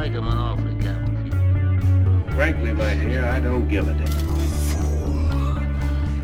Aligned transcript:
make 0.00 0.12
him 0.12 0.26
an 0.28 0.38
offer, 0.38 0.72
Captain. 0.80 2.24
Frankly, 2.30 2.72
my 2.72 2.94
dear, 2.94 3.26
I 3.26 3.38
don't 3.38 3.68
give 3.68 3.86
a 3.86 3.92
damn. 3.92 4.30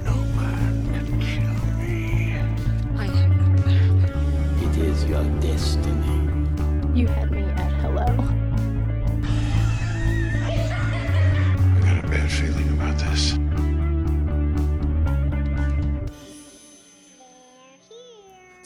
No 0.03 0.15
can 0.35 1.21
kill 1.21 1.59
me. 1.77 2.39
I. 2.97 3.07
It 4.65 4.79
is 4.79 5.05
your 5.05 5.25
destiny. 5.41 6.17
You 6.95 7.07
had 7.09 7.36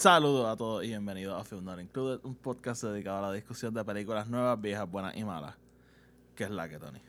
Saludos 0.00 0.46
a 0.48 0.56
todos 0.56 0.82
y 0.82 0.88
bienvenidos 0.88 1.38
a 1.38 1.44
Film 1.44 1.62
Not 1.64 1.78
Included, 1.78 2.20
un 2.24 2.34
podcast 2.34 2.84
dedicado 2.84 3.18
a 3.18 3.28
la 3.28 3.32
discusión 3.34 3.74
de 3.74 3.84
películas 3.84 4.26
nuevas, 4.30 4.58
viejas, 4.58 4.90
buenas 4.90 5.14
y 5.14 5.24
malas. 5.24 5.54
¿Qué 6.34 6.44
es 6.44 6.50
la 6.50 6.66
que, 6.70 6.78
Tony? 6.78 7.00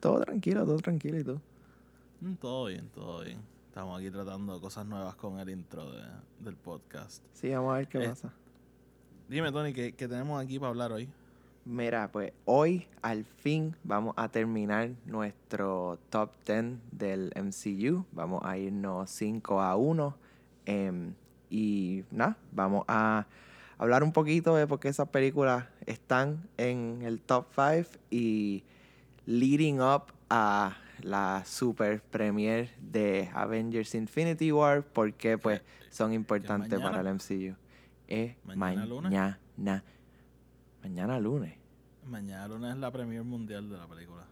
Todo 0.00 0.20
tranquilo, 0.20 0.64
todo 0.64 0.78
tranquilo 0.78 1.18
y 1.18 1.24
todo. 1.24 1.42
Mm, 2.22 2.34
todo 2.36 2.64
bien, 2.66 2.88
todo 2.94 3.22
bien. 3.24 3.40
Estamos 3.68 3.98
aquí 4.00 4.10
tratando 4.10 4.58
cosas 4.58 4.86
nuevas 4.86 5.14
con 5.16 5.38
el 5.38 5.50
intro 5.50 5.90
de- 5.92 6.00
del 6.38 6.56
podcast. 6.56 7.22
Sí, 7.34 7.50
vamos 7.50 7.74
a 7.74 7.76
ver 7.76 7.88
qué 7.88 8.04
Eh. 8.04 8.08
pasa. 8.08 8.32
Dime, 9.28 9.52
Tony, 9.52 9.74
¿qué, 9.74 9.92
qué 9.92 10.08
tenemos 10.08 10.42
aquí 10.42 10.58
para 10.58 10.70
hablar 10.70 10.92
hoy? 10.92 11.10
Mira, 11.66 12.10
pues 12.10 12.32
hoy 12.46 12.86
al 13.02 13.24
fin 13.26 13.76
vamos 13.84 14.14
a 14.16 14.30
terminar 14.30 14.92
nuestro 15.04 15.98
top 16.08 16.30
10 16.46 16.78
del 16.90 17.32
MCU. 17.36 18.06
Vamos 18.12 18.40
a 18.44 18.56
irnos 18.56 19.10
5 19.10 19.60
a 19.60 19.76
1. 19.76 20.14
em, 20.66 21.14
y 21.50 22.04
nada, 22.10 22.36
vamos 22.52 22.84
a 22.88 23.26
hablar 23.76 24.02
un 24.02 24.12
poquito 24.12 24.54
de 24.54 24.66
por 24.66 24.80
qué 24.80 24.88
esas 24.88 25.08
películas 25.08 25.66
están 25.86 26.48
en 26.56 27.02
el 27.02 27.20
top 27.20 27.46
5 27.54 27.98
y 28.10 28.62
leading 29.26 29.80
up 29.80 30.04
a 30.28 30.76
la 31.02 31.42
super 31.44 32.02
premiere 32.02 32.70
de 32.80 33.30
Avengers 33.34 33.94
Infinity 33.94 34.52
War, 34.52 34.82
porque 34.82 35.38
pues 35.38 35.62
son 35.90 36.12
importantes 36.12 36.78
para 36.80 37.00
el 37.00 37.14
MCU. 37.14 37.56
Es 38.06 38.36
¿Mañana 38.44 38.86
lunes? 38.86 39.10
mañana. 39.10 39.84
Mañana 40.82 41.20
lunes. 41.20 41.54
Mañana 42.06 42.48
lunes 42.48 42.74
es 42.74 42.78
la 42.78 42.90
premier 42.90 43.22
mundial 43.22 43.68
de 43.68 43.76
la 43.76 43.86
película. 43.86 44.24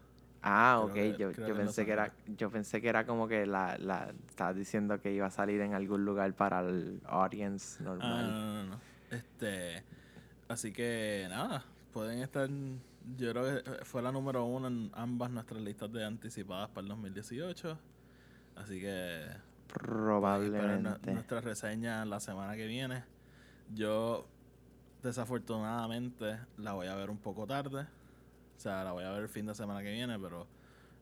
Ah, 0.43 0.81
ok. 0.83 0.93
que- 0.93 1.17
yo, 1.19 1.31
yo 1.33 1.55
pensé 1.57 1.85
que 1.85 1.93
era, 1.93 2.13
yo 2.27 2.51
pensé 2.51 2.81
que 2.81 2.89
era 2.89 3.05
como 3.05 3.27
que 3.27 3.45
la, 3.47 3.77
la 3.79 4.13
estabas 4.29 4.55
diciendo 4.57 5.01
que 5.01 5.13
iba 5.13 5.27
a 5.27 5.31
salir 5.31 5.61
en 5.61 5.75
algún 5.75 6.05
lugar 6.05 6.33
para 6.35 6.61
el 6.61 7.01
audience 7.07 7.79
Ah, 7.81 7.85
normal. 7.85 8.27
no, 8.31 8.53
no, 8.53 8.65
no. 8.71 8.81
Este, 9.11 9.83
así 10.49 10.73
que 10.73 11.27
nada, 11.29 11.65
pueden 11.93 12.21
estar. 12.21 12.49
Yo 13.17 13.33
creo 13.33 13.63
que 13.65 13.85
fue 13.85 14.03
la 14.03 14.13
número 14.13 14.45
uno 14.45 14.69
en 14.69 14.91
ambas 14.95 15.31
nuestras 15.31 15.61
listas 15.63 15.91
de 15.93 16.05
anticipadas 16.05 16.69
para 16.69 16.83
el 16.83 16.89
2018. 16.89 17.79
Así 18.55 18.81
que 18.81 19.25
nu- 19.69 19.73
Probablemente. 19.73 21.11
nuestra 21.13 21.41
reseña 21.41 22.05
la 22.05 22.21
semana 22.21 22.55
que 22.55 22.67
viene. 22.67 23.05
Yo, 23.75 24.27
desafortunadamente, 25.03 26.39
la 26.59 26.73
voy 26.75 26.87
a 26.87 26.95
ver 26.95 27.11
un 27.11 27.19
poco 27.19 27.47
tarde. 27.47 27.87
O 28.59 28.61
sea, 28.61 28.83
la 28.83 28.91
voy 28.91 29.05
a 29.05 29.13
ver 29.13 29.23
el 29.23 29.29
fin 29.29 29.47
de 29.47 29.55
semana 29.55 29.85
que 29.85 29.93
viene, 29.93 30.19
pero 30.19 30.49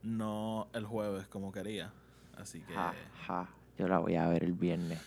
no 0.02 0.68
el 0.74 0.84
jueves 0.84 1.26
como 1.26 1.50
quería. 1.50 1.90
Así 2.36 2.60
que. 2.60 2.74
Ja, 2.74 2.92
ja. 3.26 3.48
Yo 3.78 3.88
la 3.88 3.98
voy 3.98 4.14
a 4.16 4.28
ver 4.28 4.44
el 4.44 4.52
viernes. 4.52 5.00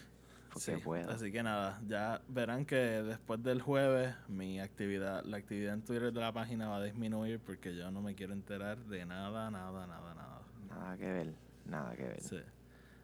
Porque 0.51 0.75
sí, 0.75 0.81
puedo. 0.83 1.11
Así 1.11 1.31
que 1.31 1.43
nada, 1.43 1.79
ya 1.87 2.21
verán 2.27 2.65
que 2.65 2.75
después 2.75 3.43
del 3.43 3.61
jueves 3.61 4.15
mi 4.27 4.59
actividad, 4.59 5.23
la 5.25 5.37
actividad 5.37 5.75
en 5.75 5.83
Twitter 5.83 6.11
de 6.11 6.19
la 6.19 6.31
página 6.31 6.67
va 6.67 6.77
a 6.77 6.83
disminuir 6.83 7.39
porque 7.39 7.75
yo 7.75 7.91
no 7.91 8.01
me 8.01 8.15
quiero 8.15 8.33
enterar 8.33 8.79
de 8.79 9.05
nada, 9.05 9.51
nada, 9.51 9.85
nada, 9.85 10.15
nada. 10.15 10.41
Nada 10.67 10.97
que 10.97 11.05
ver. 11.05 11.33
Nada 11.65 11.95
que 11.95 12.03
ver. 12.03 12.21
Sí. 12.21 12.39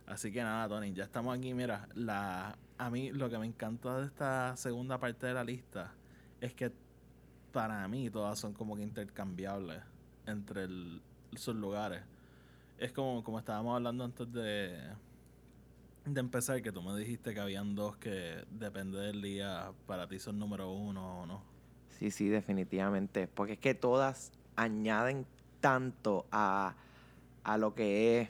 Así 0.08 0.32
que 0.32 0.42
nada, 0.42 0.68
Tony, 0.68 0.92
ya 0.92 1.04
estamos 1.04 1.38
aquí. 1.38 1.54
Mira, 1.54 1.88
la, 1.94 2.58
a 2.80 2.90
mí 2.90 3.12
lo 3.12 3.30
que 3.30 3.38
me 3.38 3.46
encanta 3.46 4.00
de 4.00 4.08
esta 4.08 4.58
segunda 4.58 4.98
parte 4.98 5.28
de 5.28 5.36
la 5.36 5.44
lista 5.44 5.92
es 6.42 6.56
que 6.56 6.72
para 7.56 7.88
mí 7.88 8.10
todas 8.10 8.38
son 8.38 8.52
como 8.52 8.76
que 8.76 8.82
intercambiables 8.84 9.82
entre 10.26 10.66
el- 10.66 11.02
sus 11.38 11.56
lugares. 11.56 12.02
Es 12.78 12.92
como, 12.92 13.24
como 13.24 13.40
estábamos 13.40 13.78
hablando 13.78 14.04
antes 14.04 14.30
de, 14.34 14.78
de 16.06 16.20
empezar, 16.20 16.62
que 16.62 16.74
tú 16.74 16.82
me 16.82 16.94
dijiste 17.00 17.34
que 17.34 17.40
habían 17.40 17.74
dos 17.74 17.96
que 17.96 18.44
depende 18.52 19.00
del 19.00 19.22
día, 19.22 19.72
para 19.88 20.06
ti 20.06 20.20
son 20.20 20.38
número 20.38 20.70
uno 20.70 21.22
o 21.22 21.26
no. 21.26 21.42
Sí, 21.98 22.12
sí, 22.12 22.28
definitivamente. 22.28 23.30
Porque 23.30 23.54
es 23.54 23.60
que 23.60 23.74
todas 23.74 24.34
añaden 24.58 25.26
tanto 25.62 26.26
a, 26.34 26.76
a 27.46 27.58
lo 27.58 27.74
que 27.74 28.20
es 28.20 28.30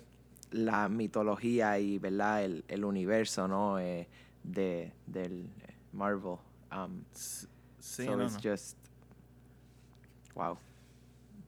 la 0.51 0.87
mitología 0.87 1.79
y 1.79 1.97
¿verdad? 1.97 2.43
El, 2.43 2.63
el 2.67 2.85
universo 2.85 3.47
¿no? 3.47 3.79
Eh, 3.79 4.07
de, 4.43 4.93
del 5.07 5.49
Marvel. 5.93 6.37
Um, 6.71 7.01
Sí, 7.79 8.05
so 8.05 8.17
no, 8.17 8.23
it's 8.23 8.33
no. 8.43 8.51
just. 8.51 8.77
Wow. 10.35 10.57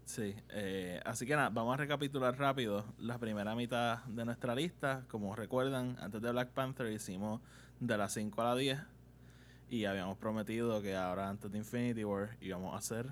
Sí, 0.06 0.34
eh, 0.50 1.02
así 1.06 1.26
que 1.26 1.36
nada, 1.36 1.50
vamos 1.50 1.74
a 1.74 1.78
recapitular 1.78 2.38
rápido 2.40 2.86
la 2.98 3.18
primera 3.18 3.54
mitad 3.56 4.04
de 4.06 4.24
nuestra 4.24 4.56
lista. 4.56 5.04
Como 5.10 5.36
recuerdan, 5.36 5.98
antes 6.00 6.22
de 6.22 6.32
Black 6.32 6.50
Panther 6.52 6.92
hicimos 6.92 7.42
de 7.80 7.98
las 7.98 8.14
5 8.14 8.42
a 8.42 8.46
las 8.46 8.58
10 8.58 8.80
y 9.70 9.86
habíamos 9.86 10.18
prometido 10.18 10.82
que 10.82 10.96
ahora 10.96 11.28
antes 11.30 11.52
de 11.52 11.58
Infinity 11.58 12.06
War 12.06 12.38
íbamos 12.40 12.74
a 12.74 12.78
hacer, 12.78 13.08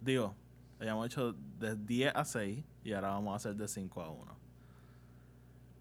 digo, 0.00 0.34
habíamos 0.80 1.06
hecho 1.06 1.34
de 1.58 1.76
10 1.76 2.16
a 2.16 2.24
6 2.24 2.64
y 2.84 2.92
ahora 2.94 3.10
vamos 3.10 3.34
a 3.34 3.36
hacer 3.36 3.54
de 3.54 3.68
5 3.68 4.02
a 4.02 4.10
1. 4.10 4.36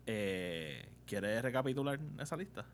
Eh, 0.08 0.90
¿Quieres 1.06 1.42
recapitular 1.42 2.00
esa 2.20 2.36
lista? 2.36 2.66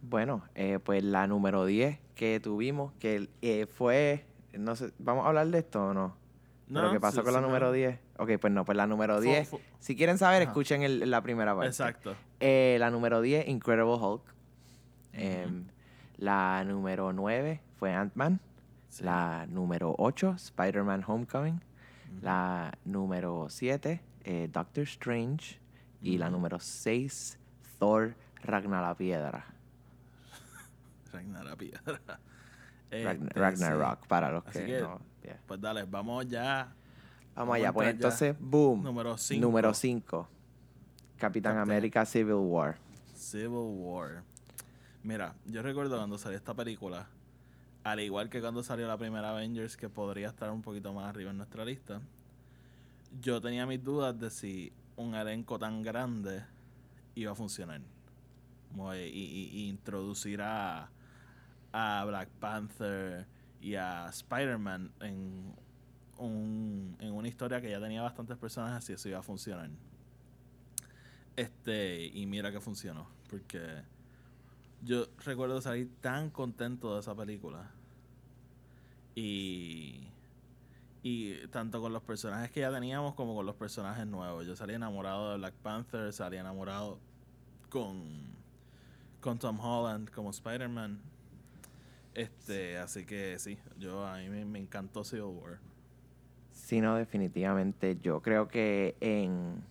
Bueno, 0.00 0.44
eh, 0.54 0.78
pues 0.82 1.04
la 1.04 1.26
número 1.26 1.66
10 1.66 1.98
que 2.14 2.40
tuvimos, 2.40 2.92
que 2.94 3.28
eh, 3.42 3.66
fue. 3.66 4.24
No 4.58 4.76
sé, 4.76 4.92
¿vamos 4.98 5.24
a 5.24 5.28
hablar 5.28 5.46
de 5.48 5.58
esto 5.58 5.86
o 5.88 5.94
no? 5.94 6.16
¿De 6.68 6.80
lo 6.80 6.90
que 6.92 7.00
pasó 7.00 7.20
sí, 7.20 7.24
con 7.24 7.32
la 7.34 7.40
sí, 7.40 7.44
número 7.44 7.66
no. 7.66 7.72
10? 7.72 7.98
Ok, 8.18 8.30
pues 8.40 8.52
no, 8.52 8.64
pues 8.64 8.76
la 8.76 8.86
número 8.86 9.16
Fue- 9.16 9.26
10. 9.26 9.48
fue- 9.48 9.60
Si 9.80 9.94
quieren 9.96 10.16
saber, 10.16 10.42
Ajá. 10.42 10.50
escuchen 10.50 10.82
el- 10.82 11.10
la 11.10 11.20
primera 11.22 11.54
parte. 11.54 11.68
Exacto. 11.68 12.14
Eh, 12.40 12.76
la 12.80 12.90
número 12.90 13.20
10, 13.20 13.46
Incredible 13.48 13.94
Hulk. 13.94 14.22
Em, 15.12 15.64
la 16.16 16.64
número 16.64 17.12
9 17.12 17.60
fue 17.76 17.92
Ant-Man. 17.92 18.40
Sí. 18.88 19.04
La 19.04 19.46
número 19.48 19.94
8, 19.98 20.34
Spider-Man 20.36 21.04
Homecoming. 21.06 21.54
Ujú. 21.56 22.18
La 22.22 22.72
número 22.84 23.46
7, 23.50 24.00
eh, 24.24 24.48
Doctor 24.52 24.84
Strange. 24.84 25.60
Y 26.00 26.18
la 26.18 26.30
número 26.30 26.58
6, 26.60 27.38
Thor 27.78 28.14
Ragnar 28.42 28.82
la 28.82 28.94
Piedra. 28.94 29.46
Ragnar 31.12 31.56
Piedra. 31.56 32.20
Ragn- 32.90 33.26
Este, 33.28 33.40
Ragnarok, 33.40 34.00
sí. 34.02 34.08
para 34.08 34.30
los 34.30 34.46
Así 34.46 34.58
que, 34.60 34.66
que- 34.66 34.80
no. 34.80 35.00
yeah. 35.22 35.40
Pues 35.46 35.60
dale, 35.60 35.82
vamos 35.84 36.26
ya. 36.28 36.72
Vamos 37.34 37.56
allá, 37.56 37.72
pues 37.72 37.86
ya. 37.86 37.90
entonces, 37.90 38.36
boom. 38.38 38.82
Número 38.82 39.16
5. 39.16 39.40
Número 39.44 39.74
5, 39.74 40.28
Capitán 41.16 41.18
Capitán. 41.18 41.58
América 41.58 42.04
Civil 42.06 42.34
War. 42.34 42.76
Civil 43.14 43.48
War. 43.50 44.22
Mira, 45.02 45.34
yo 45.46 45.62
recuerdo 45.62 45.96
cuando 45.96 46.16
salió 46.18 46.36
esta 46.38 46.54
película, 46.54 47.08
al 47.82 48.00
igual 48.00 48.28
que 48.30 48.40
cuando 48.40 48.62
salió 48.62 48.86
la 48.86 48.96
primera 48.96 49.30
Avengers, 49.30 49.76
que 49.76 49.88
podría 49.88 50.28
estar 50.28 50.50
un 50.50 50.62
poquito 50.62 50.92
más 50.92 51.08
arriba 51.08 51.30
en 51.30 51.36
nuestra 51.38 51.64
lista, 51.64 52.00
yo 53.20 53.40
tenía 53.40 53.66
mis 53.66 53.82
dudas 53.82 54.18
de 54.18 54.30
si 54.30 54.72
un 54.96 55.14
elenco 55.14 55.58
tan 55.58 55.82
grande 55.82 56.42
iba 57.16 57.32
a 57.32 57.34
funcionar. 57.34 57.80
Como, 58.70 58.94
y, 58.94 58.98
y- 59.00 59.50
y 59.52 59.68
introducir 59.68 60.40
a, 60.42 60.88
a 61.76 62.04
Black 62.04 62.28
Panther 62.38 63.26
y 63.60 63.74
a 63.74 64.06
Spider-Man 64.08 64.92
en, 65.00 65.52
un, 66.18 66.96
en 67.00 67.12
una 67.12 67.26
historia 67.26 67.60
que 67.60 67.68
ya 67.68 67.80
tenía 67.80 68.00
bastantes 68.00 68.38
personajes 68.38 68.88
y 68.90 68.92
eso 68.92 69.08
iba 69.08 69.18
a 69.18 69.22
funcionar. 69.24 69.68
Este, 71.34 72.06
y 72.06 72.26
mira 72.26 72.52
que 72.52 72.60
funcionó. 72.60 73.08
Porque 73.28 73.82
yo 74.84 75.08
recuerdo 75.24 75.60
salir 75.60 75.90
tan 76.00 76.30
contento 76.30 76.94
de 76.94 77.00
esa 77.00 77.14
película. 77.16 77.68
Y. 79.16 80.00
Y 81.02 81.46
tanto 81.48 81.82
con 81.82 81.92
los 81.92 82.02
personajes 82.02 82.50
que 82.50 82.60
ya 82.60 82.72
teníamos 82.72 83.14
como 83.14 83.34
con 83.34 83.44
los 83.44 83.56
personajes 83.56 84.06
nuevos. 84.06 84.46
Yo 84.46 84.54
salí 84.54 84.74
enamorado 84.74 85.32
de 85.32 85.38
Black 85.38 85.54
Panther, 85.54 86.12
salí 86.12 86.36
enamorado 86.36 87.00
con. 87.68 88.04
con 89.20 89.40
Tom 89.40 89.58
Holland 89.58 90.08
como 90.10 90.30
Spider-Man. 90.30 91.13
Este, 92.14 92.78
así 92.78 93.04
que 93.04 93.38
sí, 93.38 93.58
yo 93.78 94.06
a 94.06 94.18
mí 94.18 94.28
me, 94.28 94.44
me 94.44 94.58
encantó 94.60 95.02
Civil 95.04 95.24
War. 95.24 95.58
Sí, 96.52 96.80
no, 96.80 96.94
definitivamente. 96.96 97.98
Yo 98.00 98.22
creo 98.22 98.46
que 98.48 98.96
en. 99.00 99.62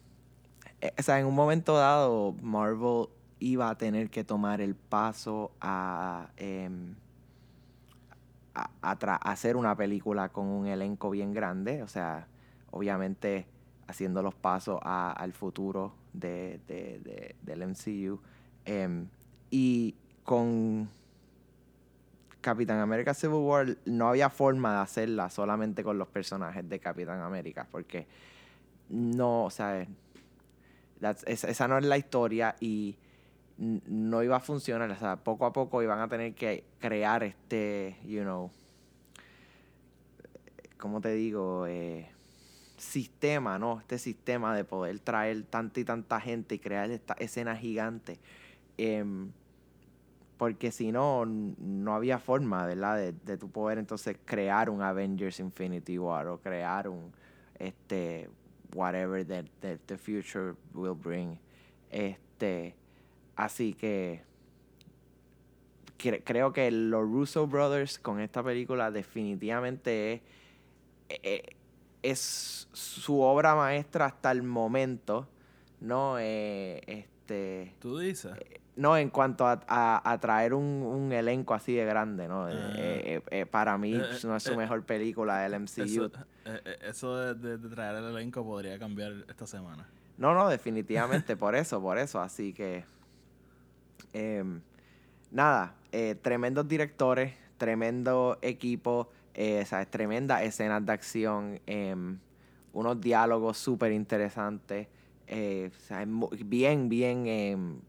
eh, 0.81 0.91
O 0.99 1.01
sea, 1.01 1.19
en 1.19 1.25
un 1.25 1.35
momento 1.35 1.77
dado, 1.77 2.33
Marvel 2.41 3.07
iba 3.39 3.69
a 3.69 3.77
tener 3.77 4.09
que 4.09 4.23
tomar 4.23 4.59
el 4.61 4.75
paso 4.75 5.51
a. 5.61 6.29
em, 6.37 6.95
a- 8.55 8.69
a 8.81 9.15
hacer 9.31 9.55
una 9.55 9.75
película 9.75 10.29
con 10.29 10.45
un 10.47 10.67
elenco 10.67 11.09
bien 11.09 11.33
grande, 11.33 11.81
o 11.81 11.87
sea, 11.87 12.27
obviamente 12.71 13.47
haciendo 13.87 14.21
los 14.21 14.35
pasos 14.35 14.79
a- 14.83 15.11
al 15.11 15.33
futuro 15.33 15.93
de, 16.13 16.59
de- 16.67 16.99
de- 16.99 17.35
del 17.41 17.61
MCU. 17.63 18.19
em, 18.65 19.07
y 19.49 19.95
con 20.23 20.87
Capitán 22.43 22.79
América 22.79 23.13
Civil 23.13 23.37
War 23.37 23.77
no 23.85 24.09
había 24.09 24.29
forma 24.29 24.73
de 24.73 24.79
hacerla 24.81 25.29
solamente 25.29 25.83
con 25.83 25.97
los 25.97 26.09
personajes 26.09 26.67
de 26.67 26.79
Capitán 26.79 27.21
América, 27.21 27.65
porque 27.71 28.05
no, 28.89 29.45
o 29.45 29.49
sea, 29.49 29.87
esa, 31.25 31.67
no 31.67 31.77
es 31.77 31.85
la 31.85 31.97
historia 31.97 32.55
y 32.59 32.97
no 33.57 34.21
iba 34.23 34.35
a 34.35 34.39
funcionar, 34.41 34.91
o 34.91 34.95
sea, 34.97 35.15
poco 35.15 35.45
a 35.45 35.53
poco 35.53 35.81
iban 35.81 35.99
a 35.99 36.07
tener 36.07 36.35
que 36.35 36.65
crear 36.79 37.23
este, 37.23 37.97
you 38.05 38.21
know, 38.21 38.51
¿cómo 40.77 40.99
te 40.99 41.13
digo? 41.13 41.65
Eh, 41.65 42.09
sistema, 42.77 43.57
¿no? 43.57 43.79
Este 43.79 43.97
sistema 43.97 44.53
de 44.53 44.65
poder 44.65 44.99
traer 44.99 45.43
tanta 45.43 45.79
y 45.79 45.85
tanta 45.85 46.19
gente 46.19 46.55
y 46.55 46.59
crear 46.59 46.91
esta 46.91 47.13
escena 47.13 47.55
gigante. 47.55 48.19
Em, 48.77 49.31
porque 50.43 50.73
si 50.73 50.91
no, 50.91 51.25
no 51.25 51.95
había 51.95 52.19
forma, 52.19 52.65
¿verdad? 52.65 52.97
De, 52.97 53.13
de 53.13 53.37
tu 53.37 53.49
poder 53.49 53.77
entonces 53.77 54.17
crear 54.25 54.69
un 54.69 54.81
Avengers 54.81 55.39
Infinity 55.39 55.97
War 55.97 56.27
o 56.27 56.37
crear 56.37 56.89
un, 56.89 57.13
este, 57.57 58.29
whatever 58.75 59.25
that, 59.25 59.45
that 59.61 59.77
the 59.85 59.97
future 59.97 60.53
will 60.73 60.95
bring. 61.01 61.39
Este, 61.89 62.75
así 63.37 63.73
que 63.73 64.21
cre- 65.97 66.21
creo 66.25 66.51
que 66.51 66.69
los 66.71 67.03
Russo 67.03 67.47
Brothers 67.47 67.97
con 67.99 68.19
esta 68.19 68.43
película 68.43 68.91
definitivamente 68.91 70.11
es, 70.15 70.21
eh, 71.23 71.55
es 72.01 72.67
su 72.73 73.21
obra 73.21 73.55
maestra 73.55 74.07
hasta 74.07 74.29
el 74.31 74.43
momento, 74.43 75.25
¿no? 75.79 76.17
Eh, 76.19 76.81
este, 76.85 77.75
Tú 77.79 77.97
dices. 77.99 78.33
No, 78.75 78.97
en 78.97 79.09
cuanto 79.09 79.45
a, 79.45 79.59
a- 79.67 80.11
a 80.11 80.19
traer 80.19 80.53
un, 80.53 80.63
un 80.63 81.11
elenco 81.11 81.53
así 81.53 81.73
de 81.73 81.85
grande, 81.85 82.27
¿no? 82.27 82.49
Eh, 82.49 82.53
Ah. 82.55 82.71
eh, 82.75 83.21
eh, 83.31 83.45
para 83.45 83.77
mí 83.77 83.97
no 84.23 84.35
es 84.35 84.43
su 84.43 84.55
mejor 84.55 84.83
película 84.83 85.39
del 85.39 85.53
MCU. 85.53 85.83
Eso, 85.85 86.11
eso 86.81 87.17
de, 87.17 87.33
de- 87.35 87.57
de 87.57 87.69
traer 87.69 87.97
el 87.97 88.05
elenco 88.05 88.43
podría 88.43 88.77
cambiar 88.79 89.13
esta 89.29 89.45
semana. 89.47 89.87
No, 90.17 90.33
no, 90.33 90.47
definitivamente, 90.49 91.35
por 91.37 91.55
eso, 91.55 91.81
por 91.81 91.97
eso. 91.97 92.21
Así 92.21 92.53
que, 92.53 92.85
em, 94.13 94.61
nada, 95.31 95.75
tremendos 96.21 96.67
directores, 96.67 97.33
tremendo 97.57 98.37
equipo, 98.41 99.09
eh, 99.33 99.65
¿sabes? 99.65 99.89
tremendas 99.89 100.41
escenas 100.43 100.85
de 100.85 100.91
acción, 100.91 101.59
em, 101.65 102.17
unos 102.73 102.99
diálogos 102.99 103.57
súper 103.57 103.91
interesantes, 103.91 104.87
eh, 105.27 105.71
bien, 106.45 106.89
bien, 106.89 107.81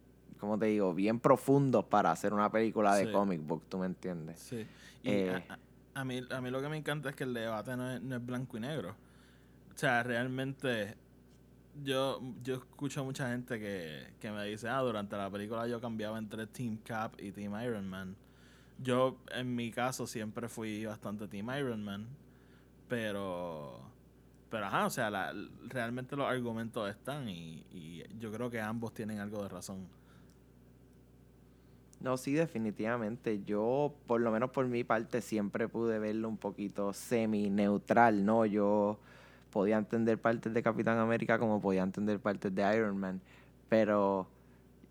¿cómo 0.45 0.59
te 0.59 0.67
digo? 0.67 0.93
Bien 0.95 1.19
profundos 1.21 1.85
para 1.87 2.11
hacer 2.13 2.33
una 2.35 2.51
película 2.51 2.95
de 2.95 3.07
Sí. 3.07 3.13
comic 3.13 3.41
book, 3.47 3.63
¿tú 3.69 3.79
me 3.79 3.87
entiendes? 3.87 4.39
Sí. 4.41 4.67
Y 5.03 5.11
Eh. 5.11 5.31
a, 5.49 5.55
a- 5.55 5.59
a 6.01 6.05
mí, 6.05 6.21
a 6.31 6.41
mí 6.41 6.51
lo 6.51 6.61
que 6.61 6.69
me 6.69 6.77
encanta 6.77 7.11
es 7.11 7.17
que 7.17 7.25
el 7.25 7.33
debate 7.35 7.77
no 7.77 7.91
es, 7.91 8.03
no 8.03 8.17
es 8.17 8.27
blanco 8.27 8.57
y 8.57 8.61
negro. 8.61 8.91
O 9.75 9.79
sea, 9.79 10.03
realmente 10.03 10.97
yo, 11.83 12.21
yo 12.43 12.57
escucho 12.57 13.01
a 13.01 13.05
mucha 13.05 13.29
gente 13.31 13.59
que, 13.59 14.09
que 14.21 14.31
me 14.31 14.45
dice, 14.45 14.69
ah, 14.69 14.81
durante 14.81 15.17
la 15.17 15.31
película 15.31 15.67
yo 15.67 15.81
cambiaba 15.81 16.19
entre 16.19 16.47
Team 16.47 16.79
Cap 16.85 17.15
y 17.21 17.31
Team 17.33 17.55
Iron 17.63 17.89
Man. 17.89 18.17
Yo, 18.83 19.17
en 19.33 19.55
mi 19.55 19.71
caso, 19.71 20.07
siempre 20.07 20.49
fui 20.49 20.85
bastante 20.85 21.27
Team 21.29 21.49
Iron 21.59 21.85
Man. 21.85 22.07
Pero, 22.89 23.81
pero 24.51 24.67
ajá, 24.67 24.87
o 24.87 24.91
sea, 24.91 25.11
la- 25.11 25.33
realmente 25.69 26.17
los 26.17 26.27
argumentos 26.29 26.89
están 26.91 27.29
y, 27.29 27.65
y 27.73 28.03
yo 28.19 28.31
creo 28.33 28.51
que 28.51 28.61
ambos 28.61 28.93
tienen 28.95 29.19
algo 29.21 29.43
de 29.43 29.49
razón. 29.49 29.87
No, 32.05 32.19
sí, 32.19 32.35
definitivamente. 32.35 33.43
Yo, 33.47 33.95
por 34.07 34.21
lo 34.21 34.31
menos 34.31 34.51
por 34.51 34.67
mi 34.67 34.85
parte, 34.85 35.23
siempre 35.23 35.69
pude 35.69 35.99
verlo 35.99 36.29
un 36.29 36.37
poquito 36.37 36.93
semi-neutral, 36.93 38.27
¿no? 38.27 38.45
Yo 38.45 38.99
podía 39.51 39.79
entender 39.79 40.19
partes 40.19 40.53
de 40.53 40.63
Capitán 40.63 40.99
América 40.99 41.39
como 41.39 41.63
podía 41.63 41.83
entender 41.83 42.21
partes 42.21 42.55
de 42.55 42.77
Iron 42.77 42.99
Man. 42.99 43.23
Pero, 43.71 44.27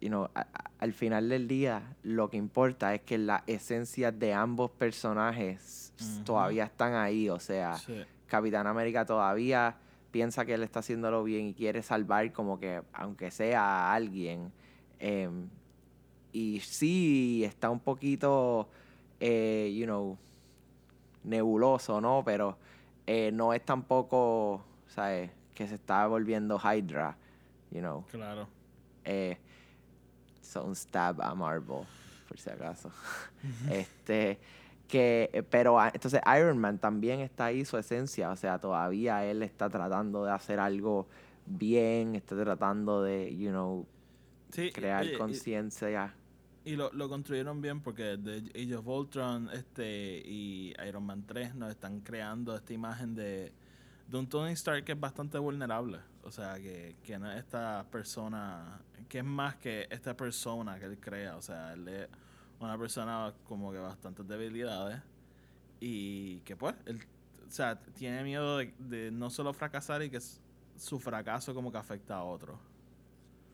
you 0.01 0.07
know, 0.09 0.23
a- 0.33 0.39
a- 0.41 0.71
al 0.79 0.91
final 0.93 1.29
del 1.29 1.47
día, 1.47 1.95
lo 2.01 2.31
que 2.31 2.37
importa 2.37 2.95
es 2.95 3.01
que 3.01 3.19
las 3.19 3.43
esencias 3.45 4.17
de 4.17 4.33
ambos 4.33 4.71
personajes 4.71 5.93
todavía 6.25 6.63
están 6.63 6.95
ahí. 6.95 7.29
O 7.29 7.39
sea, 7.39 7.75
Sí. 7.77 8.03
Capitán 8.27 8.65
América 8.65 9.05
todavía 9.05 9.75
piensa 10.09 10.45
que 10.45 10.55
él 10.55 10.63
está 10.63 10.79
haciéndolo 10.79 11.23
bien 11.23 11.45
y 11.45 11.53
quiere 11.53 11.83
salvar 11.83 12.31
como 12.33 12.59
que, 12.59 12.81
aunque 12.93 13.29
sea 13.29 13.61
a 13.63 13.93
alguien. 13.93 14.51
em, 14.99 15.49
y 16.33 16.59
sí, 16.61 17.43
está 17.45 17.69
un 17.69 17.79
poquito, 17.79 18.67
eh, 19.19 19.71
you 19.77 19.85
know, 19.85 20.17
nebuloso, 21.23 22.01
¿no? 22.01 22.23
Pero 22.25 22.57
eh, 23.05 23.31
no 23.31 23.53
es 23.53 23.63
tampoco, 23.63 24.65
¿sabes? 24.87 25.31
Que 25.53 25.67
se 25.67 25.75
está 25.75 26.07
volviendo 26.07 26.59
Hydra, 26.59 27.15
you 27.69 27.79
know. 27.79 28.03
Claro. 28.09 28.47
Eh, 29.05 29.37
son 30.41 30.75
stab 30.75 31.21
a 31.21 31.35
Marvel, 31.35 31.85
por 32.27 32.39
si 32.39 32.49
acaso. 32.49 32.91
este, 33.69 34.39
que, 34.87 35.29
eh, 35.31 35.43
pero 35.43 35.79
ah, 35.79 35.91
entonces 35.93 36.19
Iron 36.35 36.57
Man 36.57 36.79
también 36.79 37.19
está 37.19 37.45
ahí 37.45 37.63
su 37.63 37.77
esencia, 37.77 38.31
o 38.31 38.35
sea, 38.35 38.59
todavía 38.59 39.23
él 39.23 39.43
está 39.43 39.69
tratando 39.69 40.25
de 40.25 40.31
hacer 40.31 40.59
algo 40.59 41.07
bien, 41.45 42.15
está 42.15 42.35
tratando 42.35 43.03
de, 43.03 43.35
you 43.37 43.51
know, 43.51 43.85
Sí, 44.53 44.71
crear 44.71 45.17
conciencia. 45.17 46.13
Y 46.65 46.77
lo, 46.77 46.91
lo 46.93 47.09
construyeron 47.09 47.61
bien 47.61 47.81
porque 47.81 48.15
de 48.17 48.49
Age 48.55 48.75
of 48.75 48.87
Ultron 48.87 49.49
este, 49.51 50.21
y 50.25 50.73
Iron 50.87 51.05
Man 51.05 51.25
3 51.25 51.55
nos 51.55 51.71
están 51.71 51.99
creando 51.99 52.55
esta 52.55 52.71
imagen 52.71 53.15
de, 53.15 53.51
un 54.13 54.27
Tony 54.27 54.51
Stark 54.53 54.85
que 54.85 54.93
es 54.93 54.99
bastante 54.99 55.37
vulnerable. 55.37 55.99
O 56.23 56.31
sea, 56.31 56.55
que, 56.55 56.95
que 57.03 57.19
no 57.19 57.29
es 57.29 57.39
esta 57.39 57.85
persona, 57.91 58.79
que 59.09 59.17
es 59.17 59.25
más 59.25 59.55
que 59.57 59.87
esta 59.89 60.15
persona 60.15 60.79
que 60.79 60.85
él 60.85 60.97
crea. 60.99 61.35
O 61.35 61.41
sea, 61.41 61.73
él 61.73 61.85
es 61.89 62.07
una 62.59 62.77
persona 62.77 63.33
como 63.43 63.73
que 63.73 63.79
bastantes 63.79 64.25
debilidades 64.25 65.01
y 65.81 66.39
que 66.41 66.55
pues, 66.55 66.75
él, 66.85 67.05
o 67.45 67.51
sea, 67.51 67.77
tiene 67.77 68.23
miedo 68.23 68.59
de, 68.59 68.73
de 68.79 69.11
no 69.11 69.29
solo 69.29 69.53
fracasar 69.53 70.01
y 70.01 70.09
que 70.09 70.21
su 70.77 70.97
fracaso 70.97 71.53
como 71.53 71.73
que 71.73 71.77
afecta 71.77 72.15
a 72.15 72.23
otros. 72.23 72.57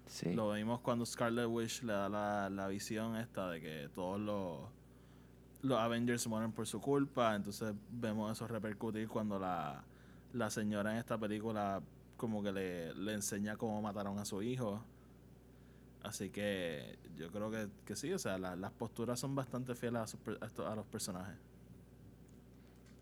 Sí. 0.09 0.33
Lo 0.33 0.51
vimos 0.53 0.79
cuando 0.81 1.05
Scarlet 1.05 1.45
Witch 1.47 1.83
le 1.83 1.93
da 1.93 2.09
la, 2.09 2.49
la 2.49 2.67
visión 2.67 3.15
esta 3.15 3.49
de 3.49 3.61
que 3.61 3.89
todos 3.93 4.19
los, 4.19 4.59
los 5.61 5.79
Avengers 5.79 6.27
mueren 6.27 6.51
por 6.51 6.65
su 6.67 6.81
culpa. 6.81 7.35
Entonces 7.35 7.73
vemos 7.91 8.31
eso 8.31 8.47
repercutir 8.47 9.07
cuando 9.07 9.37
la, 9.39 9.83
la 10.33 10.49
señora 10.49 10.91
en 10.93 10.97
esta 10.97 11.17
película 11.17 11.81
como 12.17 12.41
que 12.43 12.51
le, 12.51 12.93
le 12.95 13.13
enseña 13.13 13.55
cómo 13.55 13.81
mataron 13.83 14.17
a 14.17 14.25
su 14.25 14.41
hijo. 14.41 14.83
Así 16.01 16.31
que 16.31 16.97
yo 17.15 17.29
creo 17.31 17.51
que, 17.51 17.67
que 17.85 17.95
sí, 17.95 18.11
o 18.11 18.17
sea, 18.19 18.37
la- 18.39 18.55
las 18.55 18.71
posturas 18.71 19.19
son 19.19 19.35
bastante 19.35 19.75
fieles 19.75 20.01
a, 20.01 20.07
sus 20.07 20.19
a 20.65 20.75
los 20.75 20.85
personajes. 20.87 21.35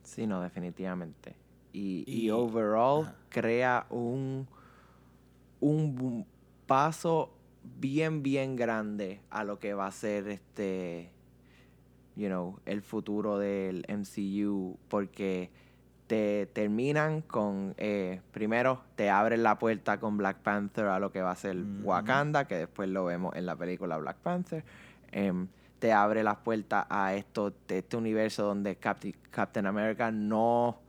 Sí, 0.03 0.27
no, 0.27 0.41
definitivamente. 0.41 1.35
Y, 1.73 2.03
y, 2.05 2.25
Y- 2.25 2.31
overall 2.31 3.05
ajá. 3.05 3.15
crea 3.29 3.85
un, 3.89 4.47
un 5.61 6.25
paso 6.67 7.33
bien, 7.79 8.21
bien 8.23 8.55
grande 8.55 9.21
a 9.29 9.43
lo 9.43 9.59
que 9.59 9.73
va 9.73 9.87
a 9.87 9.91
ser 9.91 10.27
este, 10.27 11.09
you 12.15 12.27
know, 12.27 12.59
el 12.65 12.81
futuro 12.81 13.37
del 13.39 13.85
MCU. 13.87 14.77
Porque 14.87 15.49
te 16.07 16.45
terminan 16.53 17.21
con, 17.21 17.73
eh, 17.77 18.21
primero 18.31 18.81
te 18.95 19.09
abren 19.09 19.43
la 19.43 19.59
puerta 19.59 19.99
con 19.99 20.15
Black 20.17 20.37
Panther 20.37 20.85
a 20.85 20.99
lo 20.99 21.11
que 21.11 21.21
va 21.21 21.31
a 21.31 21.35
ser. 21.35 21.57
Wakanda, 21.83 22.45
que 22.47 22.55
después 22.55 22.87
lo 22.89 23.05
vemos 23.05 23.35
en 23.35 23.45
la 23.45 23.55
película 23.55 23.97
Black 23.97 24.17
Panther. 24.17 24.63
Em, 25.11 25.47
te 25.79 25.91
abre 25.93 26.23
las 26.23 26.37
puertas 26.37 26.85
a 26.89 27.13
esto, 27.13 27.53
de 27.67 27.79
este 27.79 27.97
universo 27.97 28.43
donde 28.45 28.77
Captain 28.77 29.65
America 29.67 30.11
no, 30.11 30.79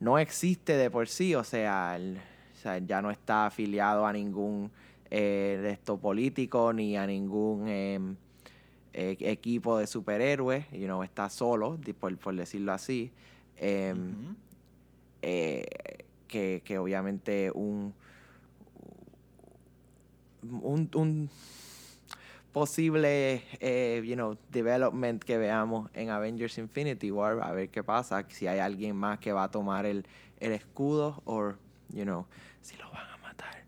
no 0.00 0.18
existe 0.18 0.76
de 0.76 0.90
por 0.90 1.08
sí, 1.08 1.34
o 1.34 1.44
sea, 1.44 1.96
el- 1.96 2.18
o 2.18 2.60
sea, 2.60 2.78
ya 2.78 3.00
no 3.00 3.10
está 3.12 3.46
afiliado 3.46 4.04
a 4.06 4.12
ningún 4.12 4.70
eh, 5.10 5.58
de 5.62 5.70
esto 5.70 5.98
político 5.98 6.72
ni 6.72 6.96
a 6.96 7.06
ningún 7.06 7.68
em, 7.68 8.16
eh, 8.92 9.16
equipo 9.20 9.78
de 9.78 9.86
superhéroes, 9.86 10.70
you 10.70 10.86
know, 10.86 11.02
está 11.02 11.30
solo, 11.30 11.78
por, 11.98 12.16
por 12.18 12.34
decirlo 12.34 12.72
así. 12.72 13.12
Em, 13.56 14.14
eh, 15.22 15.66
que, 16.28 16.62
que 16.64 16.78
obviamente 16.78 17.50
un, 17.52 17.92
un, 20.42 20.90
un 20.94 21.30
posible, 22.52 23.42
eh, 23.60 24.02
you 24.04 24.14
know, 24.14 24.36
development 24.50 25.22
que 25.22 25.38
veamos 25.38 25.90
en 25.94 26.10
Avengers 26.10 26.58
Infinity 26.58 27.10
War, 27.10 27.40
a 27.42 27.52
ver 27.52 27.68
qué 27.68 27.82
pasa, 27.82 28.24
si 28.28 28.46
hay 28.46 28.58
alguien 28.58 28.96
más 28.96 29.18
que 29.18 29.32
va 29.32 29.44
a 29.44 29.50
tomar 29.50 29.86
el, 29.86 30.04
el 30.40 30.52
escudo 30.52 31.22
o, 31.24 31.52
you 31.92 32.04
know, 32.04 32.26
si 32.60 32.76
lo 32.76 32.90
van 32.90 33.06
a 33.08 33.16
matar. 33.18 33.64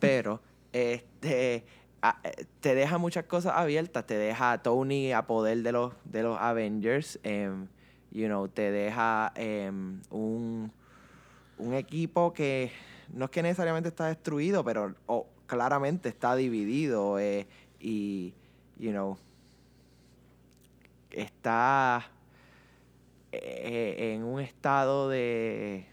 Pero, 0.00 0.40
este, 0.72 1.64
eh, 2.02 2.46
te 2.60 2.74
deja 2.74 2.98
muchas 2.98 3.24
cosas 3.24 3.54
abiertas, 3.56 4.06
te 4.06 4.16
deja 4.16 4.52
a 4.52 4.62
Tony 4.62 5.12
a 5.12 5.26
poder 5.26 5.62
de 5.62 5.72
los, 5.72 5.94
de 6.04 6.22
los 6.22 6.38
Avengers, 6.38 7.18
em, 7.22 7.66
you 8.12 8.26
know, 8.26 8.48
te 8.48 8.70
deja 8.70 9.32
em, 9.34 10.00
un, 10.10 10.72
un 11.58 11.74
equipo 11.74 12.32
que 12.32 12.70
no 13.12 13.26
es 13.26 13.30
que 13.30 13.42
necesariamente 13.42 13.88
está 13.88 14.06
destruido, 14.06 14.64
pero 14.64 14.94
o, 15.06 15.26
claramente 15.46 16.08
está 16.08 16.36
dividido 16.36 17.18
eh, 17.18 17.46
y, 17.80 18.34
you 18.78 18.90
know, 18.90 19.18
está 21.10 22.06
eh, 23.32 24.14
en 24.14 24.24
un 24.24 24.40
estado 24.40 25.08
de... 25.08 25.86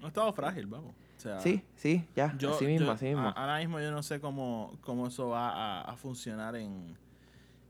Un 0.00 0.06
estado 0.06 0.32
frágil, 0.32 0.66
vamos. 0.66 0.94
O 1.20 1.22
sea, 1.22 1.38
Sí, 1.40 1.62
sí, 1.76 2.06
ya, 2.16 2.34
yo- 2.38 2.54
así 2.54 2.64
mismo, 2.64 2.86
yo- 2.86 2.92
así 2.92 3.04
mismo. 3.04 3.28
a- 3.28 3.32
ahora 3.32 3.58
mismo 3.58 3.78
yo 3.78 3.90
no 3.90 4.02
sé 4.02 4.20
cómo, 4.20 4.72
cómo 4.80 5.08
eso 5.08 5.28
va 5.28 5.50
a, 5.50 5.80
a 5.82 5.96
funcionar 5.96 6.56
en, 6.56 6.96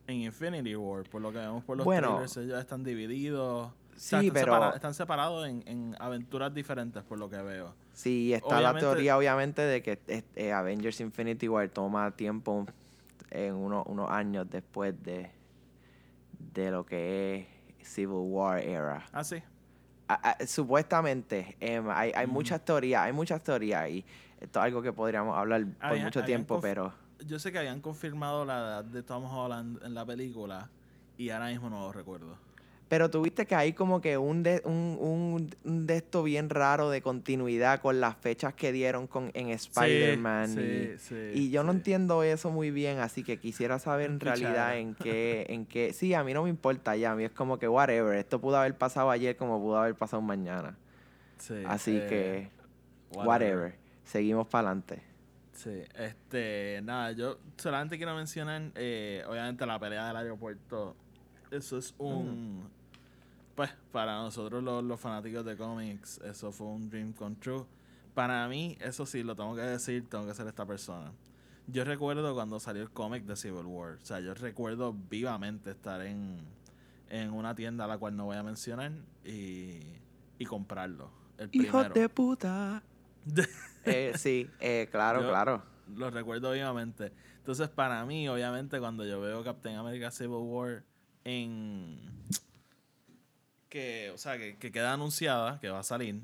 en 0.06 0.16
Infinity 0.22 0.76
War. 0.76 1.02
Por 1.02 1.20
lo 1.20 1.32
que 1.32 1.38
vemos 1.38 1.64
por 1.64 1.76
los 1.76 1.84
Bueno. 1.84 2.10
trailers, 2.10 2.36
ellos 2.36 2.60
están 2.60 2.84
divididos. 2.84 3.66
O 3.72 3.72
sea, 3.96 4.20
Sí, 4.20 4.28
están, 4.28 4.40
pero- 4.44 4.54
separa- 4.54 4.74
están 4.76 4.94
separados 4.94 5.48
en, 5.48 5.64
en 5.66 5.96
aventuras 5.98 6.54
diferentes, 6.54 7.02
por 7.02 7.18
lo 7.18 7.28
que 7.28 7.38
veo. 7.42 7.74
Sí, 7.92 8.32
está 8.32 8.46
Obviamente- 8.46 8.86
la 8.86 8.92
teoría, 8.92 9.18
obviamente, 9.18 9.62
de 9.62 9.82
que 9.82 9.98
este, 10.06 10.52
Avengers 10.52 11.00
Infinity 11.00 11.48
War 11.48 11.68
toma 11.70 12.12
tiempo 12.12 12.66
en 13.30 13.54
uno- 13.56 13.82
unos 13.88 14.08
años 14.10 14.48
después 14.48 14.94
de, 15.02 15.28
de 16.54 16.70
lo 16.70 16.86
que 16.86 17.48
es 17.80 17.88
Civil 17.88 18.14
War 18.14 18.60
era. 18.60 19.04
Ah, 19.12 19.24
sí. 19.24 19.42
Supuestamente, 20.46 21.56
em, 21.60 21.88
hay, 21.90 22.12
hay 22.14 22.26
muchas 22.26 22.64
teorías, 22.64 23.02
hay 23.02 23.12
muchas 23.12 23.42
teorías 23.42 23.88
y 23.88 24.04
esto 24.40 24.58
es 24.58 24.64
algo 24.64 24.82
que 24.82 24.92
podríamos 24.92 25.36
hablar 25.36 25.66
por 25.80 25.98
mucho 25.98 26.24
tiempo, 26.24 26.60
pero 26.60 26.92
Yo 27.26 27.38
sé 27.38 27.52
que 27.52 27.58
habían 27.58 27.80
confirmado 27.80 28.44
la 28.44 28.58
edad 28.58 28.84
de 28.84 29.02
Tom 29.02 29.24
Holland 29.24 29.82
en 29.84 29.94
la 29.94 30.06
película 30.06 30.70
y 31.18 31.28
ahora 31.30 31.48
mismo 31.48 31.68
no 31.68 31.80
lo 31.80 31.92
recuerdo. 31.92 32.38
Pero 32.90 33.08
tuviste 33.08 33.46
que 33.46 33.54
hay 33.54 33.72
como 33.72 34.00
que 34.00 34.18
un 34.18 34.42
de, 34.42 34.62
un, 34.64 34.98
un, 34.98 35.48
un 35.62 35.86
de 35.86 35.98
esto 35.98 36.24
bien 36.24 36.50
raro 36.50 36.90
de 36.90 37.00
continuidad 37.02 37.80
con 37.80 38.00
las 38.00 38.16
fechas 38.16 38.52
que 38.52 38.72
dieron 38.72 39.06
con 39.06 39.30
en 39.34 39.50
Spider-Man 39.50 40.48
sí, 40.48 40.60
y, 40.60 40.98
sí, 40.98 41.30
y 41.34 41.50
yo 41.50 41.62
no 41.62 41.70
entiendo 41.70 42.24
eso 42.24 42.50
muy 42.50 42.72
bien, 42.72 42.98
así 42.98 43.22
que 43.22 43.38
quisiera 43.38 43.78
saber 43.78 44.10
en 44.10 44.18
realidad 44.18 44.76
en 44.76 44.96
qué, 44.96 45.46
en 45.50 45.66
qué, 45.66 45.92
sí, 45.92 46.14
a 46.14 46.24
mí 46.24 46.34
no 46.34 46.42
me 46.42 46.50
importa 46.50 46.96
ya, 46.96 47.12
a 47.12 47.14
mí 47.14 47.22
es 47.22 47.30
como 47.30 47.60
que 47.60 47.68
whatever, 47.68 48.16
esto 48.18 48.40
pudo 48.40 48.56
haber 48.56 48.76
pasado 48.76 49.08
ayer 49.12 49.36
como 49.36 49.60
pudo 49.60 49.78
haber 49.78 49.94
pasado 49.94 50.20
mañana, 50.20 50.76
Sí, 51.38 51.62
así 51.68 51.96
eh, 51.96 52.06
que 52.08 52.50
whatever, 53.16 53.76
seguimos 54.02 54.48
para 54.48 54.66
adelante. 54.66 55.00
Sí, 55.52 55.84
este, 55.94 56.80
nada, 56.82 57.12
yo 57.12 57.38
solamente 57.56 57.98
quiero 57.98 58.16
mencionar, 58.16 58.72
eh, 58.74 59.22
obviamente 59.28 59.64
la 59.64 59.78
pelea 59.78 60.08
del 60.08 60.16
aeropuerto, 60.16 60.96
eso 61.52 61.78
es 61.78 61.94
un, 61.98 62.68
pues, 63.60 63.72
para 63.92 64.14
nosotros 64.22 64.62
los, 64.62 64.82
los 64.82 64.98
fanáticos 64.98 65.44
de 65.44 65.54
cómics, 65.54 66.18
eso 66.24 66.50
fue 66.50 66.68
un 66.68 66.88
dream 66.88 67.12
come 67.12 67.36
true. 67.36 67.66
Para 68.14 68.48
mí, 68.48 68.78
eso 68.80 69.04
sí, 69.04 69.22
lo 69.22 69.36
tengo 69.36 69.54
que 69.54 69.60
decir, 69.60 70.08
tengo 70.08 70.26
que 70.26 70.32
ser 70.32 70.46
esta 70.46 70.64
persona. 70.64 71.12
Yo 71.66 71.84
recuerdo 71.84 72.32
cuando 72.34 72.58
salió 72.58 72.80
el 72.82 72.90
cómic 72.90 73.24
de 73.24 73.36
Civil 73.36 73.66
War, 73.66 73.98
o 74.00 74.04
sea, 74.06 74.18
yo 74.20 74.32
recuerdo 74.32 74.94
vivamente 74.94 75.72
estar 75.72 76.00
en, 76.00 76.38
en 77.10 77.32
una 77.34 77.54
tienda 77.54 77.84
a 77.84 77.86
la 77.86 77.98
cual 77.98 78.16
no 78.16 78.24
voy 78.24 78.38
a 78.38 78.42
mencionar 78.42 78.92
y, 79.26 79.82
y 80.38 80.44
comprarlo, 80.46 81.10
el 81.36 81.50
de 81.50 82.08
puta. 82.08 82.82
Eh, 83.84 84.12
sí, 84.16 84.48
eh, 84.60 84.88
claro, 84.90 85.20
Yo- 85.20 85.28
claro. 85.28 85.62
Lo 85.96 86.08
recuerdo 86.10 86.52
vivamente. 86.52 87.12
Entonces, 87.36 87.68
para 87.68 88.06
mí, 88.06 88.26
obviamente, 88.26 88.78
cuando 88.80 89.04
yo 89.04 89.20
veo 89.20 89.44
Captain 89.44 89.76
America 89.76 90.10
Civil 90.10 90.38
War 90.44 90.82
en. 91.24 92.00
Que, 93.70 94.10
o 94.14 94.18
sea, 94.18 94.36
que, 94.36 94.58
que 94.58 94.70
queda 94.70 94.92
anunciada, 94.92 95.58
que 95.60 95.70
va 95.70 95.78
a 95.78 95.82
salir. 95.84 96.20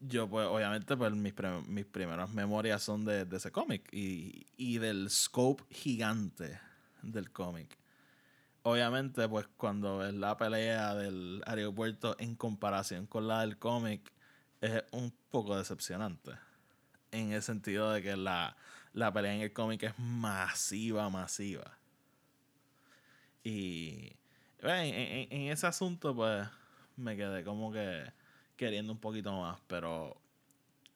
Yo, 0.00 0.28
pues, 0.28 0.46
obviamente, 0.46 0.96
pues 0.96 1.12
mis, 1.12 1.32
mis 1.66 1.86
primeras 1.86 2.30
memorias 2.30 2.82
son 2.82 3.04
de, 3.06 3.26
ese 3.32 3.50
cómic 3.52 3.88
y, 3.92 4.46
y 4.58 4.78
del 4.78 5.08
scope 5.08 5.64
gigante 5.70 6.60
del 7.02 7.30
cómic. 7.30 7.78
Obviamente, 8.64 9.26
pues, 9.28 9.46
cuando 9.56 9.98
ves 9.98 10.12
la 10.14 10.36
pelea 10.36 10.94
del 10.94 11.42
aeropuerto 11.46 12.16
en 12.18 12.34
comparación 12.34 13.06
con 13.06 13.28
la 13.28 13.40
del 13.40 13.58
cómic, 13.58 14.12
es 14.60 14.82
un 14.90 15.14
poco 15.30 15.56
decepcionante 15.56 16.32
en 17.12 17.32
el 17.32 17.42
sentido 17.42 17.92
de 17.92 18.02
que 18.02 18.16
la, 18.16 18.56
la 18.92 19.12
pelea 19.12 19.34
en 19.34 19.42
el 19.42 19.52
cómic 19.52 19.84
es 19.84 19.98
masiva, 19.98 21.08
masiva. 21.08 21.78
Y 23.42 24.12
en- 24.62 25.32
en 25.32 25.52
ese 25.52 25.66
asunto, 25.66 26.14
pues 26.14 26.48
me 26.96 27.16
quedé 27.16 27.44
como 27.44 27.72
que 27.72 28.04
queriendo 28.56 28.92
un 28.92 28.98
poquito 28.98 29.32
más, 29.32 29.60
pero 29.66 30.16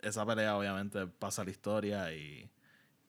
esa 0.00 0.24
pelea 0.24 0.56
obviamente 0.56 1.06
pasa 1.06 1.44
la 1.44 1.50
historia 1.50 2.12
y, 2.12 2.48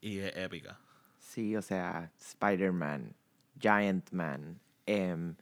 y 0.01 0.19
es 0.19 0.36
épica. 0.36 0.79
Sí, 1.19 1.55
o 1.55 1.62
sea, 1.62 2.12
Spider-Man, 2.17 3.13
Giant 3.60 4.12
Man, 4.12 4.60
em, 4.86 5.36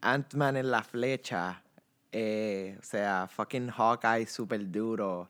Ant-Man 0.00 0.56
en 0.56 0.70
la 0.70 0.82
flecha, 0.82 1.62
eh, 2.12 2.76
o 2.80 2.82
sea, 2.82 3.28
fucking 3.28 3.68
Hawkeye 3.68 4.26
super 4.26 4.70
duro, 4.70 5.28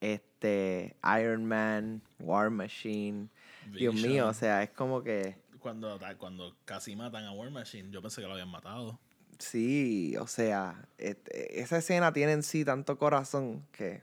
este, 0.00 0.96
Iron 1.18 1.44
Man, 1.46 2.02
War 2.20 2.50
Machine, 2.50 3.28
Dios 3.72 3.94
mío, 3.94 4.28
o 4.28 4.34
sea, 4.34 4.62
es 4.62 4.70
como 4.70 5.02
que, 5.02 5.36
Cuando, 5.58 5.98
cuando 6.18 6.56
casi 6.64 6.94
matan 6.94 7.24
a 7.24 7.32
War 7.32 7.50
Machine, 7.50 7.90
yo 7.90 8.00
pensé 8.00 8.20
que 8.20 8.26
lo 8.26 8.34
habían 8.34 8.48
matado. 8.48 8.98
Sí, 9.38 10.16
o 10.18 10.26
sea, 10.26 10.86
este, 10.98 11.60
esa 11.60 11.78
escena 11.78 12.12
tiene 12.12 12.32
en 12.32 12.42
sí 12.42 12.64
tanto 12.64 12.98
corazón 12.98 13.66
que, 13.72 14.02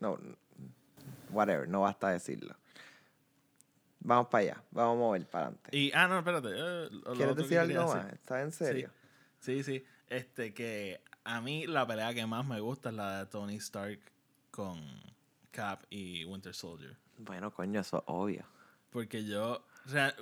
no, 0.00 0.18
whatever, 1.30 1.68
no 1.68 1.82
basta 1.82 2.08
decirlo. 2.10 2.56
Vamos 4.00 4.26
para 4.28 4.42
allá, 4.42 4.64
vamos 4.72 4.96
a 4.96 4.98
mover 4.98 5.26
para 5.26 5.46
adelante. 5.46 5.76
Y, 5.76 5.92
ah, 5.94 6.08
no, 6.08 6.18
espérate. 6.18 6.48
eh, 6.52 6.88
¿Quieres 7.14 7.36
decir 7.36 7.58
algo 7.58 7.82
decir. 7.82 7.96
más? 8.02 8.12
¿Estás 8.12 8.42
en 8.42 8.52
serio? 8.52 8.90
Sí, 9.38 9.62
sí. 9.62 9.84
Este, 10.08 10.52
que 10.52 11.00
a 11.24 11.40
mí 11.40 11.66
la 11.66 11.86
pelea 11.86 12.12
que 12.12 12.26
más 12.26 12.44
me 12.44 12.60
gusta 12.60 12.88
es 12.90 12.96
la 12.96 13.20
de 13.20 13.26
Tony 13.26 13.56
Stark 13.56 14.00
con 14.50 14.80
Cap 15.52 15.84
y 15.88 16.24
Winter 16.24 16.52
Soldier. 16.54 16.96
Bueno, 17.18 17.52
coño, 17.52 17.80
eso 17.80 17.98
es 17.98 18.02
obvio. 18.06 18.44
Porque 18.90 19.24
yo, 19.24 19.64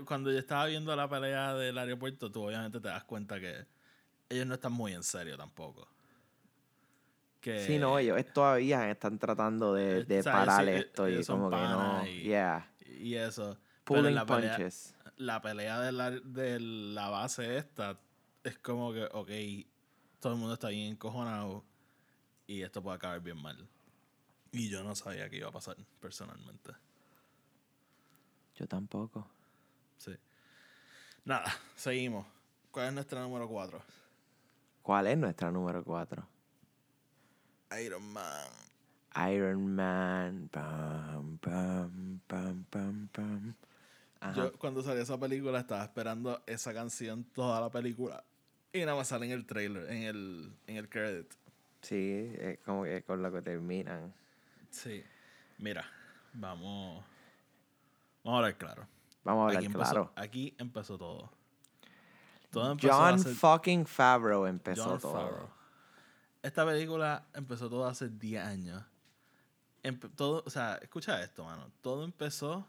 cuando 0.06 0.30
yo 0.32 0.38
estaba 0.38 0.66
viendo 0.66 0.94
la 0.96 1.08
pelea 1.08 1.54
del 1.54 1.76
aeropuerto, 1.78 2.30
tú 2.30 2.44
obviamente 2.46 2.80
te 2.80 2.88
das 2.88 3.04
cuenta 3.04 3.38
que 3.40 3.66
ellos 4.28 4.46
no 4.46 4.54
están 4.54 4.72
muy 4.72 4.92
en 4.92 5.02
serio 5.02 5.36
tampoco. 5.36 5.86
Que, 7.40 7.66
Sí, 7.66 7.78
no, 7.78 7.98
ellos 7.98 8.22
todavía 8.32 8.90
están 8.90 9.18
tratando 9.18 9.72
de, 9.74 10.00
Eh, 10.00 10.04
de 10.04 10.22
parar 10.22 10.64
sí, 10.64 10.70
esto 10.72 11.08
y 11.08 11.24
como 11.24 11.48
que 11.50 11.56
no. 11.56 12.06
y- 12.06 12.22
Yeah. 12.24 12.70
Y 12.98 13.14
eso. 13.14 13.58
Pulling 13.84 14.14
la 14.14 14.26
pelea, 14.26 14.56
punches. 14.56 14.94
la 15.16 15.40
pelea 15.40 15.80
de 15.80 15.92
la, 15.92 16.10
de 16.10 16.60
la 16.60 17.08
base 17.08 17.56
esta 17.56 17.98
es 18.44 18.58
como 18.58 18.92
que, 18.92 19.04
ok, 19.12 19.30
todo 20.20 20.34
el 20.34 20.38
mundo 20.38 20.54
está 20.54 20.68
bien 20.68 20.92
encojonado 20.92 21.64
y 22.46 22.62
esto 22.62 22.82
puede 22.82 22.96
acabar 22.96 23.20
bien 23.20 23.40
mal. 23.40 23.66
Y 24.52 24.68
yo 24.68 24.82
no 24.84 24.94
sabía 24.94 25.28
que 25.30 25.36
iba 25.38 25.48
a 25.48 25.52
pasar 25.52 25.76
personalmente. 26.00 26.72
Yo 28.56 28.66
tampoco. 28.66 29.26
Sí. 30.00 30.16
Nada, 31.26 31.52
seguimos. 31.76 32.26
¿Cuál 32.70 32.88
es 32.88 32.92
nuestra 32.94 33.20
número 33.20 33.46
4? 33.46 33.82
¿Cuál 34.82 35.06
es 35.08 35.18
nuestra 35.18 35.50
número 35.50 35.84
4? 35.84 36.26
Iron 37.84 38.02
Man. 38.02 38.48
Iron 39.30 39.74
Man. 39.74 40.48
Pam, 40.50 41.38
pam, 41.38 42.20
pam, 42.26 42.64
pam, 42.64 43.08
pam. 43.08 43.54
Ajá. 44.20 44.34
Yo 44.34 44.52
cuando 44.54 44.82
salió 44.82 45.02
esa 45.02 45.18
película 45.20 45.60
estaba 45.60 45.84
esperando 45.84 46.42
esa 46.46 46.72
canción 46.72 47.24
toda 47.24 47.60
la 47.60 47.70
película. 47.70 48.24
Y 48.72 48.80
nada 48.80 48.96
más 48.96 49.08
sale 49.08 49.26
en 49.26 49.32
el 49.32 49.44
trailer, 49.46 49.90
en 49.90 50.02
el, 50.04 50.52
en 50.66 50.76
el 50.76 50.88
credit. 50.88 51.30
Sí, 51.82 52.32
es 52.38 52.58
como 52.60 52.84
que 52.84 53.02
con 53.02 53.22
lo 53.22 53.30
que 53.30 53.42
terminan. 53.42 54.14
Sí. 54.70 55.04
Mira, 55.58 55.84
vamos. 56.32 57.04
Vamos 58.24 58.36
a 58.36 58.36
hablar 58.38 58.56
claro. 58.56 58.86
Vamos 59.24 59.42
a 59.42 59.44
hablar 59.48 59.56
aquí, 59.58 59.66
empezó, 59.66 59.90
claro. 59.90 60.12
aquí 60.16 60.54
empezó 60.58 60.98
todo. 60.98 61.30
Todo 62.50 62.72
empezó 62.72 62.92
John 62.94 63.14
hace 63.14 63.34
fucking 63.34 63.86
Favreau 63.86 64.46
empezó 64.46 64.98
todo. 64.98 65.12
Favreau. 65.12 65.48
Esta 66.42 66.64
película 66.66 67.24
empezó 67.34 67.68
todo 67.68 67.86
hace 67.86 68.08
10 68.08 68.42
años. 68.44 68.82
Empe- 69.82 70.10
todo, 70.14 70.42
o 70.46 70.50
sea, 70.50 70.78
escucha 70.82 71.22
esto, 71.22 71.44
mano. 71.44 71.70
Todo 71.80 72.04
empezó 72.04 72.66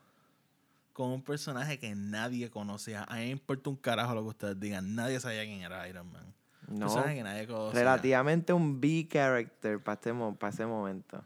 con 0.94 1.10
un 1.10 1.24
personaje 1.24 1.80
que 1.80 1.96
nadie 1.96 2.50
conocía. 2.52 3.04
A 3.06 3.16
mí 3.16 3.22
me 3.22 3.30
importa 3.32 3.70
un 3.70 3.78
carajo 3.78 4.14
lo 4.14 4.22
que 4.24 4.28
ustedes 4.30 4.60
digan. 4.60 4.94
Nadie 4.94 5.20
sabía 5.20 5.44
quién 5.46 5.62
era 5.62 5.88
Iron 5.88 6.12
Man. 6.12 6.34
No, 6.68 6.86
personaje 6.88 7.16
que 7.16 7.24
nadie 7.24 7.48
conocía. 7.48 7.80
relativamente 7.80 8.54
un 8.54 8.80
B-character 8.80 9.82
para 9.82 9.94
este 9.96 10.14
mo- 10.14 10.36
pa' 10.36 10.50
ese 10.50 10.66
momento. 10.66 11.24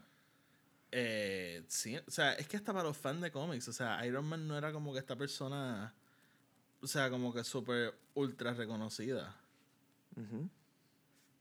Eh, 0.92 1.64
sí, 1.68 1.96
o 1.96 2.10
sea, 2.10 2.32
es 2.34 2.46
que 2.48 2.56
hasta 2.56 2.72
para 2.72 2.84
los 2.84 2.96
fans 2.96 3.20
de 3.20 3.30
cómics, 3.30 3.68
o 3.68 3.72
sea, 3.72 4.04
Iron 4.06 4.24
Man 4.24 4.46
no 4.46 4.56
era 4.56 4.72
como 4.72 4.92
que 4.92 5.00
esta 5.00 5.16
persona, 5.16 5.94
o 6.80 6.86
sea, 6.86 7.10
como 7.10 7.32
que 7.34 7.44
súper 7.44 7.94
ultra 8.14 8.54
reconocida. 8.54 9.36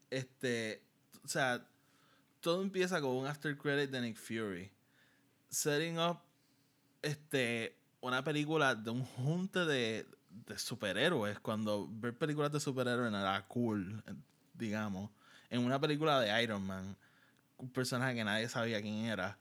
Este, 0.09 0.83
o 1.23 1.27
sea, 1.27 1.65
todo 2.41 2.61
empieza 2.61 2.99
con 3.01 3.11
un 3.11 3.27
after 3.27 3.57
credit 3.57 3.89
de 3.89 4.01
Nick 4.01 4.17
Fury. 4.17 4.71
Setting 5.49 5.99
up, 5.99 6.19
este, 7.01 7.77
una 8.01 8.23
película 8.23 8.75
de 8.75 8.89
un 8.89 9.05
junte 9.05 9.65
de, 9.65 10.05
de 10.29 10.59
superhéroes. 10.59 11.39
Cuando 11.39 11.87
ver 11.89 12.17
películas 12.17 12.51
de 12.51 12.59
superhéroes 12.59 13.13
era 13.13 13.47
cool, 13.47 14.03
digamos. 14.53 15.11
En 15.49 15.63
una 15.63 15.79
película 15.79 16.19
de 16.19 16.43
Iron 16.43 16.65
Man, 16.65 16.97
un 17.57 17.69
personaje 17.69 18.15
que 18.15 18.23
nadie 18.23 18.47
sabía 18.49 18.81
quién 18.81 19.05
era, 19.05 19.37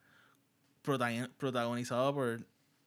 prota- 0.83 1.31
protagonizado 1.39 2.15
por 2.15 2.41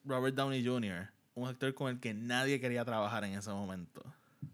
Robert 0.05 0.35
Downey 0.35 0.65
Jr., 0.65 1.09
un 1.35 1.47
actor 1.47 1.73
con 1.73 1.89
el 1.89 1.99
que 1.99 2.13
nadie 2.13 2.59
quería 2.59 2.83
trabajar 2.85 3.23
en 3.23 3.33
ese 3.33 3.51
momento. 3.51 4.01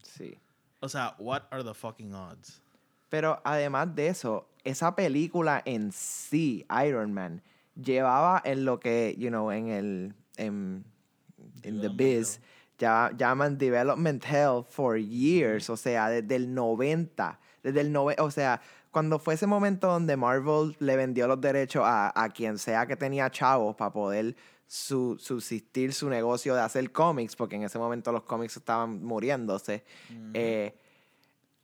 Sí. 0.02 0.38
O 0.82 0.90
sea, 0.90 1.16
what 1.18 1.44
are 1.52 1.64
the 1.64 1.74
fucking 1.74 2.14
odds? 2.14 2.62
Pero 3.10 3.40
además 3.46 3.94
de 3.96 4.08
eso, 4.08 4.50
esa 4.64 4.96
película 4.96 5.62
en 5.66 5.92
sí, 5.92 6.66
Iron 6.86 7.14
Man, 7.14 7.42
llevaba 7.76 8.42
en 8.44 8.66
lo 8.66 8.80
que, 8.80 9.16
you 9.18 9.30
know, 9.30 9.52
en 9.52 9.68
el, 9.70 10.14
en, 10.38 10.84
in 11.64 11.80
the 11.80 11.90
biz, 11.90 12.42
ya, 12.80 13.12
llaman 13.16 13.58
development 13.58 14.26
hell 14.26 14.64
for 14.68 14.98
years, 14.98 15.70
o 15.70 15.78
sea, 15.78 16.10
desde 16.10 16.36
el 16.36 16.54
90, 16.54 17.40
desde 17.62 17.82
el 17.82 17.94
nove- 17.94 18.20
o 18.20 18.30
sea, 18.32 18.60
cuando 18.94 19.20
fue 19.20 19.34
ese 19.34 19.48
momento 19.48 19.88
donde 19.88 20.16
Marvel 20.16 20.78
le 20.80 20.96
vendió 20.96 21.28
los 21.28 21.42
derechos 21.42 21.84
a, 21.86 22.14
a 22.16 22.30
quien 22.30 22.58
sea 22.58 22.86
que 22.86 22.96
tenía 22.96 23.30
chavos 23.30 23.76
para 23.76 23.92
poder 23.92 24.36
su- 24.68 25.18
subsistir 25.20 25.94
su 25.94 26.10
negocio 26.10 26.56
de 26.56 26.62
hacer 26.62 26.92
cómics, 26.94 27.36
porque 27.36 27.58
en 27.58 27.64
ese 27.64 27.78
momento 27.78 28.12
los 28.14 28.24
cómics 28.24 28.56
estaban 28.56 29.04
muriéndose, 29.04 29.84
eh, 30.34 30.74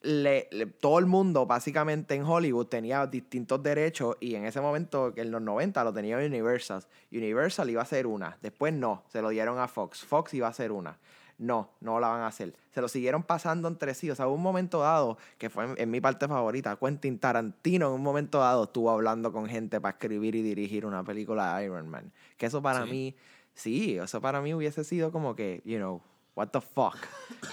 le- 0.02 0.48
le- 0.52 0.66
todo 0.66 0.98
el 1.00 1.06
mundo 1.06 1.46
básicamente 1.46 2.16
en 2.16 2.24
Hollywood 2.24 2.68
tenía 2.68 3.06
distintos 3.06 3.62
derechos 3.62 4.16
y 4.20 4.36
en 4.36 4.46
ese 4.46 4.62
momento, 4.62 5.12
en 5.16 5.30
los 5.30 5.42
90, 5.42 5.84
lo 5.84 5.94
tenía 5.94 6.18
Universal. 6.18 6.84
Universal 7.12 7.70
iba 7.70 7.82
a 7.82 7.84
hacer 7.84 8.08
una, 8.08 8.38
después 8.42 8.74
no, 8.74 9.04
se 9.10 9.22
lo 9.22 9.30
dieron 9.30 9.60
a 9.60 9.68
Fox. 9.68 10.04
Fox 10.06 10.34
iba 10.34 10.48
a 10.48 10.52
hacer 10.52 10.72
una. 10.72 10.98
No, 11.40 11.70
no 11.80 12.00
la 12.02 12.10
van 12.10 12.22
a 12.22 12.28
hacer. 12.28 12.54
Se 12.72 12.82
lo 12.82 12.88
siguieron 12.90 13.24
pasando 13.24 13.68
entre 13.70 13.94
sí. 13.94 14.12
O 14.12 14.16
sea, 14.16 14.28
hubo 14.28 14.36
un 14.36 14.42
momento 14.44 14.82
dado, 14.82 15.18
que 15.38 15.50
fue 15.50 15.64
en, 15.64 15.76
en 15.78 15.90
mi 15.90 16.02
parte 16.02 16.28
favorita, 16.28 16.76
Quentin 16.76 17.18
Tarantino 17.18 17.88
en 17.88 17.94
un 17.94 18.04
momento 18.04 18.40
dado 18.40 18.66
estuvo 18.66 18.92
hablando 18.92 19.32
con 19.32 19.48
gente 19.48 19.80
para 19.80 19.94
escribir 19.94 20.36
y 20.36 20.42
dirigir 20.42 20.86
una 20.86 21.04
película 21.04 21.58
de 21.58 21.66
Iron 21.66 21.88
Man. 21.88 22.12
Que 22.38 22.46
eso 22.48 22.62
para 22.62 22.84
Sí. 22.84 22.92
mí, 22.92 23.16
sí, 23.54 23.98
eso 23.98 24.20
para 24.22 24.42
mí 24.42 24.54
hubiese 24.54 24.84
sido 24.84 25.12
como 25.14 25.34
que, 25.36 25.62
you 25.64 25.78
know, 25.78 26.02
what 26.36 26.50
the 26.50 26.60
fuck. 26.62 26.98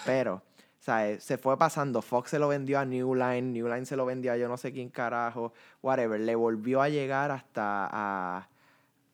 Pero, 0.05 0.35
o 0.35 0.43
sea, 0.81 1.09
eh, 1.09 1.21
se 1.21 1.39
fue 1.39 1.57
pasando. 1.57 2.03
Fox 2.03 2.31
se 2.31 2.41
lo 2.41 2.49
vendió 2.49 2.81
a 2.81 2.85
New 2.85 3.15
Line, 3.15 3.43
New 3.43 3.69
Line 3.69 3.87
se 3.87 3.95
lo 3.97 4.05
vendió 4.05 4.33
a 4.33 4.37
yo 4.37 4.49
no 4.49 4.57
sé 4.57 4.73
quién 4.73 4.89
carajo, 4.89 5.53
whatever. 5.81 6.21
Le 6.21 6.35
volvió 6.35 6.83
a 6.83 6.89
llegar 6.89 7.31
hasta 7.31 7.89
a, 7.93 8.49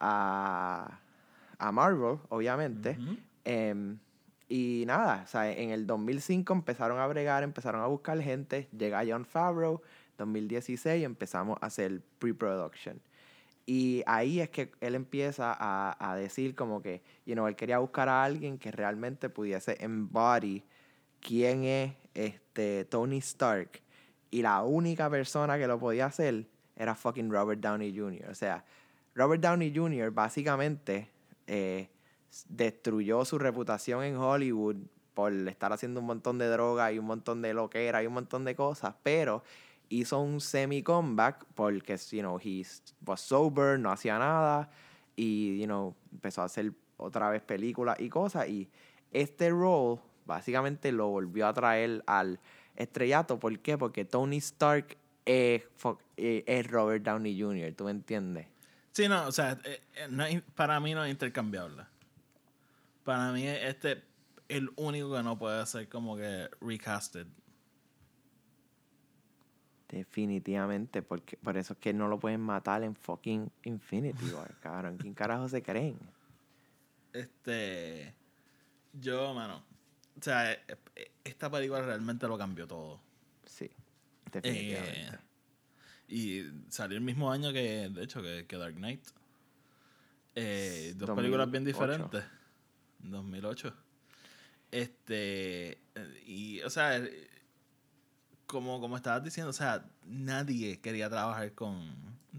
a, 0.00 0.98
a 1.58 1.72
Marvel, 1.72 2.18
obviamente. 2.30 2.98
Y 4.54 4.84
nada, 4.84 5.22
o 5.24 5.26
sea, 5.26 5.50
en 5.50 5.70
el 5.70 5.86
2005 5.86 6.52
empezaron 6.52 7.00
a 7.00 7.06
bregar, 7.06 7.42
empezaron 7.42 7.80
a 7.80 7.86
buscar 7.86 8.20
gente. 8.20 8.68
Llega 8.76 9.02
John 9.08 9.24
Favreau, 9.24 9.80
2016 10.18 11.02
empezamos 11.04 11.56
a 11.62 11.66
hacer 11.68 12.02
pre-production. 12.18 13.00
Y 13.64 14.02
ahí 14.04 14.40
es 14.40 14.50
que 14.50 14.70
él 14.82 14.94
empieza 14.94 15.56
a, 15.58 15.96
a 15.98 16.16
decir 16.16 16.54
como 16.54 16.82
que, 16.82 17.00
you 17.24 17.32
know, 17.32 17.46
él 17.46 17.56
quería 17.56 17.78
buscar 17.78 18.10
a 18.10 18.24
alguien 18.24 18.58
que 18.58 18.70
realmente 18.70 19.30
pudiese 19.30 19.82
embody 19.82 20.62
quién 21.22 21.64
es 21.64 21.94
este 22.12 22.84
Tony 22.84 23.18
Stark. 23.20 23.80
Y 24.30 24.42
la 24.42 24.62
única 24.64 25.08
persona 25.08 25.56
que 25.56 25.66
lo 25.66 25.78
podía 25.78 26.04
hacer 26.04 26.46
era 26.76 26.94
fucking 26.94 27.30
Robert 27.30 27.62
Downey 27.62 27.96
Jr. 27.96 28.28
O 28.28 28.34
sea, 28.34 28.66
Robert 29.14 29.40
Downey 29.40 29.72
Jr. 29.74 30.10
básicamente 30.10 31.08
eh, 31.46 31.88
destruyó 32.48 33.24
su 33.24 33.38
reputación 33.38 34.04
en 34.04 34.16
Hollywood 34.16 34.76
por 35.14 35.32
estar 35.32 35.72
haciendo 35.72 36.00
un 36.00 36.06
montón 36.06 36.38
de 36.38 36.48
droga 36.48 36.92
y 36.92 36.98
un 36.98 37.04
montón 37.04 37.42
de 37.42 37.52
loquera 37.54 38.02
y 38.02 38.06
un 38.06 38.14
montón 38.14 38.44
de 38.44 38.54
cosas, 38.54 38.94
pero 39.02 39.42
hizo 39.88 40.20
un 40.20 40.40
semi-comeback 40.40 41.44
porque, 41.54 41.96
you 42.10 42.20
know, 42.20 42.38
he 42.42 42.64
was 43.04 43.20
sober, 43.20 43.78
no 43.78 43.92
hacía 43.92 44.18
nada 44.18 44.70
y, 45.16 45.58
you 45.58 45.66
know, 45.66 45.94
empezó 46.10 46.42
a 46.42 46.46
hacer 46.46 46.72
otra 46.96 47.28
vez 47.28 47.42
películas 47.42 48.00
y 48.00 48.08
cosas 48.08 48.48
y 48.48 48.70
este 49.10 49.50
role 49.50 50.00
básicamente 50.24 50.92
lo 50.92 51.08
volvió 51.08 51.46
a 51.46 51.52
traer 51.52 52.02
al 52.06 52.40
estrellato. 52.76 53.38
¿Por 53.38 53.58
qué? 53.58 53.76
Porque 53.76 54.04
Tony 54.04 54.38
Stark 54.38 54.96
es, 55.26 55.62
eh, 56.16 56.44
es 56.46 56.66
Robert 56.66 57.04
Downey 57.04 57.38
Jr., 57.40 57.74
¿tú 57.74 57.84
me 57.84 57.90
entiendes? 57.90 58.46
Sí, 58.92 59.08
no, 59.08 59.26
o 59.26 59.32
sea, 59.32 59.58
eh, 59.64 59.80
eh, 59.94 60.06
no 60.10 60.24
para 60.54 60.78
mí 60.80 60.94
no 60.94 61.04
es 61.04 61.10
intercambiable. 61.10 61.84
Para 63.04 63.32
mí 63.32 63.46
este 63.46 63.92
es 63.92 63.98
el 64.48 64.70
único 64.76 65.14
que 65.14 65.22
no 65.22 65.38
puede 65.38 65.64
ser 65.66 65.88
como 65.88 66.16
que 66.16 66.48
recasted. 66.60 67.26
Definitivamente, 69.88 71.02
porque 71.02 71.36
por 71.36 71.56
eso 71.58 71.74
es 71.74 71.78
que 71.78 71.92
no 71.92 72.08
lo 72.08 72.18
pueden 72.18 72.40
matar 72.40 72.82
en 72.82 72.94
fucking 72.94 73.50
Infinity 73.64 74.30
War, 74.30 74.54
cabrón. 74.60 74.96
¿Quién 74.96 75.12
carajo 75.12 75.48
se 75.48 75.62
creen? 75.62 75.98
Este, 77.12 78.14
yo, 78.94 79.34
mano, 79.34 79.62
o 80.18 80.22
sea, 80.22 80.52
eh, 80.52 80.60
eh, 80.96 81.12
esta 81.24 81.50
película 81.50 81.82
realmente 81.82 82.26
lo 82.26 82.38
cambió 82.38 82.66
todo. 82.66 83.00
Sí, 83.44 83.70
definitivamente. 84.30 85.14
Eh, 85.14 85.18
y 86.08 86.44
salió 86.68 86.96
el 86.96 87.04
mismo 87.04 87.30
año 87.30 87.52
que, 87.52 87.88
de 87.88 88.02
hecho, 88.02 88.22
que, 88.22 88.46
que 88.46 88.56
Dark 88.56 88.74
Knight. 88.74 89.02
Eh, 90.34 90.94
dos 90.96 91.10
películas 91.10 91.50
bien 91.50 91.64
2008. 91.64 91.92
diferentes. 91.92 92.41
2008. 93.10 93.74
Este, 94.70 95.78
y, 96.26 96.60
o 96.62 96.70
sea, 96.70 97.02
como, 98.46 98.80
como 98.80 98.96
estabas 98.96 99.22
diciendo, 99.22 99.50
o 99.50 99.54
sea, 99.54 99.84
nadie 100.04 100.80
quería 100.80 101.10
trabajar 101.10 101.52
con 101.52 101.90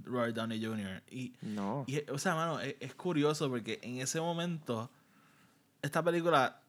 Robert 0.03 0.35
Downey 0.35 0.63
Jr. 0.63 1.03
Y, 1.11 1.33
no, 1.41 1.85
y, 1.87 2.09
o 2.09 2.17
sea, 2.17 2.35
mano, 2.35 2.59
es, 2.59 2.75
es 2.79 2.95
curioso 2.95 3.49
porque 3.49 3.79
en 3.83 3.97
ese 3.99 4.19
momento 4.19 4.89
esta 5.81 6.01
película 6.01 6.61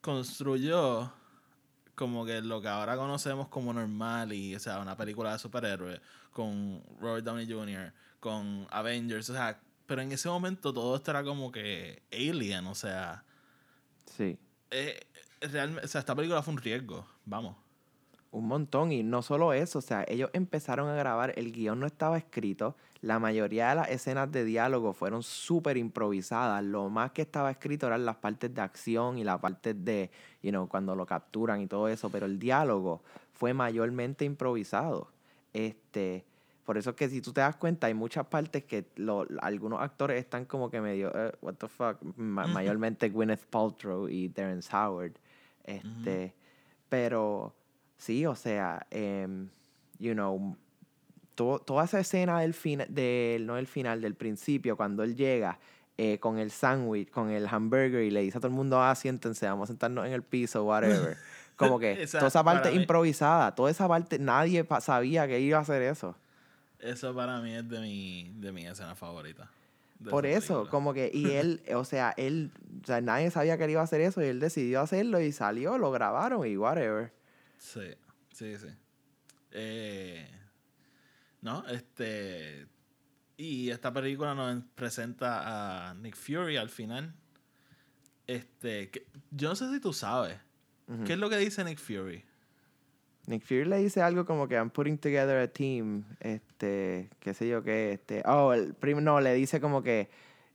construyó 0.00 1.12
como 1.96 2.24
que 2.24 2.42
lo 2.42 2.60
que 2.60 2.68
ahora 2.68 2.96
conocemos 2.96 3.48
como 3.48 3.72
normal 3.72 4.32
y, 4.32 4.54
o 4.54 4.60
sea, 4.60 4.78
una 4.80 4.96
película 4.96 5.32
de 5.32 5.38
superhéroes 5.38 6.00
con 6.30 6.82
Robert 7.00 7.24
Downey 7.24 7.50
Jr., 7.50 7.92
con 8.20 8.66
Avengers, 8.70 9.30
o 9.30 9.32
sea, 9.32 9.58
pero 9.86 10.02
en 10.02 10.12
ese 10.12 10.28
momento 10.28 10.72
todo 10.72 10.96
esto 10.96 11.10
era 11.10 11.24
como 11.24 11.50
que 11.50 12.02
alien, 12.12 12.66
o 12.66 12.74
sea, 12.74 13.24
sí. 14.04 14.38
eh, 14.70 15.00
realmente, 15.40 15.84
o 15.84 15.88
sea, 15.88 16.00
esta 16.00 16.14
película 16.14 16.42
fue 16.42 16.54
un 16.54 16.60
riesgo, 16.60 17.06
vamos. 17.24 17.56
Un 18.32 18.48
montón, 18.48 18.92
y 18.92 19.02
no 19.02 19.22
solo 19.22 19.52
eso, 19.52 19.78
o 19.78 19.82
sea, 19.82 20.04
ellos 20.08 20.28
empezaron 20.34 20.88
a 20.88 20.94
grabar, 20.94 21.32
el 21.36 21.52
guion 21.52 21.80
no 21.80 21.86
estaba 21.86 22.18
escrito, 22.18 22.76
la 23.00 23.18
mayoría 23.18 23.70
de 23.70 23.76
las 23.76 23.88
escenas 23.88 24.30
de 24.30 24.44
diálogo 24.44 24.92
fueron 24.92 25.22
súper 25.22 25.76
improvisadas, 25.76 26.62
lo 26.62 26.90
más 26.90 27.12
que 27.12 27.22
estaba 27.22 27.50
escrito 27.50 27.86
eran 27.86 28.04
las 28.04 28.16
partes 28.16 28.52
de 28.52 28.60
acción 28.60 29.16
y 29.16 29.24
las 29.24 29.40
partes 29.40 29.82
de, 29.84 30.10
you 30.42 30.50
know, 30.50 30.68
cuando 30.68 30.94
lo 30.94 31.06
capturan 31.06 31.62
y 31.62 31.66
todo 31.66 31.88
eso, 31.88 32.10
pero 32.10 32.26
el 32.26 32.38
diálogo 32.38 33.02
fue 33.32 33.54
mayormente 33.54 34.24
improvisado. 34.24 35.12
Este, 35.52 36.26
por 36.66 36.76
eso 36.76 36.90
es 36.90 36.96
que 36.96 37.08
si 37.08 37.22
tú 37.22 37.32
te 37.32 37.40
das 37.40 37.56
cuenta, 37.56 37.86
hay 37.86 37.94
muchas 37.94 38.26
partes 38.26 38.64
que 38.64 38.84
lo- 38.96 39.26
algunos 39.40 39.80
actores 39.80 40.18
están 40.18 40.44
como 40.44 40.68
que 40.68 40.80
medio, 40.82 41.10
eh, 41.14 41.32
what 41.40 41.54
the 41.54 41.68
fuck, 41.68 41.96
Ma- 42.16 42.42
mayormente 42.52 43.08
Gwyneth 43.08 43.46
Paltrow 43.46 44.08
y 44.08 44.28
Terrence 44.28 44.68
Howard. 44.76 45.12
Este, 45.64 46.34
pero 46.88 47.54
sí, 47.96 48.26
o 48.26 48.34
sea, 48.34 48.84
em, 48.90 49.48
you 49.98 50.12
know, 50.12 50.56
to- 51.34 51.60
toda 51.60 51.84
esa 51.84 52.00
escena 52.00 52.40
del 52.40 52.54
final, 52.54 52.86
del, 52.92 53.46
no 53.46 53.54
del 53.54 53.66
final, 53.66 54.00
del 54.00 54.14
principio, 54.14 54.76
cuando 54.76 55.02
él 55.02 55.16
llega 55.16 55.58
eh, 55.98 56.18
con 56.18 56.38
el 56.38 56.50
sándwich, 56.50 57.08
con 57.10 57.30
el 57.30 57.46
hamburger 57.46 58.02
y 58.02 58.10
le 58.10 58.20
dice 58.20 58.36
a 58.36 58.40
todo 58.40 58.48
el 58.48 58.54
mundo, 58.54 58.82
ah, 58.82 58.94
siéntense, 58.94 59.46
vamos 59.46 59.70
a 59.70 59.72
sentarnos 59.72 60.04
en 60.06 60.12
el 60.12 60.22
piso, 60.22 60.64
whatever. 60.64 61.16
Como 61.56 61.78
que 61.78 62.02
Esa, 62.02 62.18
toda 62.18 62.28
esa 62.28 62.44
parte 62.44 62.68
improvisada, 62.76 63.54
toda 63.54 63.70
esa 63.70 63.88
parte, 63.88 64.18
nadie 64.18 64.66
sabía 64.80 65.26
que 65.26 65.40
iba 65.40 65.56
a 65.56 65.62
hacer 65.62 65.80
eso. 65.80 66.14
Eso 66.86 67.14
para 67.14 67.40
mí 67.40 67.54
es 67.54 67.68
de 67.68 67.80
mi, 67.80 68.32
de 68.36 68.52
mi 68.52 68.66
escena 68.66 68.94
favorita. 68.94 69.50
Por 70.10 70.26
eso, 70.26 70.54
película. 70.54 70.70
como 70.70 70.92
que, 70.94 71.10
y 71.12 71.30
él, 71.32 71.62
o 71.74 71.84
sea, 71.84 72.12
él, 72.16 72.52
o 72.82 72.86
sea, 72.86 73.00
nadie 73.00 73.30
sabía 73.30 73.56
que 73.56 73.64
él 73.64 73.70
iba 73.70 73.80
a 73.80 73.84
hacer 73.84 74.00
eso 74.02 74.22
y 74.22 74.26
él 74.26 74.40
decidió 74.40 74.80
hacerlo 74.80 75.20
y 75.20 75.32
salió, 75.32 75.78
lo 75.78 75.90
grabaron 75.90 76.46
y 76.46 76.56
whatever. 76.56 77.12
Sí, 77.58 77.94
sí, 78.32 78.56
sí. 78.56 78.68
Eh, 79.52 80.28
no, 81.40 81.66
este. 81.68 82.66
Y 83.38 83.70
esta 83.70 83.92
película 83.92 84.34
nos 84.34 84.62
presenta 84.74 85.90
a 85.90 85.94
Nick 85.94 86.16
Fury 86.16 86.56
al 86.56 86.68
final. 86.68 87.14
Este. 88.26 88.90
que- 88.90 89.06
yo 89.30 89.48
no 89.50 89.56
sé 89.56 89.70
si 89.72 89.80
tú 89.80 89.92
sabes. 89.92 90.38
¿Qué 91.04 91.14
es 91.14 91.18
lo 91.18 91.28
que 91.28 91.36
dice 91.38 91.64
Nick 91.64 91.78
Fury? 91.78 92.24
Nick 93.26 93.42
Fury 93.42 93.64
le 93.64 93.78
dice 93.78 94.02
algo 94.02 94.24
como 94.24 94.46
que 94.46 94.54
I'm 94.54 94.70
putting 94.70 94.98
together 94.98 95.38
a 95.38 95.48
team, 95.48 96.04
este, 96.20 96.45
qué 96.58 97.34
sé 97.34 97.48
yo 97.48 97.62
qué, 97.62 97.92
este, 97.92 98.22
oh, 98.26 98.52
el 98.52 98.74
prim 98.74 99.02
no, 99.02 99.20
le 99.20 99.34
dice 99.34 99.60
como 99.60 99.82
que 99.82 100.08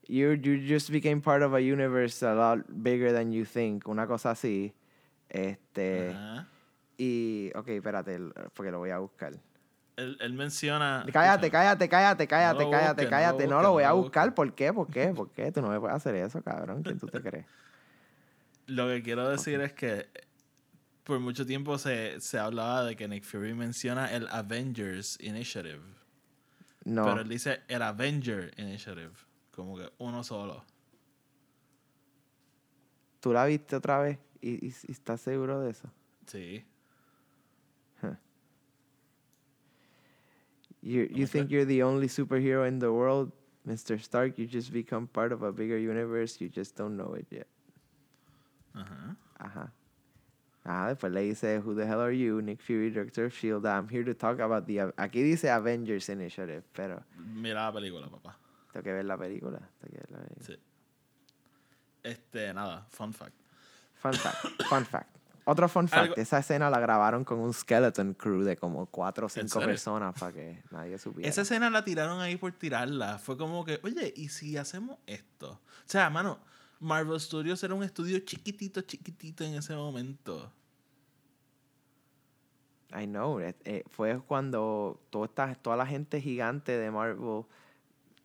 you, 0.08 0.34
you 0.34 0.60
just 0.68 0.90
became 0.90 1.22
part 1.22 1.44
of 1.44 1.54
a 1.54 1.60
universe 1.60 2.26
a 2.26 2.34
lot 2.34 2.66
bigger 2.70 3.14
than 3.14 3.32
you 3.32 3.46
think, 3.46 3.88
una 3.88 4.08
cosa 4.08 4.32
así, 4.32 4.74
este, 5.30 6.10
Ajá. 6.10 6.48
y, 6.98 7.52
ok, 7.56 7.68
espérate, 7.70 8.20
porque 8.54 8.72
lo 8.72 8.80
voy 8.80 8.90
a 8.90 9.00
buscar. 9.00 9.34
Él, 9.98 10.18
él 10.20 10.34
menciona. 10.34 11.06
Cállate, 11.12 11.52
cállate, 11.52 11.88
cállate, 11.90 12.28
cállate, 12.28 12.28
cállate, 12.28 12.64
busques, 12.66 12.82
no 12.82 13.04
lo 13.04 13.10
cállate, 13.10 13.48
no 13.48 13.62
lo 13.62 13.72
voy 13.72 13.84
a 13.84 13.92
buscar. 13.92 14.34
¿por 14.34 14.54
qué? 14.54 14.74
¿Por 14.74 14.88
qué? 14.88 15.08
¿Por 15.10 15.30
qué? 15.34 15.52
Tú 15.52 15.62
no 15.62 15.70
me 15.70 15.80
puedes 15.80 15.96
hacer 15.96 16.16
eso, 16.16 16.42
cabrón, 16.42 16.82
¿quién 16.84 16.98
tú 16.98 17.08
te 17.08 17.22
crees? 17.22 17.46
Lo 18.68 18.88
que 18.88 19.04
quiero 19.04 19.30
decir 19.30 19.60
es 19.62 19.74
que 19.74 20.08
por 21.04 21.20
mucho 21.20 21.46
tiempo 21.46 21.78
se, 21.78 22.20
se 22.22 22.38
hablaba 22.40 22.84
de 22.86 22.96
que 22.96 23.08
Nick 23.08 23.24
Fury 23.24 23.54
menciona 23.54 24.12
el 24.14 24.28
Avengers 24.30 25.18
Initiative. 25.22 25.82
No, 26.86 27.04
Pero 27.06 27.22
él 27.22 27.28
dice 27.30 27.62
el 27.68 27.82
Avenger 27.82 28.52
Initiative. 28.58 29.12
Como 29.52 29.78
que 29.78 29.92
uno 30.00 30.24
solo. 30.24 30.64
tú 33.20 33.32
la 33.34 33.46
viste 33.46 33.76
otra 33.76 34.00
vez 34.00 34.18
y, 34.42 34.66
y- 34.66 34.74
y 34.88 34.92
estás 34.92 35.22
seguro 35.22 35.60
de 35.62 35.70
eso. 35.72 35.88
Sí. 36.26 36.66
You, 40.84 41.08
you 41.12 41.28
think 41.28 41.52
you're 41.52 41.66
the 41.66 41.84
only 41.84 42.08
superhero 42.08 42.68
in 42.68 42.80
the 42.80 42.92
world, 42.92 43.32
Mr. 43.68 44.00
Stark? 44.02 44.40
You 44.40 44.48
just 44.48 44.74
become 44.74 45.06
part 45.06 45.32
of 45.32 45.44
a 45.44 45.52
bigger 45.52 45.78
universe. 45.78 46.42
You 46.42 46.50
just 46.50 46.76
don't 46.76 46.98
know 46.98 47.14
it 47.14 47.28
yet. 47.30 47.46
Ajá. 48.74 49.16
Ajá. 49.40 49.72
Ah, 50.63 50.88
después 50.89 51.12
le 51.12 51.21
dice, 51.21 51.60
Who 51.60 51.76
the 51.76 51.84
hell 51.86 52.00
are 52.02 52.15
you? 52.15 52.41
Nick 52.41 52.62
Fury, 52.62 52.91
Director 52.91 53.26
of 53.26 53.34
S.H.I.E.L.D. 53.34 53.67
I'm 53.67 53.88
here 53.89 54.04
to 54.06 54.13
talk 54.13 54.39
about 54.39 54.65
the... 54.67 54.80
Aquí 54.97 55.24
dice 55.24 55.50
Avengers 55.50 56.08
Initiative, 56.10 56.63
pero 56.74 57.04
Mira 57.17 57.65
la 57.65 57.71
película, 57.74 58.08
papá. 58.10 58.38
tengo 58.71 58.84
que 58.84 58.93
ver 58.93 59.06
la 59.06 59.17
película. 59.17 59.60
tengo 59.80 59.91
que 59.93 59.97
ver 60.00 60.12
la 60.12 60.17
película. 60.19 60.45
Sí. 60.45 60.58
Este, 62.04 62.54
nada, 62.54 62.86
fun 62.89 63.13
fact. 63.13 63.34
Fun 63.95 64.13
fact, 64.13 64.63
fun 64.69 64.86
fact. 64.86 65.17
Otro 65.45 65.67
fun 65.67 65.88
fact, 65.88 66.12
Algo- 66.12 66.17
esa 66.17 66.38
escena 66.39 66.69
la 66.69 66.80
grabaron 66.80 67.24
con 67.24 67.39
un 67.39 67.54
skeleton 67.54 68.13
crew 68.13 68.43
de 68.43 68.58
como 68.58 68.86
cuatro 68.86 69.26
o 69.26 69.30
cinco 69.30 69.60
personas 69.60 70.13
para 70.19 70.32
que 70.32 70.63
nadie 70.71 70.97
supiera. 71.00 71.28
Esa 71.30 71.41
escena 71.41 71.69
la 71.69 71.84
tiraron 71.84 72.19
ahí 72.21 72.38
por 72.38 72.52
tirarla. 72.54 73.17
Fue 73.19 73.38
como 73.38 73.65
que, 73.65 73.80
oye, 73.84 74.13
¿y 74.15 74.30
si 74.30 74.58
hacemos 74.58 74.97
esto? 75.08 75.52
O 75.54 75.60
sea, 75.86 76.10
mano, 76.12 76.39
Marvel 76.82 77.20
Studios 77.20 77.63
era 77.63 77.76
un 77.76 77.84
estudio 77.84 78.20
chiquitito, 78.20 78.82
chiquitito 78.82 79.44
en 79.44 79.54
ese 79.54 79.76
momento. 79.76 80.52
I 82.94 83.06
know. 83.06 83.39
eh, 83.39 83.56
eh, 83.63 83.84
fue 83.88 84.20
cuando 84.20 85.00
toda, 85.12 85.26
esta, 85.26 85.56
toda 85.56 85.78
la 85.78 85.86
gente 85.86 86.20
gigante 86.20 86.78
de 86.78 86.89
Marvel 86.91 87.46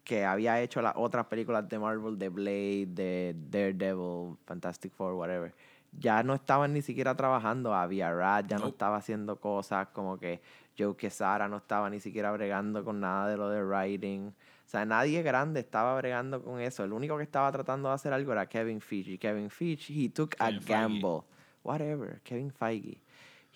que 0.05 0.25
había 0.25 0.61
hecho 0.63 0.81
las 0.81 0.95
otras 0.97 1.27
películas 1.27 1.69
de 1.69 1.79
Marvel, 1.79 2.19
de 2.19 2.29
Blade, 2.31 2.87
de 2.87 3.37
Daredevil, 3.51 4.37
Fantastic 4.47 4.93
Four, 4.93 5.15
whatever, 5.15 5.53
ya 5.93 6.23
no 6.23 6.35
estaban 6.35 6.73
ni 6.73 6.81
siquiera 6.81 7.15
trabajando. 7.15 7.75
Había 7.75 8.13
Rad, 8.13 8.47
ya 8.47 8.59
no 8.59 8.69
estaba 8.69 8.97
haciendo 8.97 9.37
cosas 9.37 9.89
como 9.89 10.19
que 10.19 10.41
Joe 10.79 10.97
Quesada 10.97 11.47
no 11.49 11.59
estaba 11.59 11.91
ni 11.91 12.01
siquiera 12.01 12.33
bregando 12.33 12.85
con 12.85 13.01
nada 13.01 13.29
de 13.29 13.37
lo 13.37 13.51
de 13.51 13.63
writing. 13.63 14.33
O 14.67 14.69
sea, 14.69 14.85
nadie 14.85 15.23
grande 15.23 15.61
estaba 15.61 15.97
bregando 15.97 16.43
con 16.43 16.61
eso. 16.61 16.83
El 16.83 16.93
único 16.93 17.17
que 17.17 17.23
estaba 17.23 17.53
tratando 17.53 17.89
de 17.89 17.95
hacer 17.95 18.13
algo 18.13 18.33
era 18.33 18.49
Kevin 18.49 18.81
Feige. 18.81 19.13
Y 19.13 19.19
Kevin 19.19 19.49
Feige, 19.49 19.93
he 19.95 20.09
took 20.09 20.35
a 20.41 20.47
Kevin 20.49 20.61
Feige. 20.61 20.73
gamble. 20.73 21.23
Whatever, 21.63 22.21
Kevin 22.23 22.51
Feige 22.53 23.01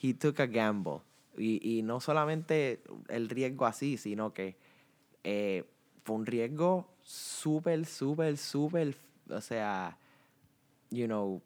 he 0.01 0.15
took 0.15 0.39
a 0.41 0.47
gamble. 0.47 1.01
Y, 1.37 1.79
y 1.79 1.83
no 1.83 2.01
solamente 2.01 2.81
el 3.09 3.29
riesgo 3.29 3.67
así, 3.67 3.97
sino 3.97 4.33
que 4.33 4.57
eh, 5.25 5.65
fue 6.05 6.17
un 6.17 6.27
riesgo 6.27 6.89
súper, 7.03 7.87
súper, 7.87 8.37
súper, 8.37 8.97
o 9.29 9.41
sea, 9.41 9.97
you 10.91 11.07
know, 11.07 11.43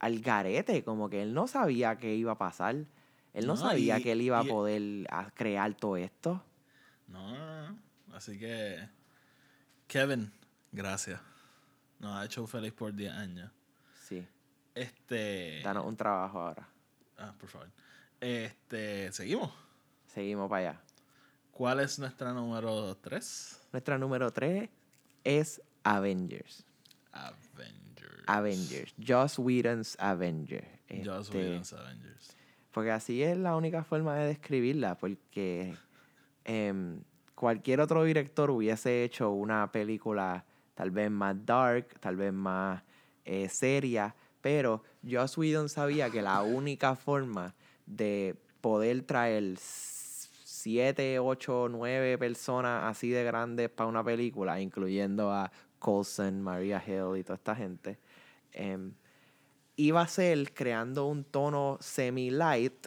al 0.00 0.20
garete, 0.20 0.82
como 0.82 1.08
que 1.08 1.22
él 1.22 1.34
no 1.34 1.46
sabía 1.46 1.96
qué 1.98 2.14
iba 2.16 2.32
a 2.32 2.38
pasar. 2.38 2.74
Él 3.34 3.46
no, 3.46 3.54
No, 3.54 3.56
sabía 3.56 3.98
y- 3.98 4.02
que 4.02 4.12
él 4.12 4.22
iba 4.22 4.38
a 4.40 4.44
poder 4.44 5.06
a 5.10 5.30
crear 5.30 5.74
todo 5.74 5.96
esto. 5.96 6.42
No, 7.08 7.32
no, 7.32 7.70
no. 7.70 7.78
Así 8.12 8.38
que, 8.38 8.78
Kevin, 9.86 10.32
gracias. 10.70 11.20
Nos 11.98 12.16
ha 12.16 12.24
hecho 12.24 12.46
feliz 12.46 12.72
por 12.72 12.92
10 12.94 13.12
años. 13.12 13.50
Sí, 14.08 14.26
Este. 14.74 15.60
danos 15.62 15.86
un 15.86 15.96
trabajo 15.96 16.40
ahora. 16.40 16.68
Ah, 17.18 17.34
por 17.38 17.48
favor. 17.48 17.70
Este, 18.20 19.10
seguimos. 19.12 19.52
Seguimos 20.06 20.48
para 20.48 20.70
allá. 20.70 20.80
¿Cuál 21.52 21.80
es 21.80 21.98
nuestra 21.98 22.32
número 22.32 22.96
3? 22.96 23.60
Nuestra 23.72 23.98
número 23.98 24.30
3 24.32 24.68
es 25.24 25.62
Avengers. 25.84 26.64
Avengers. 27.12 28.24
Avengers. 28.26 28.94
Joss 29.06 29.38
Whedon's 29.38 29.96
Avenger. 30.00 30.66
Joss 31.04 31.26
Este, 31.28 31.38
Whedon's 31.38 31.72
Avengers. 31.72 32.36
Porque 32.72 32.90
así 32.90 33.22
es 33.22 33.36
la 33.36 33.54
única 33.56 33.84
forma 33.84 34.14
de 34.16 34.28
describirla, 34.28 34.96
porque 34.96 35.74
em, 36.44 37.02
cualquier 37.42 37.80
otro 37.80 38.04
director 38.04 38.52
hubiese 38.52 39.02
hecho 39.02 39.32
una 39.32 39.72
película 39.72 40.44
tal 40.76 40.92
vez 40.92 41.10
más 41.10 41.34
dark, 41.44 41.98
tal 41.98 42.14
vez 42.14 42.32
más 42.32 42.80
eh, 43.24 43.48
seria, 43.48 44.14
pero 44.40 44.84
Joss 45.04 45.36
Whedon 45.36 45.68
sabía 45.68 46.08
que 46.08 46.22
la 46.22 46.40
única 46.42 46.94
forma 46.94 47.52
de 47.84 48.36
poder 48.60 49.02
traer 49.02 49.56
siete, 49.58 51.18
ocho, 51.18 51.66
nueve 51.68 52.16
personas 52.16 52.84
así 52.84 53.10
de 53.10 53.24
grandes 53.24 53.70
para 53.70 53.88
una 53.88 54.04
película, 54.04 54.60
incluyendo 54.60 55.32
a 55.32 55.50
Coulson, 55.80 56.42
Maria 56.42 56.80
Hill 56.86 57.18
y 57.18 57.24
toda 57.24 57.34
esta 57.34 57.56
gente, 57.56 57.98
em, 58.52 58.92
iba 59.74 60.00
a 60.00 60.06
ser 60.06 60.54
creando 60.54 61.06
un 61.06 61.24
tono 61.24 61.76
semi-light 61.80 62.86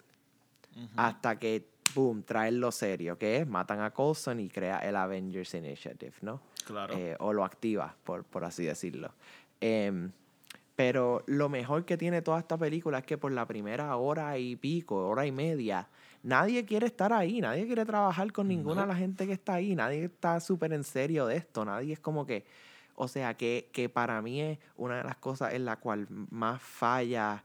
hasta 0.96 1.38
que, 1.38 1.68
boom, 1.96 2.22
traerlo 2.22 2.70
serio, 2.70 3.18
que 3.18 3.38
es, 3.38 3.48
matan 3.48 3.80
a 3.80 3.90
Coulson 3.90 4.38
y 4.38 4.48
crea 4.48 4.78
el 4.78 4.94
Avengers 4.94 5.54
Initiative, 5.54 6.12
¿no? 6.20 6.40
Claro. 6.66 6.94
Eh, 6.94 7.16
o 7.18 7.32
lo 7.32 7.44
activa, 7.44 7.96
por, 8.04 8.24
por 8.24 8.44
así 8.44 8.64
decirlo. 8.64 9.12
Em, 9.60 10.12
pero 10.76 11.24
lo 11.26 11.48
mejor 11.48 11.86
que 11.86 11.96
tiene 11.96 12.20
toda 12.20 12.38
esta 12.38 12.58
película 12.58 12.98
es 12.98 13.06
que 13.06 13.16
por 13.16 13.32
la 13.32 13.46
primera 13.46 13.96
hora 13.96 14.36
y 14.36 14.56
pico, 14.56 15.08
hora 15.08 15.24
y 15.24 15.32
media, 15.32 15.88
nadie 16.22 16.66
quiere 16.66 16.86
estar 16.86 17.14
ahí, 17.14 17.40
nadie 17.40 17.66
quiere 17.66 17.86
trabajar 17.86 18.30
con 18.30 18.48
ninguna 18.48 18.82
de 18.82 18.88
la 18.88 18.96
gente 18.96 19.26
que 19.26 19.32
está 19.32 19.54
ahí, 19.54 19.74
nadie 19.74 20.04
está 20.04 20.38
súper 20.38 20.74
en 20.74 20.84
serio 20.84 21.26
de 21.26 21.36
esto, 21.36 21.64
nadie 21.64 21.94
es 21.94 22.00
como 22.00 22.26
que, 22.26 22.44
o 22.94 23.08
sea, 23.08 23.34
que, 23.34 23.70
que 23.72 23.88
para 23.88 24.20
mí 24.20 24.42
es 24.42 24.58
una 24.76 24.98
de 24.98 25.04
las 25.04 25.16
cosas 25.16 25.54
en 25.54 25.64
la 25.64 25.76
cual 25.76 26.06
más 26.10 26.60
falla 26.60 27.42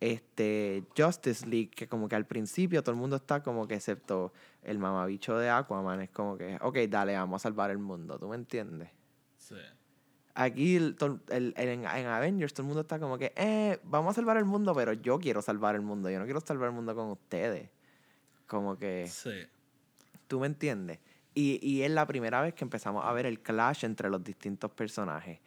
este 0.00 0.84
Justice 0.96 1.46
League, 1.46 1.70
que 1.70 1.88
como 1.88 2.08
que 2.08 2.14
al 2.16 2.26
principio 2.26 2.82
todo 2.82 2.92
el 2.94 3.00
mundo 3.00 3.16
está 3.16 3.42
como 3.42 3.66
que 3.66 3.74
excepto 3.74 4.32
el 4.62 4.78
mamabicho 4.78 5.36
de 5.38 5.50
Aquaman, 5.50 6.00
es 6.02 6.10
como 6.10 6.36
que, 6.38 6.56
ok, 6.60 6.76
dale, 6.88 7.14
vamos 7.16 7.42
a 7.42 7.44
salvar 7.44 7.70
el 7.70 7.78
mundo, 7.78 8.18
¿tú 8.18 8.28
me 8.28 8.36
entiendes? 8.36 8.90
Sí. 9.36 9.56
Aquí 10.34 10.76
el, 10.76 10.96
el- 11.30 11.54
el- 11.56 11.68
en, 11.68 11.84
en 11.84 12.06
Avengers 12.06 12.52
todo 12.54 12.62
el 12.62 12.68
mundo 12.68 12.82
está 12.82 12.98
como 13.00 13.18
que, 13.18 13.32
eh, 13.34 13.80
vamos 13.84 14.12
a 14.12 14.14
salvar 14.14 14.36
el 14.36 14.44
mundo, 14.44 14.72
pero 14.74 14.92
yo 14.92 15.18
quiero 15.18 15.42
salvar 15.42 15.74
el 15.74 15.80
mundo, 15.82 16.10
yo 16.10 16.18
no 16.20 16.24
quiero 16.26 16.40
salvar 16.40 16.68
el 16.68 16.74
mundo 16.74 16.94
con 16.94 17.08
ustedes. 17.10 17.68
Como 18.46 18.78
que, 18.78 19.06
Sí. 19.08 19.32
¿tú 20.28 20.38
me 20.40 20.46
entiendes? 20.46 21.00
Y, 21.34 21.58
y 21.62 21.82
es 21.82 21.90
la 21.90 22.06
primera 22.06 22.40
vez 22.40 22.54
que 22.54 22.64
empezamos 22.64 23.04
a 23.04 23.12
ver 23.12 23.26
el 23.26 23.40
clash 23.40 23.84
entre 23.84 24.08
los 24.10 24.22
distintos 24.22 24.70
personajes. 24.70 25.40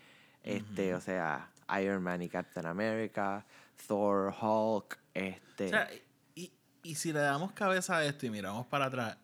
Este, 0.43 0.93
o 0.93 1.01
sea, 1.01 1.49
Iron 1.81 2.01
Man 2.03 2.21
y 2.21 2.29
Captain 2.29 2.65
America, 2.65 3.45
Thor, 3.87 4.33
Hulk, 4.41 4.97
este... 5.13 5.65
O 5.65 5.69
sea, 5.69 5.89
y, 6.35 6.51
y 6.83 6.95
si 6.95 7.11
le 7.13 7.19
damos 7.19 7.51
cabeza 7.53 7.97
a 7.97 8.05
esto 8.05 8.25
y 8.25 8.29
miramos 8.29 8.65
para 8.67 8.85
atrás, 8.85 9.17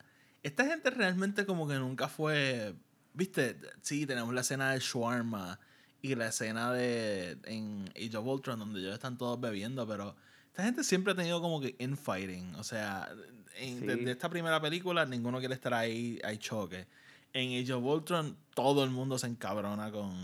esta 0.44 0.66
gente 0.66 0.90
realmente 0.90 1.46
como 1.46 1.68
que 1.68 1.76
nunca 1.76 2.08
fue. 2.08 2.74
Viste, 3.14 3.60
sí, 3.82 4.06
tenemos 4.06 4.34
la 4.34 4.42
escena 4.42 4.72
del 4.72 4.82
shawarma 4.82 5.60
y 6.02 6.14
la 6.16 6.28
escena 6.28 6.72
de 6.72 7.38
en 7.46 7.90
Age 7.96 8.16
of 8.18 8.26
Ultron 8.28 8.60
donde 8.60 8.80
ellos 8.80 8.94
están 8.94 9.18
todos 9.18 9.40
bebiendo, 9.42 9.88
pero 9.88 10.16
esta 10.48 10.64
gente 10.64 10.84
siempre 10.84 11.14
ha 11.14 11.16
tenido 11.16 11.42
como 11.42 11.60
que 11.60 11.76
infighting. 11.80 12.56
O 12.56 12.64
sea, 12.64 13.10
en- 13.56 13.80
Sí. 13.80 13.86
desde 13.88 14.12
esta 14.12 14.30
primera 14.30 14.62
película 14.62 15.06
ninguno 15.06 15.40
quiere 15.40 15.56
estar 15.56 15.74
ahí, 15.74 16.20
hay 16.24 16.38
choque. 16.38 16.86
en 17.34 17.62
Age 17.62 17.74
of 17.74 17.84
Ultron 17.84 18.38
todo 18.56 18.84
el 18.84 18.90
mundo 18.92 19.18
se 19.20 19.28
encabrona 19.28 19.92
con, 19.92 20.16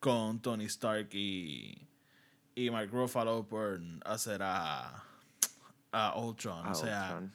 con 0.00 0.40
Tony 0.40 0.64
Stark 0.66 1.08
y, 1.12 1.86
y 2.54 2.70
Mark 2.70 2.90
Ruffalo 2.90 3.46
por 3.46 3.80
hacer 4.04 4.42
a, 4.42 5.02
a 5.92 6.18
Ultron. 6.18 6.66
a 6.66 6.70
o 6.70 6.74
sea, 6.74 7.12
Ultron. 7.14 7.32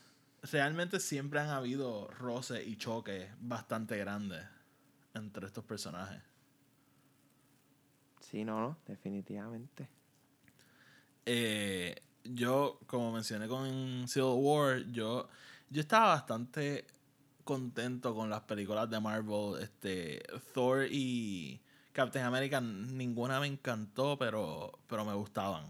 realmente 0.52 1.00
siempre 1.00 1.40
han 1.40 1.50
habido 1.50 2.08
roces 2.12 2.66
y 2.66 2.78
choques 2.78 3.30
bastante 3.40 3.98
grandes 3.98 4.46
entre 5.14 5.48
estos 5.48 5.64
personajes. 5.64 6.22
Sí, 8.22 8.44
no, 8.46 8.60
no, 8.60 8.78
definitivamente. 8.86 9.90
Eh, 11.26 11.96
yo, 12.24 12.80
como 12.86 13.12
mencioné 13.12 13.48
con 13.48 14.08
Civil 14.08 14.34
War, 14.36 14.80
yo, 14.92 15.28
yo 15.70 15.82
estaba 15.82 16.10
bastante 16.10 16.86
contento 17.44 18.14
con 18.14 18.30
las 18.30 18.42
películas 18.42 18.90
de 18.90 19.00
Marvel. 19.00 19.62
Este, 19.62 20.22
Thor 20.54 20.86
y 20.90 21.60
Captain 22.00 22.24
America, 22.24 22.62
ninguna 22.62 23.42
me 23.42 23.48
encantó, 23.48 24.18
pero, 24.18 24.72
pero 24.88 25.04
me 25.04 25.14
gustaban. 25.14 25.66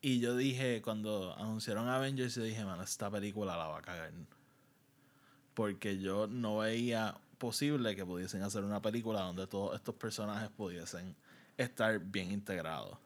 Y 0.00 0.20
yo 0.20 0.34
dije, 0.34 0.80
cuando 0.80 1.36
anunciaron 1.36 1.86
Avengers, 1.86 2.34
yo 2.34 2.42
dije, 2.44 2.64
man, 2.64 2.80
esta 2.80 3.10
película 3.10 3.54
la 3.54 3.66
va 3.66 3.76
a 3.78 3.82
cagar. 3.82 4.10
Porque 5.52 5.98
yo 5.98 6.26
no 6.28 6.56
veía 6.58 7.14
posible 7.36 7.94
que 7.94 8.06
pudiesen 8.06 8.42
hacer 8.42 8.64
una 8.64 8.80
película 8.80 9.20
donde 9.20 9.46
todos 9.46 9.74
estos 9.74 9.94
personajes 9.96 10.48
pudiesen 10.48 11.14
estar 11.58 11.98
bien 11.98 12.32
integrados. 12.32 12.96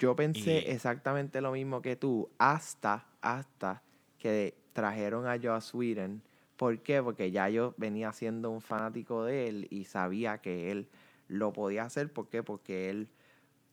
Yo 0.00 0.16
pensé 0.16 0.64
Y- 0.66 0.70
exactamente 0.72 1.40
lo 1.40 1.52
mismo 1.52 1.80
que 1.80 1.94
tú, 1.94 2.28
hasta, 2.38 3.06
hasta 3.20 3.82
que 4.18 4.56
trajeron 4.72 5.28
a 5.28 5.38
Joss 5.40 5.74
Whedon. 5.74 6.22
¿Por 6.56 6.80
qué? 6.80 7.00
Porque 7.00 7.30
ya 7.30 7.48
yo 7.48 7.72
venía 7.76 8.12
siendo 8.12 8.50
un 8.50 8.60
fanático 8.60 9.24
de 9.24 9.48
él 9.48 9.68
y 9.70 9.84
sabía 9.84 10.38
que 10.38 10.72
él 10.72 10.88
lo 11.30 11.52
podía 11.52 11.84
hacer. 11.84 12.12
¿Por 12.12 12.28
qué? 12.28 12.42
Porque 12.42 12.90
él, 12.90 13.08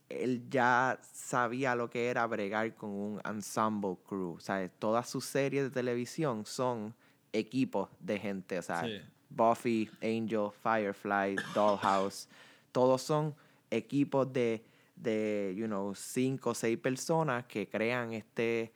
él 0.09 0.47
ya 0.49 0.99
sabía 1.01 1.75
lo 1.75 1.89
que 1.89 2.07
era 2.07 2.25
bregar 2.27 2.75
con 2.75 2.91
un 2.91 3.21
ensemble 3.25 3.97
crew. 4.07 4.35
O 4.37 4.39
sea, 4.39 4.69
todas 4.69 5.09
sus 5.09 5.25
series 5.25 5.63
de 5.63 5.69
televisión 5.71 6.45
son 6.45 6.93
equipos 7.33 7.89
de 7.99 8.19
gente. 8.19 8.59
O 8.59 8.61
sea, 8.61 8.83
Sí. 8.83 9.01
Buffy, 9.29 9.89
Angel, 10.01 10.49
Firefly, 10.63 11.35
Dollhouse. 11.53 12.29
Todos 12.71 13.01
son 13.01 13.35
equipos 13.69 14.31
de, 14.31 14.63
de, 14.95 15.53
you 15.57 15.65
know, 15.65 15.93
cinco 15.95 16.51
o 16.51 16.53
seis 16.53 16.77
personas 16.77 17.45
que 17.45 17.67
crean 17.67 18.13
este, 18.13 18.71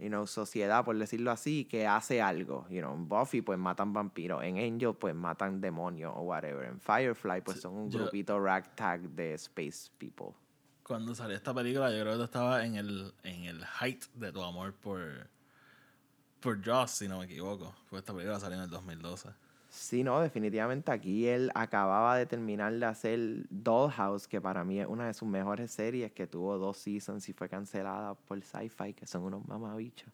you 0.00 0.08
know, 0.08 0.26
sociedad, 0.26 0.84
por 0.84 0.96
decirlo 0.98 1.30
así, 1.30 1.64
que 1.66 1.86
hace 1.86 2.20
algo. 2.22 2.66
You 2.70 2.80
know, 2.80 2.94
en 2.94 3.08
Buffy, 3.08 3.42
pues 3.42 3.58
matan 3.58 3.92
vampiros. 3.92 4.42
En 4.42 4.56
Angel, 4.58 4.94
pues 4.94 5.14
matan 5.14 5.60
demonios 5.60 6.12
o 6.16 6.22
whatever. 6.22 6.64
En 6.66 6.80
Firefly, 6.80 7.42
pues 7.42 7.60
son 7.60 7.74
un 7.74 7.90
yo- 7.90 8.00
grupito 8.00 8.38
ragtag 8.40 9.00
de 9.10 9.34
space 9.34 9.90
people. 9.98 10.34
Cuando 10.82 11.14
salió 11.14 11.36
esta 11.36 11.54
película, 11.54 11.90
yo 11.92 12.00
creo 12.00 12.12
que 12.14 12.18
tú 12.18 12.24
estabas 12.24 12.64
en 12.64 12.74
el, 12.74 13.12
en 13.22 13.44
el 13.44 13.64
height 13.80 14.06
de 14.14 14.32
tu 14.32 14.42
amor 14.42 14.74
por, 14.74 15.28
por 16.40 16.64
Joss, 16.66 16.90
si 16.92 17.06
no 17.08 17.18
me 17.18 17.26
equivoco. 17.26 17.74
Porque 17.88 17.98
esta 18.00 18.12
película 18.12 18.40
salió 18.40 18.56
en 18.58 18.64
el 18.64 18.70
2012. 18.70 19.28
Sí, 19.70 20.02
no, 20.02 20.20
definitivamente 20.20 20.90
aquí 20.90 21.28
él 21.28 21.52
acababa 21.54 22.16
de 22.16 22.26
terminar 22.26 22.72
de 22.72 22.84
hacer 22.86 23.46
Dollhouse, 23.50 24.26
que 24.26 24.40
para 24.40 24.64
mí 24.64 24.80
es 24.80 24.86
una 24.88 25.06
de 25.06 25.14
sus 25.14 25.28
mejores 25.28 25.70
series, 25.70 26.10
que 26.10 26.26
tuvo 26.26 26.58
dos 26.58 26.76
seasons 26.76 27.28
y 27.28 27.32
fue 27.32 27.48
cancelada 27.48 28.14
por 28.14 28.42
Sci-Fi, 28.42 28.94
que 28.94 29.06
son 29.06 29.22
unos 29.22 29.46
mamabichos. 29.46 30.12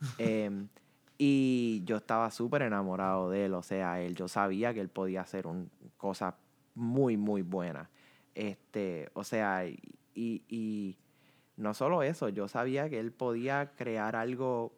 Em, 0.18 0.68
y 1.16 1.82
yo 1.84 1.96
estaba 1.98 2.28
súper 2.32 2.62
enamorado 2.62 3.30
de 3.30 3.44
él, 3.44 3.54
o 3.54 3.62
sea, 3.62 4.00
él, 4.00 4.16
yo 4.16 4.26
sabía 4.26 4.74
que 4.74 4.80
él 4.80 4.88
podía 4.88 5.20
hacer 5.20 5.46
un, 5.46 5.70
cosas 5.96 6.34
muy, 6.74 7.16
muy 7.16 7.42
buenas. 7.42 7.88
Este, 8.34 9.10
o 9.14 9.22
sea, 9.22 9.64
y, 9.64 9.78
y 10.14 10.98
no 11.56 11.72
solo 11.72 12.02
eso, 12.02 12.28
yo 12.30 12.48
sabía 12.48 12.90
que 12.90 12.98
él 12.98 13.12
podía 13.12 13.70
crear 13.76 14.16
algo 14.16 14.72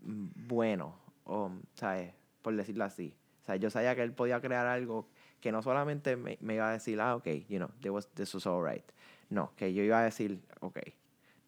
mm, 0.00 0.26
bueno, 0.46 0.94
o, 1.24 1.50
¿sabes? 1.74 2.14
Por 2.40 2.56
decirlo 2.56 2.84
así. 2.84 3.17
Sea, 3.48 3.56
yo 3.56 3.70
sabía 3.70 3.94
que 3.94 4.02
él 4.02 4.12
podía 4.12 4.42
crear 4.42 4.66
algo 4.66 5.08
que 5.40 5.50
no 5.52 5.62
solamente 5.62 6.16
me, 6.16 6.36
me 6.42 6.56
iba 6.56 6.68
a 6.68 6.72
decir, 6.72 7.00
ah, 7.00 7.16
ok, 7.16 7.26
you 7.48 7.56
know, 7.56 7.70
this 7.80 7.90
was, 7.90 8.06
this 8.14 8.34
was 8.34 8.46
all 8.46 8.62
right. 8.62 8.84
No, 9.30 9.54
que 9.56 9.72
yo 9.72 9.82
iba 9.82 10.00
a 10.00 10.04
decir, 10.04 10.38
ok, 10.60 10.78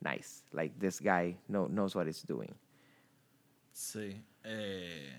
nice. 0.01 0.45
Like, 0.53 0.75
this 0.79 0.99
guy 1.03 1.37
know, 1.49 1.69
knows 1.69 1.95
what 1.95 2.07
he's 2.07 2.23
doing. 2.27 2.55
Sí. 3.75 4.25
eh, 4.45 5.13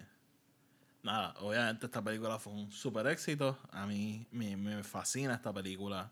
nada, 1.04 1.36
obviamente 1.42 1.86
esta 1.86 2.02
película 2.02 2.40
fue 2.40 2.54
un 2.54 2.72
super 2.72 3.06
éxito. 3.06 3.60
A 3.72 3.86
mí 3.86 4.26
me, 4.32 4.58
me 4.58 4.84
fascina 4.84 5.36
esta 5.36 5.54
película. 5.54 6.10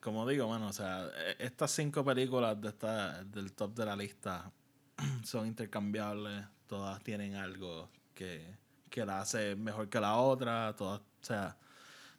Como 0.00 0.26
digo, 0.26 0.48
bueno, 0.48 0.66
o 0.66 0.72
sea, 0.72 1.08
e- 1.16 1.36
estas 1.46 1.70
cinco 1.70 2.04
películas 2.04 2.60
de 2.60 2.70
esta, 2.70 3.22
del 3.22 3.52
top 3.52 3.72
de 3.76 3.86
la 3.86 3.94
lista 3.94 4.50
son 5.22 5.46
intercambiables. 5.46 6.44
Todas 6.66 7.00
tienen 7.04 7.36
algo 7.36 7.88
que, 8.14 8.65
que 8.96 9.04
la 9.04 9.20
hace 9.20 9.54
mejor 9.56 9.90
que 9.90 10.00
la 10.00 10.16
otra. 10.16 10.74
Todas, 10.74 11.00
o 11.00 11.04
sea, 11.20 11.54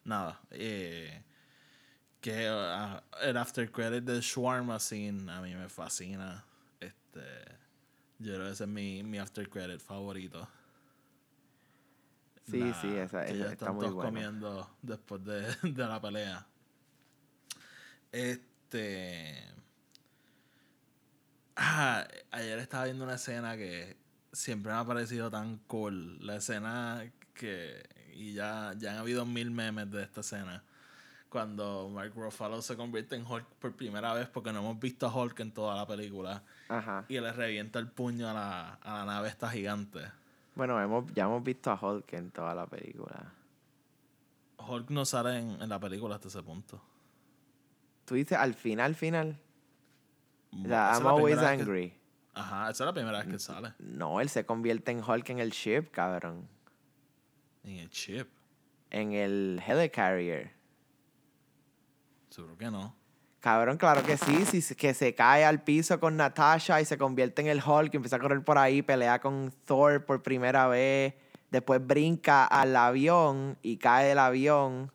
nada. 0.04 0.40
eh, 0.52 1.24
que 2.22 2.48
ah, 2.48 3.02
el 3.24 3.36
after 3.36 3.72
credit 3.72 4.04
de 4.04 4.22
Shawarma 4.22 4.80
Scene 4.80 5.32
a 5.32 5.42
mí 5.42 5.56
me 5.56 5.70
fascina. 5.70 6.46
Este, 6.80 7.22
yo 8.20 8.36
creo 8.36 8.46
que 8.46 8.52
ese 8.52 8.66
es 8.66 8.70
mi, 8.70 9.02
mi 9.02 9.18
after 9.18 9.50
credit 9.50 9.80
favorito. 9.82 10.48
Sí, 12.46 12.72
sí, 12.80 12.96
esa- 12.96 13.26
que 13.26 13.32
esa 13.32 13.40
ya 13.40 13.42
está 13.46 13.52
están 13.54 13.74
muy 13.76 13.82
todos 13.86 13.96
buena. 13.96 14.12
comiendo 14.12 14.70
después 14.84 15.24
de, 15.26 15.42
de 15.64 15.88
la 15.88 16.00
pelea. 16.00 16.46
Este. 18.12 19.44
Ah, 21.56 22.08
ayer 22.30 22.60
estaba 22.60 22.84
viendo 22.86 23.04
una 23.04 23.16
escena 23.16 23.58
que 23.58 23.98
siempre 24.32 24.72
me 24.72 24.78
ha 24.78 24.86
parecido 24.86 25.30
tan 25.30 25.58
cool. 25.68 26.18
La 26.26 26.36
escena 26.38 27.04
que. 27.34 27.84
Y 28.14 28.34
ya, 28.34 28.74
ya 28.78 28.92
han 28.94 28.98
habido 28.98 29.26
mil 29.26 29.52
memes 29.52 29.92
de 29.92 30.02
esta 30.04 30.22
escena. 30.22 30.64
Cuando 31.30 31.90
Mark 31.90 32.14
Ruffalo 32.16 32.62
se 32.62 32.76
convierte 32.78 33.16
en 33.16 33.26
Hulk 33.26 33.46
por 33.60 33.76
primera 33.76 34.14
vez, 34.14 34.28
porque 34.28 34.52
no 34.54 34.60
hemos 34.60 34.80
visto 34.80 35.06
a 35.06 35.14
Hulk 35.16 35.40
en 35.42 35.52
toda 35.52 35.76
la 35.76 35.86
película. 35.86 36.42
Ajá. 36.70 37.06
Y 37.10 37.20
le 37.20 37.32
revienta 37.32 37.80
el 37.80 37.90
puño 37.90 38.30
a 38.30 38.34
la, 38.34 38.74
a 38.76 39.00
la 39.00 39.06
nave 39.06 39.28
esta 39.30 39.50
gigante. 39.50 40.00
Bueno, 40.56 40.82
hemos, 40.82 41.14
ya 41.14 41.26
hemos 41.26 41.44
visto 41.44 41.70
a 41.70 41.76
Hulk 41.80 42.12
en 42.14 42.32
toda 42.32 42.56
la 42.56 42.66
película. 42.66 43.34
Hulk 44.58 44.90
no 44.90 45.06
sale 45.06 45.38
en, 45.38 45.62
en 45.62 45.70
la 45.70 45.80
película 45.80 46.16
hasta 46.16 46.30
ese 46.30 46.42
punto. 46.42 46.82
Tú 48.06 48.16
dices 48.16 48.38
al 48.38 48.54
final, 48.56 48.96
final. 48.96 49.38
Es 50.54 50.58
I'm 50.60 50.70
la 50.70 50.92
always 51.12 51.38
que- 51.38 51.46
angry. 51.46 51.94
Ajá, 52.38 52.70
esa 52.70 52.84
es 52.84 52.86
la 52.86 52.94
primera 52.94 53.18
vez 53.18 53.28
que 53.28 53.40
sale. 53.40 53.74
No, 53.80 54.22
él 54.22 54.30
se 54.30 54.46
convierte 54.46 54.92
en 54.92 55.04
Hulk 55.04 55.30
en 55.30 55.40
el 55.40 55.50
ship, 55.50 55.90
cabrón. 55.90 56.48
En 57.64 57.78
el 57.78 57.90
chip. 57.90 58.28
En 58.92 59.14
el 59.14 59.62
helicarrier. 59.66 60.52
Seguro 62.30 62.56
que 62.56 62.70
no. 62.70 62.96
Cabrón, 63.40 63.78
claro 63.78 64.04
que 64.04 64.18
sí, 64.18 64.46
sí, 64.46 64.62
sí, 64.62 64.76
que 64.76 64.94
se 64.94 65.16
cae 65.16 65.46
al 65.46 65.64
piso 65.64 66.00
con 66.00 66.16
Natasha 66.16 66.80
y 66.80 66.86
se 66.86 66.98
convierte 66.98 67.42
en 67.42 67.48
el 67.48 67.62
Hulk 67.66 67.94
y 67.94 67.98
empieza 67.98 68.18
a 68.18 68.20
correr 68.20 68.44
por 68.44 68.58
ahí, 68.58 68.82
pelea 68.84 69.20
con 69.20 69.52
Thor 69.66 70.06
por 70.06 70.22
primera 70.22 70.68
vez, 70.68 71.16
después 71.50 71.86
brinca 71.86 72.46
al 72.46 72.76
avión 72.76 73.58
y 73.62 73.78
cae 73.78 74.10
del 74.10 74.20
avión, 74.20 74.92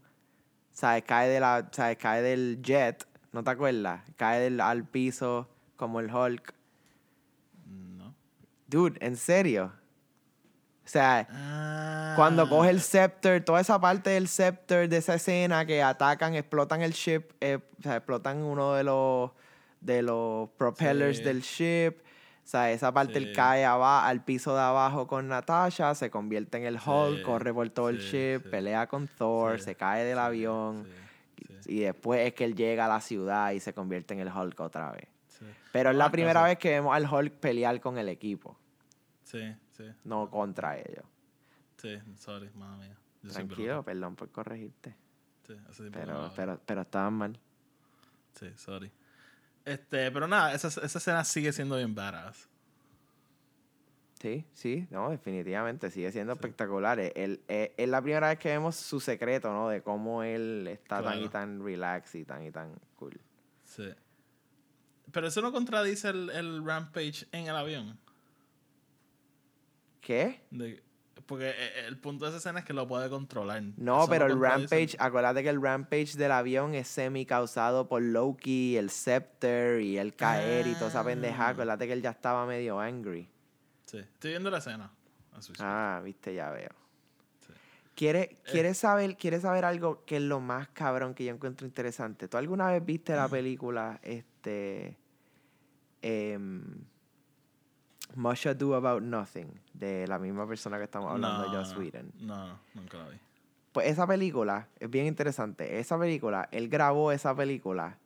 ¿sabes? 0.71 1.03
Cae, 1.05 1.29
de 1.29 1.41
la, 1.41 1.69
¿sabes? 1.73 1.97
cae 1.99 2.23
del 2.23 2.61
jet, 2.63 3.07
¿no 3.33 3.43
te 3.43 3.51
acuerdas? 3.51 4.03
Cae 4.17 4.41
del, 4.41 4.61
al 4.61 4.85
piso 4.85 5.49
como 5.77 5.99
el 6.01 6.15
Hulk. 6.15 6.55
Dude, 8.73 8.99
¿en 9.05 9.17
serio? 9.17 9.71
O 10.85 10.89
sea, 10.89 11.29
Ah, 11.31 12.15
cuando 12.17 12.49
coge 12.49 12.71
el 12.71 12.81
scepter, 12.81 13.45
toda 13.45 13.61
esa 13.61 13.81
parte 13.81 14.11
del 14.11 14.27
scepter 14.29 14.89
de 14.89 14.97
esa 14.97 15.15
escena 15.15 15.65
que 15.67 15.83
atacan, 15.83 16.35
explotan 16.35 16.83
el 16.83 16.93
ship, 16.93 17.23
eh, 17.41 17.59
o 17.79 17.83
sea, 17.83 17.97
explotan 17.97 18.39
uno 18.39 18.73
de 18.75 18.83
los 18.85 19.31
de 19.81 20.01
los 20.03 20.49
propellers 20.51 21.19
Sí. 21.19 21.25
del 21.25 21.41
ship. 21.43 21.91
O 22.45 22.47
sea, 22.47 22.71
esa 22.73 22.93
parte 22.93 23.19
él 23.19 23.27
Sí. 23.29 23.33
cae 23.35 23.65
aba- 23.65 24.07
al 24.07 24.25
piso 24.25 24.55
de 24.55 24.61
abajo 24.61 25.07
con 25.07 25.29
Natasha, 25.29 25.95
se 25.95 26.09
convierte 26.11 26.59
en 26.59 26.65
el 26.65 26.77
Hulk, 26.85 27.19
Sí, 27.19 27.23
corre 27.23 27.53
por 27.53 27.69
todo 27.71 27.89
el 27.89 27.99
ship, 27.99 28.41
pelea 28.51 28.87
con 28.89 29.07
Thor, 29.09 29.61
se 29.61 29.75
cae 29.77 30.05
del 30.05 30.19
avión. 30.19 30.87
Y 31.67 31.81
después 31.81 32.27
es 32.27 32.33
que 32.35 32.45
él 32.45 32.55
llega 32.57 32.87
a 32.87 32.89
la 32.89 33.01
ciudad 33.01 33.51
y 33.53 33.61
se 33.61 33.73
convierte 33.75 34.15
en 34.15 34.21
el 34.21 34.29
Hulk 34.29 34.59
otra 34.61 34.91
vez. 34.93 35.07
Pero 35.73 35.91
es 35.91 35.95
Ah, 35.97 35.99
la 35.99 36.11
primera 36.11 36.43
vez 36.43 36.59
que 36.59 36.71
vemos 36.71 36.95
al 36.95 37.07
Hulk 37.13 37.33
pelear 37.35 37.81
con 37.81 37.99
el 37.99 38.09
equipo, 38.09 38.57
Sí, 39.33 39.57
sí. 39.71 39.85
no 40.05 40.29
contra 40.29 40.79
ellos. 40.79 41.07
Sí, 41.79 41.99
sorry, 42.17 42.51
madre 42.55 42.89
mía. 42.89 42.97
Yo 43.23 43.31
Tranquilo, 43.31 43.83
perdón 43.83 44.15
por 44.15 44.31
corregirte. 44.31 44.95
Sí, 45.47 45.55
ese 45.71 45.85
tipo 45.85 45.99
Pero, 45.99 46.31
pero, 46.37 46.61
pero 46.67 46.83
estaban 46.83 47.15
mal. 47.15 47.41
Sí, 48.35 48.53
sorry. 48.57 48.93
Este, 49.65 50.11
pero 50.11 50.29
nada, 50.29 50.53
esa, 50.53 50.69
esa 50.69 50.99
escena 50.99 51.25
sigue 51.25 51.51
siendo 51.51 51.77
bien 51.77 51.95
badass. 51.95 52.47
Sí, 54.21 54.45
sí, 54.53 54.87
no, 54.91 55.09
definitivamente, 55.09 55.91
sigue 55.91 56.13
siendo 56.13 56.35
espectacular. 56.35 57.01
Él, 57.01 57.43
eh, 57.49 57.75
es 57.77 57.89
la 57.89 58.03
primera 58.03 58.29
vez 58.29 58.39
que 58.39 58.51
vemos 58.51 58.77
su 58.77 59.01
secreto, 59.01 59.51
¿no? 59.51 59.71
De 59.71 59.83
cómo 59.83 60.23
él 60.23 60.69
está 60.69 61.03
tan 61.03 61.23
y 61.23 61.29
tan 61.29 61.65
relax 61.65 62.15
y 62.17 62.25
tan 62.25 62.45
y 62.45 62.51
tan 62.51 62.75
cool. 62.97 63.19
Sí. 63.65 63.89
Pero 65.11 65.27
eso 65.27 65.41
no 65.41 65.53
contradice 65.53 66.11
el, 66.11 66.31
el 66.31 66.65
Rampage 66.65 67.27
en 67.33 67.47
el 67.47 67.57
avión. 67.57 67.99
¿Qué? 70.03 70.43
De- 70.51 70.83
porque 71.25 71.49
eh, 71.51 71.87
el 71.87 71.97
punto 71.99 72.25
de 72.27 72.31
esa 72.33 72.39
escena 72.39 72.59
es 72.59 72.65
que 72.67 72.73
lo 72.75 72.87
puede 72.87 73.09
controlar. 73.09 73.63
No, 73.77 74.01
Eso 74.03 74.11
pero 74.11 74.27
el 74.27 74.39
Rampage, 74.39 74.97
acuérdate 74.99 75.43
que 75.43 75.49
el 75.49 75.63
Rampage 75.63 76.17
del 76.19 76.33
avión 76.33 76.75
es 76.75 76.89
semi 76.89 77.25
causado 77.25 77.89
por 77.89 78.03
Loki, 78.03 78.77
el 78.77 78.91
Scepter 78.91 79.81
y 79.81 79.97
el 79.97 80.15
caer 80.15 80.67
y 80.67 80.75
toda 80.75 80.89
esa 80.89 81.03
pendeja. 81.05 81.47
Ah. 81.47 81.51
Acuérdate 81.51 81.87
que 81.87 81.93
él 81.95 82.03
ya 82.03 82.11
estaba 82.11 82.45
medio 82.45 82.79
angry. 82.81 83.31
Sí. 83.87 83.99
Estoy 83.99 84.33
viendo 84.33 84.51
la 84.51 84.59
escena. 84.59 84.91
Sí. 85.41 85.53
Ah, 85.61 86.03
viste, 86.05 86.35
ya 86.35 86.51
veo. 86.51 86.71
Sí. 87.47 87.53
¿Quieres, 87.95 88.27
Eh. 88.31 88.39
¿quieres, 88.51 88.77
saber, 88.79 89.17
¿Quieres 89.17 89.43
saber 89.43 89.65
algo 89.65 90.05
que 90.05 90.17
es 90.17 90.23
lo 90.23 90.41
más 90.41 90.69
cabrón 90.71 91.15
que 91.15 91.25
yo 91.25 91.33
encuentro 91.33 91.67
interesante? 91.67 92.27
¿Tú 92.29 92.37
alguna 92.37 92.69
vez 92.73 92.85
viste 92.85 93.15
la 93.15 93.29
película 93.29 94.01
este 94.03 94.99
em, 96.03 96.65
Much 98.17 98.47
Ado 98.47 98.75
About 98.75 99.03
Nothing? 99.03 99.61
De 99.73 100.07
la 100.07 100.19
misma 100.19 100.47
persona 100.47 100.79
que 100.79 100.85
estamos 100.85 101.11
hablando, 101.11 101.47
No, 101.47 101.53
Joss 101.53 101.77
Whedon. 101.77 102.13
No, 102.21 102.59
nunca 102.75 102.99
la 102.99 103.09
vi. 103.09 103.17
Pues 103.73 103.89
esa 103.89 104.07
película 104.07 104.69
es 104.79 104.91
bien 104.91 105.07
interesante. 105.07 105.79
Esa 105.79 105.99
película, 105.99 106.49
él 106.53 106.69
grabó 106.69 107.11
esa 107.11 107.35
película 107.35 107.99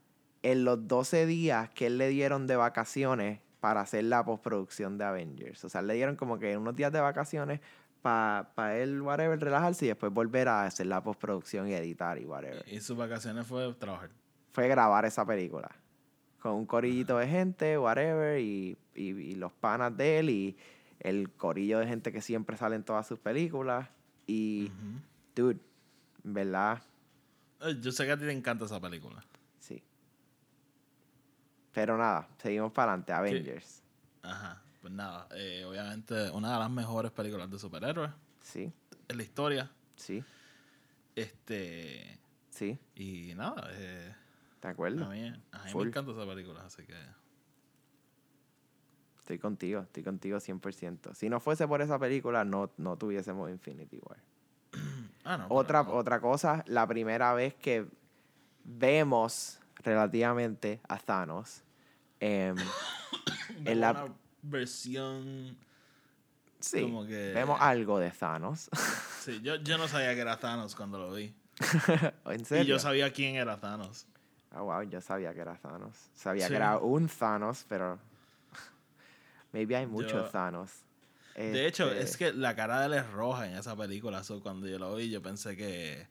en 0.42 0.64
los 0.64 0.86
12 0.86 1.26
días 1.26 1.70
que 1.70 1.86
él 1.86 1.98
le 1.98 2.08
dieron 2.08 2.46
de 2.46 2.56
vacaciones 2.56 3.40
para 3.60 3.80
hacer 3.80 4.04
la 4.04 4.24
postproducción 4.24 4.96
de 4.96 5.04
Avengers. 5.04 5.64
O 5.64 5.68
sea, 5.68 5.82
le 5.82 5.94
dieron 5.94 6.14
como 6.14 6.38
que 6.38 6.56
unos 6.56 6.76
días 6.76 6.92
de 6.92 7.00
vacaciones 7.00 7.60
para 8.00 8.76
él, 8.76 9.02
whatever, 9.02 9.40
relajarse 9.40 9.86
y 9.86 9.88
después 9.88 10.12
volver 10.12 10.46
a 10.46 10.64
hacer 10.64 10.86
la 10.86 11.02
postproducción 11.02 11.68
y 11.68 11.74
editar 11.74 12.16
y 12.18 12.24
whatever. 12.24 12.64
Y 12.68 12.78
sus 12.80 12.96
vacaciones 12.96 13.44
fue 13.44 13.74
trabajar. 13.74 14.10
Fue 14.52 14.68
grabar 14.68 15.04
esa 15.04 15.26
película. 15.26 15.68
Con 16.46 16.54
un 16.54 16.66
corillito 16.66 17.18
de 17.18 17.26
gente, 17.26 17.76
whatever, 17.76 18.38
y, 18.40 18.76
y, 18.94 19.02
y 19.08 19.34
los 19.34 19.52
panas 19.52 19.96
de 19.96 20.20
él 20.20 20.30
y 20.30 20.56
el 21.00 21.28
corillo 21.32 21.80
de 21.80 21.88
gente 21.88 22.12
que 22.12 22.20
siempre 22.22 22.56
sale 22.56 22.76
en 22.76 22.84
todas 22.84 23.04
sus 23.04 23.18
películas. 23.18 23.88
Y, 24.28 24.66
Ujú. 24.66 25.00
dude, 25.48 25.60
verdad, 26.22 26.80
Eh, 27.62 27.76
Yo 27.80 27.90
sé 27.90 28.04
que 28.06 28.12
a 28.12 28.16
ti 28.16 28.26
te 28.26 28.30
encanta 28.32 28.64
esa 28.64 28.80
película. 28.80 29.24
Sí. 29.58 29.82
Pero 31.72 31.98
nada, 31.98 32.28
seguimos 32.38 32.70
para 32.70 32.92
adelante. 32.92 33.12
Avengers. 33.12 33.82
Ajá. 34.22 34.62
Pues 34.80 34.92
nada, 34.92 35.26
eh, 35.34 35.64
obviamente 35.64 36.30
una 36.30 36.52
de 36.52 36.58
las 36.60 36.70
mejores 36.70 37.10
películas 37.10 37.50
de 37.50 37.58
superhéroes 37.58 38.12
Sí, 38.40 38.72
en 39.08 39.16
la 39.16 39.22
historia. 39.24 39.68
sí, 39.96 40.22
Este. 41.16 42.20
sí. 42.50 42.78
Y 42.94 43.34
nada, 43.34 43.68
eh, 43.72 44.14
¿De 44.62 44.68
a 44.68 44.70
acuerdo? 44.70 45.08
mí, 45.10 45.26
a 45.52 45.64
mí 45.64 45.74
me 45.74 45.82
encanta 45.82 46.12
esa 46.12 46.26
película, 46.26 46.64
así 46.64 46.82
que. 46.84 46.96
Estoy 49.18 49.38
contigo, 49.38 49.80
estoy 49.82 50.02
contigo 50.04 50.38
100%. 50.38 51.14
Si 51.14 51.28
no 51.28 51.40
fuese 51.40 51.66
por 51.66 51.82
esa 51.82 51.98
película, 51.98 52.44
no, 52.44 52.70
no 52.76 52.96
tuviésemos 52.96 53.50
Infinity 53.50 53.98
War. 53.98 54.18
Ah, 55.28 55.36
no. 55.36 55.46
Otra, 55.48 55.80
otra 55.82 56.20
cosa, 56.20 56.62
la 56.68 56.86
primera 56.86 57.34
vez 57.34 57.52
que 57.56 57.84
vemos 58.62 59.58
relativamente 59.82 60.80
a 60.88 60.98
Thanos. 60.98 61.64
em, 62.20 62.54
en 63.64 63.80
la- 63.80 63.90
una 63.90 64.14
versión. 64.42 65.58
sí, 66.60 66.82
Como 66.82 67.04
que- 67.06 67.32
vemos 67.34 67.58
algo 67.60 67.98
de 67.98 68.12
Thanos. 68.12 68.70
Sí, 69.20 69.40
yo, 69.42 69.56
yo 69.56 69.76
no 69.78 69.88
sabía 69.88 70.14
que 70.14 70.20
era 70.20 70.38
Thanos 70.38 70.76
cuando 70.76 70.98
lo 71.00 71.12
vi. 71.12 71.34
¿En 72.26 72.40
Y 72.42 72.44
serio? 72.44 72.64
yo 72.76 72.78
sabía 72.78 73.12
quién 73.12 73.34
era 73.34 73.58
Thanos. 73.58 74.06
Ah, 74.56 74.62
wow, 74.62 74.82
yo 74.82 75.00
sabía 75.00 75.34
que 75.34 75.40
era 75.40 75.54
Thanos. 75.56 75.94
Sabía 76.14 76.44
Sí. 76.46 76.50
que 76.50 76.56
era 76.56 76.78
un 76.78 77.08
Thanos, 77.08 77.66
pero. 77.68 77.98
Maybe 79.52 79.76
hay 79.76 79.86
muchos 79.86 80.12
Yo- 80.24 80.30
Thanos. 80.30 80.82
De 81.34 81.66
hecho, 81.66 81.90
Este, 81.92 82.00
es 82.02 82.16
que 82.16 82.32
la 82.32 82.56
cara 82.56 82.80
de 82.80 82.86
él 82.86 82.94
es 82.94 83.10
roja 83.10 83.46
en 83.46 83.58
esa 83.58 83.76
película. 83.76 84.24
So, 84.24 84.40
cuando 84.42 84.66
yo 84.66 84.78
lo 84.78 84.94
vi, 84.94 85.10
yo 85.10 85.20
pensé 85.20 85.54
que. 85.56 86.08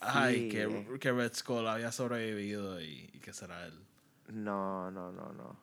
Ay, 0.00 0.50
que, 0.50 0.98
que 1.00 1.10
Red 1.12 1.32
Skull 1.32 1.66
había 1.66 1.90
sobrevivido 1.90 2.78
y, 2.82 3.08
y 3.14 3.18
que 3.20 3.32
será 3.32 3.64
él. 3.64 3.80
No, 4.28 4.90
no, 4.90 5.10
no, 5.10 5.32
no. 5.32 5.56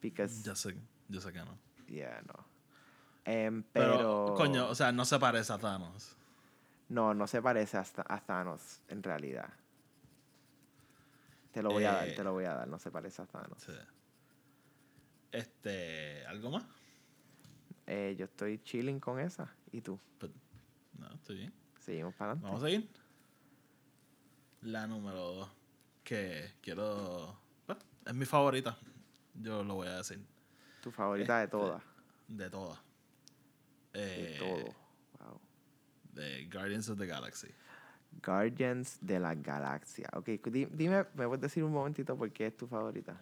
Because. 0.00 0.44
Ya 0.44 0.54
sé, 0.54 0.76
yo 1.08 1.20
sé 1.20 1.32
que 1.32 1.40
no. 1.40 1.58
Yeah, 1.88 2.22
no. 2.28 2.44
Em, 3.24 3.64
Pero, 3.72 3.92
pero. 3.96 4.34
coño, 4.36 4.68
o 4.68 4.74
sea, 4.76 4.92
no 4.92 5.04
se 5.04 5.18
parece 5.18 5.52
a 5.52 5.58
Thanos. 5.58 6.14
No, 6.90 7.12
no 7.12 7.26
se 7.26 7.42
parece 7.42 7.76
a, 7.78 7.84
a 8.06 8.20
Thanos, 8.20 8.82
en 8.88 9.02
realidad. 9.02 9.48
Te 11.54 11.62
lo 11.62 11.70
voy 11.70 11.84
a 11.84 11.92
dar, 11.92 12.08
Eh, 12.08 12.12
te 12.14 12.24
lo 12.24 12.32
voy 12.32 12.44
a 12.44 12.54
dar. 12.54 12.68
No 12.68 12.78
se 12.80 12.90
parece 12.90 13.22
a 13.22 13.26
Thanos. 13.26 13.62
Sí. 13.62 13.72
Este, 15.30 16.26
¿algo 16.26 16.50
más? 16.50 16.64
Eh, 17.86 18.14
yo 18.18 18.24
estoy 18.24 18.58
chilling 18.62 18.98
con 18.98 19.20
esa. 19.20 19.54
¿Y 19.72 19.80
tú? 19.80 19.98
Pues, 20.18 20.32
no, 20.98 21.08
estoy 21.14 21.36
bien. 21.38 21.54
Seguimos 21.78 22.14
para 22.14 22.32
adelante. 22.32 22.46
Vamos 22.48 22.62
a 22.62 22.66
seguir. 22.66 22.90
La 24.62 24.86
número 24.86 25.16
dos. 25.18 25.50
Que 26.02 26.54
quiero. 26.60 27.38
bueno, 27.66 27.82
es 28.04 28.14
mi 28.14 28.24
favorita. 28.24 28.76
Yo 29.34 29.62
lo 29.62 29.74
voy 29.76 29.88
a 29.88 29.98
decir. 29.98 30.24
Tu 30.82 30.90
favorita 30.90 31.38
de 31.38 31.44
este, 31.44 31.56
todas. 31.56 31.82
De 32.28 32.50
todas. 32.50 32.78
De 33.92 34.34
Eh, 34.34 34.38
todo. 34.38 35.28
Wow. 35.30 35.40
De 36.12 36.46
Guardians 36.52 36.88
of 36.88 36.98
the 36.98 37.06
Galaxy. 37.06 37.48
Guardians 38.24 38.98
de 39.00 39.18
la 39.20 39.34
Galaxia. 39.34 40.08
Ok, 40.14 40.26
di- 40.50 40.66
dime, 40.66 41.04
¿me 41.14 41.26
puedes 41.26 41.40
decir 41.40 41.62
un 41.64 41.72
momentito 41.72 42.16
por 42.16 42.30
qué 42.32 42.46
es 42.46 42.56
tu 42.56 42.66
favorita? 42.66 43.20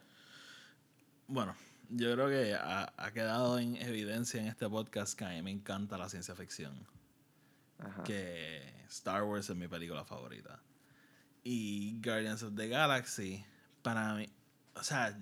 Bueno, 1.27 1.55
yo 1.89 2.13
creo 2.13 2.29
que 2.29 2.53
ha, 2.55 2.91
ha 2.97 3.11
quedado 3.11 3.59
en 3.59 3.75
evidencia 3.77 4.41
en 4.41 4.47
este 4.47 4.69
podcast 4.69 5.17
que 5.17 5.25
a 5.25 5.29
mí 5.29 5.41
me 5.41 5.51
encanta 5.51 5.97
la 5.97 6.09
ciencia 6.09 6.35
ficción. 6.35 6.73
Ajá. 7.79 8.03
Que 8.03 8.61
Star 8.89 9.23
Wars 9.23 9.49
es 9.49 9.55
mi 9.55 9.67
película 9.67 10.05
favorita. 10.05 10.59
Y 11.43 11.99
Guardians 12.01 12.43
of 12.43 12.55
the 12.55 12.67
Galaxy, 12.69 13.43
para 13.81 14.13
mí, 14.15 14.29
o 14.75 14.83
sea, 14.83 15.17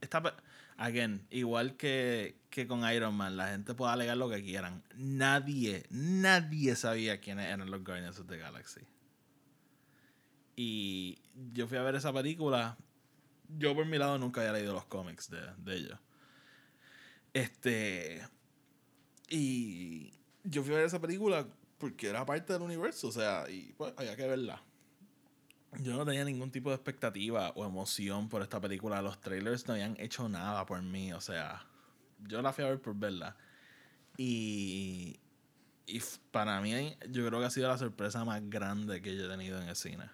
esta, 0.00 0.22
again, 0.76 1.26
igual 1.30 1.76
que, 1.76 2.36
que 2.50 2.66
con 2.66 2.88
Iron 2.90 3.14
Man, 3.14 3.36
la 3.36 3.48
gente 3.48 3.74
puede 3.74 3.92
alegar 3.92 4.16
lo 4.16 4.28
que 4.28 4.42
quieran. 4.42 4.82
Nadie, 4.96 5.86
nadie 5.90 6.76
sabía 6.76 7.20
quiénes 7.20 7.46
eran 7.46 7.70
los 7.70 7.84
Guardians 7.84 8.18
of 8.18 8.26
the 8.26 8.38
Galaxy. 8.38 8.80
Y 10.56 11.18
yo 11.52 11.66
fui 11.66 11.78
a 11.78 11.82
ver 11.82 11.94
esa 11.96 12.12
película. 12.12 12.76
Yo 13.48 13.74
por 13.74 13.86
mi 13.86 13.98
lado 13.98 14.18
nunca 14.18 14.40
había 14.40 14.52
leído 14.52 14.72
los 14.72 14.86
cómics 14.86 15.30
de, 15.30 15.40
de 15.58 15.76
ellos. 15.76 15.98
Este. 17.32 18.22
Y 19.28 20.12
yo 20.44 20.62
fui 20.62 20.74
a 20.74 20.76
ver 20.76 20.86
esa 20.86 21.00
película 21.00 21.46
porque 21.78 22.08
era 22.08 22.24
parte 22.24 22.52
del 22.52 22.62
universo, 22.62 23.08
o 23.08 23.12
sea, 23.12 23.48
y 23.50 23.72
pues 23.76 23.92
había 23.96 24.16
que 24.16 24.26
verla. 24.26 24.62
Yo 25.80 25.96
no 25.96 26.04
tenía 26.04 26.24
ningún 26.24 26.50
tipo 26.50 26.70
de 26.70 26.76
expectativa 26.76 27.50
o 27.56 27.64
emoción 27.64 28.28
por 28.28 28.42
esta 28.42 28.60
película. 28.60 29.02
Los 29.02 29.20
trailers 29.20 29.66
no 29.66 29.74
habían 29.74 29.96
hecho 29.98 30.28
nada 30.28 30.64
por 30.66 30.80
mí, 30.82 31.12
o 31.12 31.20
sea, 31.20 31.66
yo 32.26 32.42
la 32.42 32.52
fui 32.52 32.64
a 32.64 32.68
ver 32.68 32.80
por 32.80 32.94
verla. 32.94 33.36
Y, 34.16 35.18
y 35.86 36.02
para 36.30 36.60
mí, 36.60 36.96
yo 37.10 37.26
creo 37.26 37.40
que 37.40 37.46
ha 37.46 37.50
sido 37.50 37.68
la 37.68 37.78
sorpresa 37.78 38.24
más 38.24 38.48
grande 38.48 39.02
que 39.02 39.16
yo 39.16 39.26
he 39.26 39.28
tenido 39.28 39.60
en 39.60 39.68
el 39.68 39.76
cine. 39.76 40.04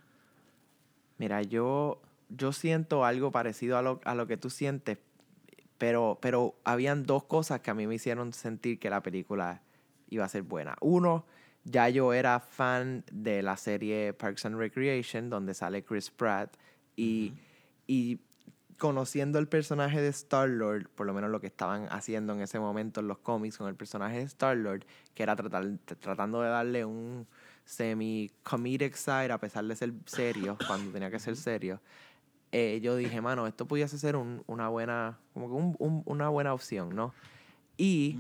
Mira, 1.19 1.43
yo, 1.43 2.01
yo 2.31 2.53
siento 2.53 3.05
algo 3.05 3.31
parecido 3.31 3.77
a 3.77 3.83
lo, 3.83 4.01
a 4.05 4.15
lo 4.15 4.27
que 4.27 4.37
tú 4.37 4.49
sientes, 4.49 4.99
pero, 5.77 6.19
pero 6.23 6.55
habían 6.65 7.05
dos 7.05 7.25
cosas 7.25 7.61
que 7.61 7.71
a 7.71 7.75
mí 7.75 7.87
me 7.87 7.97
hicieron 7.97 8.33
sentir 8.33 8.79
que 8.79 8.91
la 8.91 9.03
película 9.03 9.63
iba 10.09 10.25
a 10.25 10.29
ser 10.29 10.43
buena. 10.43 10.77
Uno, 10.81 11.27
ya 11.65 11.89
yo 11.89 12.13
era 12.13 12.41
fan 12.41 13.05
de 13.13 13.43
la 13.43 13.57
serie 13.57 14.13
Parks 14.13 14.47
and 14.47 14.57
Recreation, 14.57 15.29
donde 15.31 15.55
sale 15.55 15.83
Chris 15.85 16.11
Pratt, 16.11 16.57
y, 16.97 17.33
y 17.87 18.19
conociendo 18.79 19.39
el 19.39 19.47
personaje 19.47 20.01
de 20.01 20.09
Star-Lord, 20.09 20.89
por 20.95 21.07
lo 21.07 21.13
menos 21.13 21.31
lo 21.31 21.41
que 21.41 21.47
estaban 21.49 21.87
haciendo 21.91 22.33
en 22.33 22.41
ese 22.41 22.59
momento 22.59 23.01
en 23.01 23.09
los 23.09 23.19
cómics 23.19 23.59
con 23.59 23.69
el 23.69 23.75
personaje 23.75 24.17
de 24.19 24.23
Star-Lord, 24.25 24.85
que 25.15 25.23
era 25.23 25.37
tratar, 25.37 25.67
tratando 26.01 26.41
de 26.41 26.49
darle 26.49 26.85
un 26.87 27.27
semi-comedic 27.67 28.95
side 28.95 29.33
a 29.33 29.39
pesar 29.39 29.65
de 29.65 29.77
ser 29.77 29.93
serio, 30.07 30.57
cuando 30.67 30.91
tenía 30.93 31.11
que 31.11 31.19
ser 31.19 31.37
serio, 31.37 31.81
eh, 32.53 32.81
yo 32.83 32.97
dije, 32.97 33.21
mano, 33.21 33.47
esto 33.47 33.67
pudiese 33.67 33.99
ser 33.99 34.17
un- 34.17 34.43
una 34.47 34.69
buena, 34.69 35.19
como 35.35 35.47
que 35.49 35.55
un- 35.55 35.77
un- 35.79 36.03
una 36.07 36.29
buena 36.29 36.53
opción, 36.55 36.95
¿no? 36.95 37.15
Y. 37.77 38.19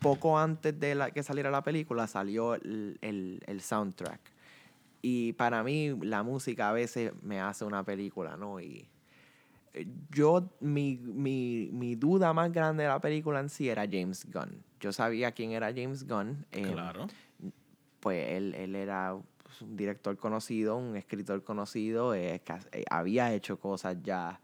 poco 0.00 0.38
antes 0.38 0.78
de 0.78 0.94
la, 0.94 1.10
que 1.10 1.22
saliera 1.22 1.50
la 1.50 1.62
película 1.62 2.06
salió 2.06 2.54
el, 2.54 2.98
el- 3.00 3.42
el 3.46 3.60
soundtrack. 3.60 4.20
Y 5.02 5.32
para 5.34 5.62
mí 5.62 5.96
la 6.02 6.22
música 6.22 6.68
a 6.70 6.72
veces 6.72 7.12
me 7.22 7.40
hace 7.40 7.64
una 7.64 7.84
película, 7.84 8.36
¿no? 8.36 8.60
Y 8.60 8.88
eh, 9.74 9.86
yo, 10.10 10.48
mi, 10.60 10.96
mi, 10.96 11.68
mi 11.72 11.94
duda 11.94 12.32
más 12.32 12.52
grande 12.52 12.82
de 12.84 12.88
la 12.88 13.00
película 13.00 13.38
en 13.40 13.48
sí 13.48 13.68
era 13.68 13.84
James 13.90 14.26
Gunn. 14.32 14.62
Yo 14.80 14.92
sabía 14.92 15.32
quién 15.32 15.52
era 15.52 15.68
James 15.74 16.06
Gunn. 16.06 16.44
em, 16.50 16.72
Claro. 16.72 17.06
Pues 18.00 18.30
él, 18.30 18.54
él 18.54 18.74
era 18.76 19.14
un 19.14 19.76
director 19.76 20.16
conocido, 20.16 20.76
un 20.76 20.96
escritor 20.96 21.42
conocido, 21.44 22.14
eh, 22.14 22.40
eh, 22.72 22.84
había 22.90 23.32
hecho 23.34 23.58
cosas 23.58 23.96
ya, 24.02 24.40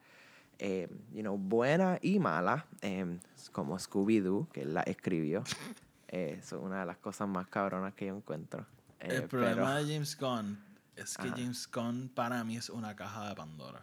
eh, 0.64 0.88
you 1.12 1.22
know, 1.22 1.36
buenas 1.36 1.98
y 2.02 2.18
malas, 2.20 2.62
em, 2.82 3.18
como 3.50 3.76
Scooby-Doo, 3.78 4.48
que 4.52 4.62
él 4.62 4.74
la 4.74 4.82
escribió. 4.82 5.42
Eh, 6.14 6.36
es 6.42 6.52
una 6.52 6.80
de 6.80 6.84
las 6.84 6.98
cosas 6.98 7.26
más 7.26 7.46
cabronas 7.46 7.94
que 7.94 8.04
yo 8.08 8.14
encuentro. 8.14 8.66
Eh, 9.00 9.08
El 9.16 9.22
problema 9.22 9.54
pero- 9.76 9.84
de 9.86 9.94
James 9.94 10.18
Gunn 10.20 10.58
es 10.94 11.16
que 11.16 11.28
Ajá. 11.28 11.36
James 11.38 11.66
Gunn 11.74 12.10
para 12.14 12.44
mí 12.44 12.58
es 12.58 12.68
una 12.68 12.94
caja 12.94 13.30
de 13.30 13.34
Pandora. 13.34 13.80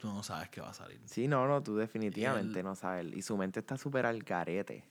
Tú 0.00 0.08
no 0.08 0.22
sabes 0.22 0.48
qué 0.48 0.62
va 0.62 0.70
a 0.70 0.72
salir. 0.72 0.98
Sí, 1.04 1.28
no, 1.28 1.46
no, 1.46 1.62
tú 1.62 1.76
definitivamente 1.76 2.60
él- 2.60 2.64
no 2.64 2.74
sabes. 2.74 3.14
Y 3.14 3.20
su 3.20 3.36
mente 3.36 3.60
está 3.60 3.76
súper 3.76 4.06
al 4.06 4.22
garete. 4.22 4.82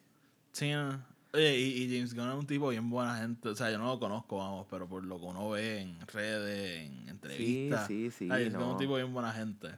Sí, 0.52 0.70
no. 0.72 1.02
Oye, 1.34 1.58
y, 1.58 1.82
y 1.84 1.96
James 1.98 2.14
Gunn 2.14 2.30
es 2.30 2.36
un 2.36 2.46
tipo 2.46 2.70
bien 2.70 2.88
buena 2.92 3.18
gente. 3.18 3.50
O 3.50 3.56
sea, 3.56 3.72
yo 3.72 3.80
no 3.80 3.86
lo 3.88 4.00
conozco, 4.00 4.38
vamos, 4.38 4.68
pero 4.70 4.88
por 4.88 5.04
lo 5.04 5.18
que 5.20 5.26
uno 5.26 5.50
ve 5.50 5.80
en 5.82 6.00
redes, 6.06 6.92
en 6.92 7.10
entrevistas. 7.10 7.88
sí, 7.88 8.12
sí, 8.12 8.28
Gunn 8.28 8.38
es 8.38 8.54
no. 8.54 8.74
un 8.74 8.78
tipo 8.78 8.94
bien 8.98 9.12
buena 9.12 9.34
gente. 9.34 9.70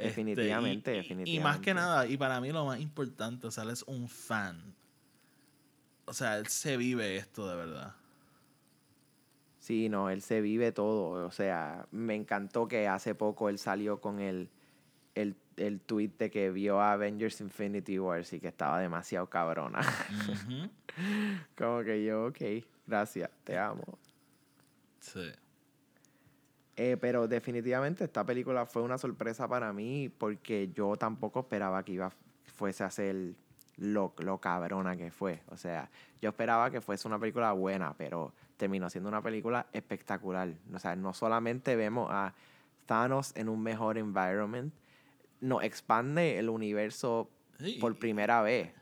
Este, 0.00 0.08
Definitivamente, 0.08 0.92
y- 0.92 0.96
y- 0.96 0.98
Y 0.98 1.40
más 1.40 1.58
que 1.58 1.72
definitivamente. 1.72 1.74
nada, 1.74 2.06
y 2.06 2.16
para 2.16 2.40
mí 2.40 2.50
lo 2.52 2.64
más 2.64 2.80
importante, 2.80 3.46
o 3.46 3.50
sea, 3.50 3.64
él 3.64 3.70
es 3.70 3.82
un 3.84 4.08
fan. 4.08 4.74
O 6.06 6.12
sea, 6.12 6.38
él 6.38 6.46
se 6.48 6.76
vive 6.76 7.16
esto 7.16 7.48
de 7.48 7.54
verdad. 7.56 7.94
Sí, 9.60 9.88
no, 9.88 10.10
él 10.10 10.22
se 10.22 10.40
vive 10.40 10.72
todo. 10.72 11.26
O 11.26 11.30
sea, 11.30 11.86
me 11.92 12.14
encantó 12.14 12.66
que 12.66 12.88
hace 12.88 13.14
poco 13.14 13.48
él 13.48 13.58
salió 13.58 14.00
con 14.00 14.18
el, 14.20 14.48
el, 15.14 15.36
el 15.56 15.80
tweet 15.80 16.12
de 16.18 16.30
que 16.30 16.50
vio 16.50 16.80
a 16.80 16.92
Avengers 16.92 17.40
Infinity 17.40 17.98
Wars 17.98 18.32
y 18.32 18.40
que 18.40 18.48
estaba 18.48 18.80
demasiado 18.80 19.28
cabrona. 19.28 19.80
Como 21.56 21.82
que 21.84 22.04
yo, 22.04 22.26
ok, 22.26 22.38
gracias, 22.86 23.30
te 23.44 23.58
amo. 23.58 23.98
Sí. 25.00 25.30
Eh, 26.82 26.96
pero 26.96 27.28
definitivamente 27.28 28.04
esta 28.04 28.24
película 28.24 28.64
fue 28.64 28.80
una 28.80 28.96
sorpresa 28.96 29.46
para 29.46 29.70
mí 29.70 30.08
porque 30.08 30.70
yo 30.74 30.96
tampoco 30.96 31.40
esperaba 31.40 31.84
que 31.84 31.92
iba 31.92 32.10
fuese 32.54 32.84
a 32.84 32.90
ser 32.90 33.34
lo, 33.76 34.14
lo 34.16 34.38
cabrona 34.38 34.96
que 34.96 35.10
fue. 35.10 35.42
O 35.48 35.58
sea, 35.58 35.90
yo 36.22 36.30
esperaba 36.30 36.70
que 36.70 36.80
fuese 36.80 37.06
una 37.06 37.18
película 37.18 37.52
buena, 37.52 37.92
pero 37.92 38.32
terminó 38.56 38.88
siendo 38.88 39.10
una 39.10 39.20
película 39.20 39.66
espectacular. 39.74 40.54
O 40.72 40.78
sea, 40.78 40.96
no 40.96 41.12
solamente 41.12 41.76
vemos 41.76 42.08
a 42.10 42.32
Thanos 42.86 43.36
en 43.36 43.50
un 43.50 43.62
mejor 43.62 43.98
environment, 43.98 44.72
nos 45.42 45.62
expande 45.62 46.38
el 46.38 46.48
universo 46.48 47.28
Sí, 47.58 47.76
por 47.78 47.94
primera 47.98 48.40
vez. 48.40 48.72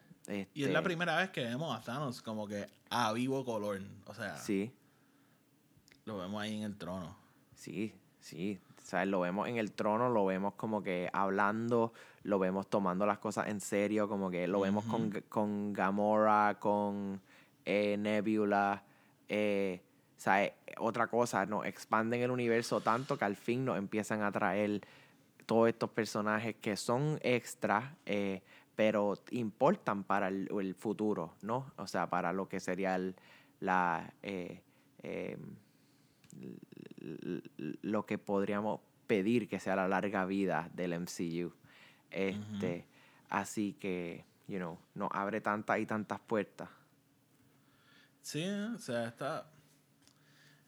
Y 0.54 0.62
es 0.62 0.70
la 0.70 0.78
Este, 0.78 0.82
primera 0.82 1.16
vez 1.16 1.30
que 1.30 1.40
vemos 1.42 1.76
a 1.76 1.82
Thanos 1.82 2.22
como 2.22 2.46
que 2.46 2.68
a 2.90 3.12
vivo 3.12 3.44
color. 3.44 3.80
O 4.06 4.14
sea, 4.14 4.36
Sí, 4.36 4.72
lo 6.04 6.18
vemos 6.18 6.40
ahí 6.40 6.58
en 6.58 6.62
el 6.62 6.76
trono. 6.78 7.17
Sí, 7.58 7.92
sí. 8.20 8.58
Sea, 8.82 9.04
lo 9.04 9.20
vemos 9.20 9.48
en 9.48 9.58
el 9.58 9.72
trono, 9.72 10.08
lo 10.08 10.24
vemos 10.24 10.54
como 10.54 10.82
que 10.82 11.10
hablando, 11.12 11.92
lo 12.22 12.38
vemos 12.38 12.68
tomando 12.68 13.04
las 13.04 13.18
cosas 13.18 13.48
en 13.48 13.60
serio, 13.60 14.08
como 14.08 14.30
que 14.30 14.46
lo 14.46 14.60
vemos 14.60 14.84
con, 14.84 15.10
con 15.28 15.72
Gamora, 15.74 16.56
con 16.58 17.20
eh, 17.66 17.96
Nebula. 17.98 18.82
eh, 19.28 19.82
sea, 20.16 20.44
eh, 20.44 20.54
otra 20.78 21.08
cosa, 21.08 21.44
nos 21.46 21.66
expanden 21.66 22.22
el 22.22 22.30
universo 22.30 22.80
tanto 22.80 23.18
que 23.18 23.24
al 23.24 23.36
fin 23.36 23.64
nos 23.64 23.76
empiezan 23.76 24.22
a 24.22 24.32
traer 24.32 24.80
todos 25.44 25.68
estos 25.68 25.90
personajes 25.90 26.54
que 26.56 26.76
son 26.76 27.18
extras, 27.22 27.92
eh, 28.06 28.42
pero 28.74 29.14
importan 29.32 30.02
para 30.04 30.28
el, 30.28 30.48
el 30.60 30.74
futuro, 30.74 31.34
¿no? 31.42 31.72
O 31.76 31.86
sea, 31.86 32.08
para 32.08 32.32
lo 32.32 32.48
que 32.48 32.60
sería 32.60 32.94
el- 32.94 33.16
la... 33.60 34.12
eh, 34.22 34.62
em, 35.02 35.40
lo 37.82 38.06
que 38.06 38.18
podríamos 38.18 38.80
pedir 39.06 39.48
que 39.48 39.60
sea 39.60 39.76
la 39.76 39.88
larga 39.88 40.24
vida 40.26 40.70
del 40.74 40.92
MCU. 40.92 41.54
Este, 42.10 42.86
Así 43.28 43.74
que, 43.74 44.24
you 44.46 44.56
know, 44.56 44.78
nos 44.94 45.10
abre 45.12 45.40
tantas 45.40 45.78
y 45.78 45.86
tantas 45.86 46.18
puertas. 46.20 46.68
Sí, 48.22 48.44
o 48.48 48.78
sea, 48.78 49.08
está. 49.08 49.50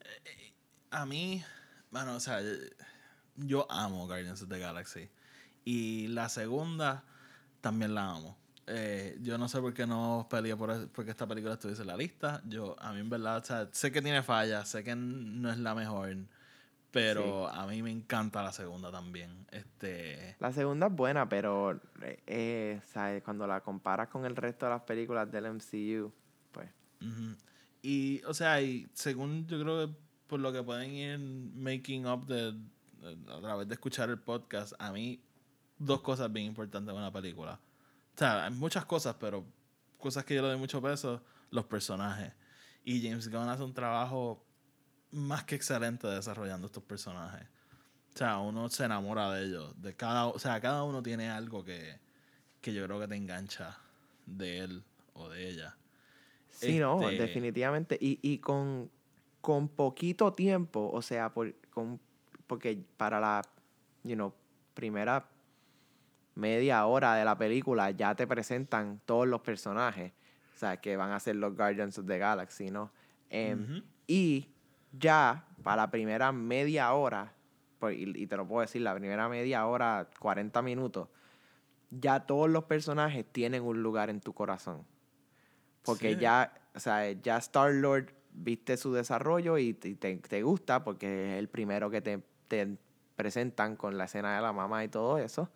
eh, 0.01 0.21
eh, 0.25 0.53
A 0.91 1.05
mí, 1.05 1.43
bueno, 1.89 2.15
o 2.15 2.19
sea, 2.19 2.39
yo 3.35 3.65
amo 3.71 4.05
Guardians 4.07 4.41
of 4.41 4.49
the 4.49 4.59
Galaxy. 4.59 5.09
Y 5.65 6.07
la 6.09 6.29
segunda 6.29 7.03
también 7.61 7.95
la 7.95 8.11
amo. 8.11 8.37
Eh, 8.67 9.17
yo 9.21 9.37
no 9.37 9.47
sé 9.49 9.59
por 9.59 9.73
qué 9.73 9.85
no 9.87 10.27
peleé 10.29 10.55
por 10.55 10.87
porque 10.89 11.11
esta 11.11 11.27
película 11.27 11.53
estuviese 11.55 11.81
en 11.81 11.87
la 11.87 11.97
lista. 11.97 12.41
Yo, 12.47 12.75
a 12.79 12.93
mí 12.93 12.99
en 12.99 13.09
verdad, 13.09 13.37
o 13.37 13.43
sea, 13.43 13.67
sé 13.71 13.91
que 13.91 14.01
tiene 14.01 14.21
fallas, 14.23 14.69
sé 14.69 14.83
que 14.83 14.95
no 14.95 15.51
es 15.51 15.57
la 15.57 15.73
mejor. 15.75 16.15
Pero 16.91 17.47
a 17.47 17.65
mí 17.67 17.81
me 17.81 17.89
encanta 17.89 18.43
la 18.43 18.51
segunda 18.51 18.91
también. 18.91 19.47
Este. 19.49 20.35
La 20.39 20.51
segunda 20.51 20.87
es 20.87 20.93
buena, 20.93 21.29
pero 21.29 21.79
eh, 22.27 22.81
¿sabes? 22.91 23.23
cuando 23.23 23.47
la 23.47 23.61
comparas 23.61 24.09
con 24.09 24.25
el 24.25 24.35
resto 24.35 24.65
de 24.65 24.71
las 24.73 24.81
películas 24.81 25.31
del 25.31 25.45
MCU, 25.45 26.11
pues. 26.51 26.69
Y, 27.81 28.21
o 28.25 28.33
sea, 28.33 28.61
y 28.61 28.89
según 28.93 29.47
yo 29.47 29.59
creo 29.61 29.87
que 29.87 29.93
por 30.27 30.39
lo 30.41 30.51
que 30.51 30.61
pueden 30.63 30.91
ir 30.91 31.17
making 31.17 32.05
up 32.07 32.25
de, 32.27 32.51
de- 32.51 33.33
a 33.33 33.39
través 33.39 33.67
de 33.69 33.73
escuchar 33.73 34.09
el 34.09 34.19
podcast, 34.19 34.73
a 34.77 34.91
mí 34.91 35.21
dos 35.77 36.01
cosas 36.01 36.31
bien 36.31 36.45
importantes 36.47 36.91
en 36.93 36.97
una 36.99 37.11
película. 37.11 37.57
O 38.21 38.23
sea, 38.23 38.45
hay 38.45 38.51
muchas 38.51 38.85
cosas, 38.85 39.15
pero 39.19 39.43
cosas 39.97 40.23
que 40.23 40.35
yo 40.35 40.43
le 40.43 40.49
doy 40.49 40.57
mucho 40.59 40.79
peso, 40.79 41.23
los 41.49 41.65
personajes. 41.65 42.31
Y 42.83 43.01
James 43.01 43.27
Gunn 43.31 43.49
hace 43.49 43.63
un 43.63 43.73
trabajo 43.73 44.45
más 45.09 45.43
que 45.43 45.55
excelente 45.55 46.05
desarrollando 46.05 46.67
estos 46.67 46.83
personajes. 46.83 47.47
O 48.13 48.17
sea, 48.19 48.37
uno 48.37 48.69
se 48.69 48.83
enamora 48.85 49.31
de 49.31 49.45
ellos. 49.45 49.81
De 49.81 49.95
cada, 49.95 50.27
o 50.27 50.37
sea, 50.37 50.61
cada 50.61 50.83
uno 50.83 51.01
tiene 51.01 51.31
algo 51.31 51.63
que, 51.63 51.99
que 52.61 52.71
yo 52.75 52.85
creo 52.85 52.99
que 52.99 53.07
te 53.07 53.15
engancha 53.15 53.79
de 54.27 54.59
él 54.59 54.83
o 55.13 55.27
de 55.27 55.49
ella. 55.49 55.75
Sí, 56.51 56.77
no, 56.77 57.01
Este- 57.09 57.23
definitivamente. 57.23 57.97
Y, 57.99 58.19
y 58.21 58.37
con, 58.37 58.91
con 59.41 59.67
poquito 59.67 60.33
tiempo, 60.33 60.91
o 60.93 61.01
sea, 61.01 61.33
por, 61.33 61.55
con, 61.71 61.99
porque 62.45 62.85
para 62.97 63.19
la, 63.19 63.41
you 64.03 64.13
know, 64.13 64.31
primera 64.75 65.27
media 66.35 66.85
hora 66.85 67.15
de 67.15 67.25
la 67.25 67.37
película 67.37 67.91
ya 67.91 68.15
te 68.15 68.25
presentan 68.27 69.01
todos 69.05 69.27
los 69.27 69.41
personajes, 69.41 70.13
o 70.55 70.57
sea, 70.57 70.77
que 70.77 70.95
van 70.97 71.11
a 71.11 71.19
ser 71.19 71.35
los 71.35 71.55
Guardians 71.55 71.97
of 71.97 72.05
the 72.07 72.17
Galaxy, 72.17 72.69
¿no? 72.71 72.91
Em. 73.29 73.83
Y 74.07 74.49
ya 74.91 75.45
para 75.63 75.83
la 75.83 75.91
primera 75.91 76.31
media 76.31 76.91
hora, 76.93 77.33
pues, 77.79 77.97
y, 77.97 78.03
y 78.15 78.27
te 78.27 78.35
lo 78.37 78.47
puedo 78.47 78.61
decir, 78.61 78.81
la 78.81 78.93
primera 78.95 79.27
media 79.29 79.65
hora, 79.65 80.09
40 80.19 80.61
minutos, 80.61 81.07
ya 81.89 82.21
todos 82.21 82.49
los 82.49 82.65
personajes 82.65 83.25
tienen 83.31 83.63
un 83.63 83.81
lugar 83.83 84.09
en 84.09 84.19
tu 84.21 84.33
corazón. 84.33 84.85
Porque 85.83 86.13
Sí. 86.13 86.19
ya, 86.19 86.53
o 86.75 86.79
sea, 86.79 87.09
ya 87.11 87.37
Star-Lord 87.37 88.13
viste 88.33 88.77
su 88.77 88.93
desarrollo 88.93 89.57
y 89.57 89.73
te, 89.73 89.95
te- 89.95 90.17
te 90.17 90.41
gusta 90.43 90.83
porque 90.83 91.33
es 91.33 91.39
el 91.39 91.49
primero 91.49 91.89
que 91.89 92.01
te, 92.01 92.21
te 92.47 92.77
presentan 93.15 93.75
con 93.75 93.97
la 93.97 94.05
escena 94.05 94.35
de 94.35 94.41
la 94.41 94.53
mamá 94.53 94.83
y 94.83 94.87
todo 94.89 95.17
eso. 95.17 95.49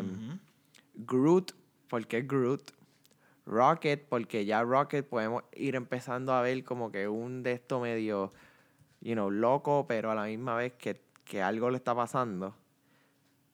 Ujú. 0.00 0.38
Groot, 1.06 1.52
porque 1.88 2.22
Groot. 2.22 2.72
Rocket, 3.46 4.06
porque 4.08 4.44
ya 4.44 4.62
Rocket 4.62 5.04
podemos 5.08 5.42
ir 5.54 5.74
empezando 5.74 6.32
a 6.32 6.42
ver 6.42 6.62
como 6.62 6.92
que 6.92 7.08
un 7.08 7.42
de 7.42 7.52
esto 7.52 7.80
medio, 7.80 8.32
you 9.00 9.14
know, 9.14 9.30
loco, 9.30 9.86
pero 9.88 10.10
a 10.10 10.14
la 10.14 10.24
misma 10.26 10.54
vez 10.54 10.74
que, 10.74 11.00
que 11.24 11.42
algo 11.42 11.68
le 11.70 11.78
está 11.78 11.94
pasando. 11.94 12.54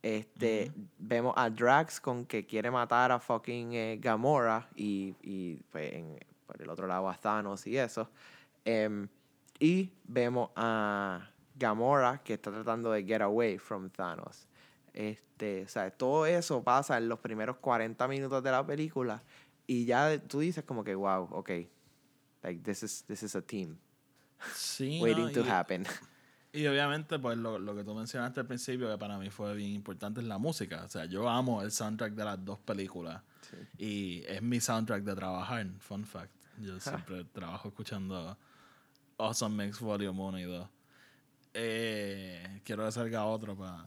Este, 0.03 0.71
vemos 0.99 1.35
a 1.37 1.51
Drax 1.51 2.01
con 2.01 2.27
que 2.27 2.47
quiere 2.47 2.71
matar 2.71 3.11
a 3.11 3.19
fucking 3.19 3.73
eh, 3.73 3.99
Gamora 4.01 4.69
y, 4.77 5.15
y 5.23 5.57
pues, 5.73 5.93
en- 5.95 6.19
por 6.47 6.61
el 6.63 6.69
otro 6.69 6.87
lado 6.87 7.09
a 7.09 7.15
Thanos 7.17 7.67
y 7.67 7.77
eso. 7.79 8.09
Em, 8.65 9.09
y 9.59 9.91
vemos 10.05 10.51
a 10.55 11.29
Gamora 11.57 12.19
que 12.23 12.35
está 12.35 12.53
tratando 12.53 12.91
de 12.93 13.03
get 13.05 13.23
away 13.23 13.59
from 13.59 13.89
Thanos. 13.91 14.47
Este, 14.97 15.63
o 15.65 15.69
sea, 15.69 15.91
todo 15.91 16.27
eso 16.27 16.65
pasa 16.65 16.97
en 16.97 17.09
los 17.09 17.21
primeros 17.21 17.59
40 17.59 18.09
minutos 18.09 18.43
de 18.43 18.51
la 18.51 18.67
película 18.67 19.23
y 19.67 19.85
ya 19.85 20.19
tú 20.19 20.41
dices 20.41 20.65
como 20.65 20.83
que 20.83 20.95
wow, 20.95 21.29
ok, 21.31 21.51
like 22.43 22.63
this 22.63 22.83
is 22.83 23.05
this 23.07 23.23
is 23.23 23.37
a 23.37 23.43
team 23.43 23.77
Sí, 24.55 25.01
waiting 25.03 25.27
no, 25.27 25.33
to 25.33 25.45
y, 25.45 25.49
happen. 25.49 25.85
y 26.53 26.67
obviamente, 26.67 27.19
pues 27.19 27.39
lo, 27.39 27.59
lo 27.59 27.75
que 27.75 27.85
tú 27.85 27.95
mencionaste 27.95 28.41
al 28.41 28.47
principio, 28.47 28.91
que 28.91 28.99
para 28.99 29.19
mí 29.19 29.31
fue 29.31 29.55
bien 29.55 29.73
importante, 29.73 30.21
es 30.21 30.27
la 30.27 30.39
música. 30.39 30.85
O 30.85 30.89
sea, 30.89 31.05
yo 31.07 31.29
amo 31.29 31.63
el 31.63 31.71
soundtrack 31.71 32.15
de 32.15 32.25
las 32.25 32.45
dos 32.45 32.59
películas. 32.59 33.23
Y 33.79 34.25
es 34.27 34.43
mi 34.43 34.61
soundtrack 34.61 35.03
de 35.05 35.15
trabajar, 35.15 35.67
fun 35.79 36.05
fact. 36.05 36.33
Yo 36.59 36.81
siempre 36.81 37.25
trabajo 37.25 37.69
escuchando 37.69 38.37
Awesome 39.19 39.67
Mix 39.67 39.79
Volume 39.79 40.21
1 40.21 40.39
y 40.41 40.43
2. 40.45 40.69
Eh, 41.55 42.61
quiero 42.65 42.85
que 42.85 42.93
salga 42.93 43.25
otro 43.25 43.57
para 43.57 43.87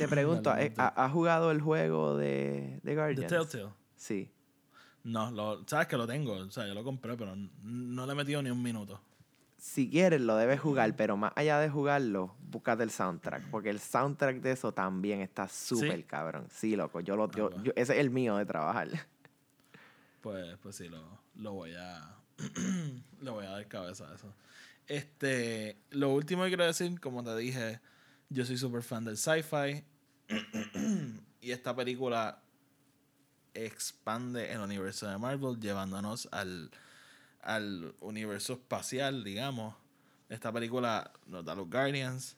te 0.00 0.08
pregunto, 0.16 0.50
¿eh, 0.50 0.54
Realmente. 0.54 0.82
¿ha- 0.82 0.88
¿has 1.04 1.12
jugado 1.12 1.50
el 1.50 1.60
juego 1.60 2.16
de, 2.16 2.80
de 2.82 3.14
The? 3.14 3.26
Telltale. 3.26 3.68
Sí. 3.96 4.30
No, 5.04 5.30
lo, 5.30 5.66
sabes 5.66 5.86
que 5.86 5.96
lo 5.96 6.06
tengo. 6.06 6.32
O 6.34 6.50
sea, 6.50 6.66
yo 6.66 6.74
lo 6.74 6.84
compré, 6.84 7.16
pero 7.16 7.34
no 7.62 8.06
le 8.06 8.12
he 8.12 8.14
metido 8.14 8.42
ni 8.42 8.50
un 8.50 8.62
minuto. 8.62 9.00
Si 9.56 9.90
quieres, 9.90 10.20
lo 10.22 10.36
debes 10.36 10.58
jugar, 10.60 10.96
pero 10.96 11.16
más 11.18 11.32
allá 11.36 11.58
de 11.60 11.68
jugarlo, 11.68 12.34
búscate 12.50 12.82
el 12.82 12.90
soundtrack. 12.90 13.50
Porque 13.50 13.68
el 13.70 13.78
soundtrack 13.78 14.40
de 14.40 14.52
eso 14.52 14.72
también 14.72 15.20
está 15.20 15.48
súper 15.48 16.04
cabrón. 16.06 16.46
Sí, 16.50 16.76
loco. 16.76 17.00
Yo 17.00 17.14
lo, 17.16 17.24
Ah, 17.24 17.62
yo- 17.62 17.72
ese 17.76 17.92
es 17.94 17.98
el 17.98 18.10
mío 18.10 18.36
de 18.36 18.46
trabajar. 18.46 18.88
Pues, 20.20 20.58
pues 20.62 20.76
sí, 20.76 20.88
lo, 20.88 21.02
lo 21.36 21.52
voy 21.54 21.72
a. 21.78 22.14
le 23.20 23.30
voy 23.30 23.46
a 23.46 23.50
dar 23.50 23.68
cabeza 23.68 24.10
a 24.10 24.14
eso. 24.14 24.34
Este. 24.86 25.78
Lo 25.90 26.10
último 26.10 26.42
que 26.42 26.48
quiero 26.50 26.66
decir, 26.66 27.00
como 27.00 27.24
te 27.24 27.34
dije, 27.36 27.80
yo 28.28 28.44
soy 28.44 28.58
súper 28.58 28.82
fan 28.82 29.04
del 29.04 29.16
sci-fi. 29.16 29.82
y 31.40 31.50
esta 31.50 31.74
película 31.74 32.42
expande 33.54 34.52
el 34.52 34.60
universo 34.60 35.08
de 35.08 35.18
Marvel, 35.18 35.58
llevándonos 35.60 36.28
al, 36.32 36.70
al 37.42 37.94
universo 38.00 38.54
espacial, 38.54 39.24
digamos. 39.24 39.74
Esta 40.28 40.52
película 40.52 41.12
nos 41.26 41.44
da 41.44 41.54
los 41.54 41.68
Guardians, 41.68 42.36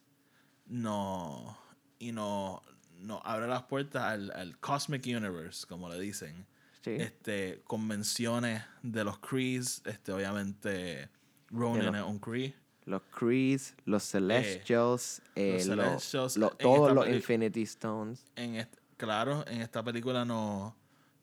no, 0.65 1.57
y 1.99 2.11
nos 2.11 2.61
no 2.99 3.21
abre 3.25 3.47
las 3.47 3.63
puertas 3.63 4.03
al, 4.03 4.31
al 4.31 4.57
Cosmic 4.59 5.05
Universe, 5.05 5.67
como 5.67 5.89
le 5.89 5.99
dicen 5.99 6.47
Sí. 6.81 6.91
este, 6.99 7.61
convenciones 7.63 8.61
de 8.81 9.05
los 9.05 9.17
Krees, 9.19 9.81
este, 9.85 10.11
obviamente 10.11 11.07
Ronan 11.49 11.95
es 11.95 12.03
un 12.03 12.19
Kree. 12.19 12.53
Los 12.85 13.01
Krees, 13.03 13.75
los 13.85 14.03
Celestials, 14.03 15.21
eh, 15.35 15.63
los 15.65 15.77
lo- 15.77 15.99
Celestials, 15.99 16.39
todos 16.59 16.93
los 16.93 17.07
Infinity 17.07 17.61
Stones. 17.63 18.25
En 18.35 18.67
claro, 18.97 19.45
en 19.47 19.61
esta 19.61 19.81
película 19.83 20.25
no 20.25 20.75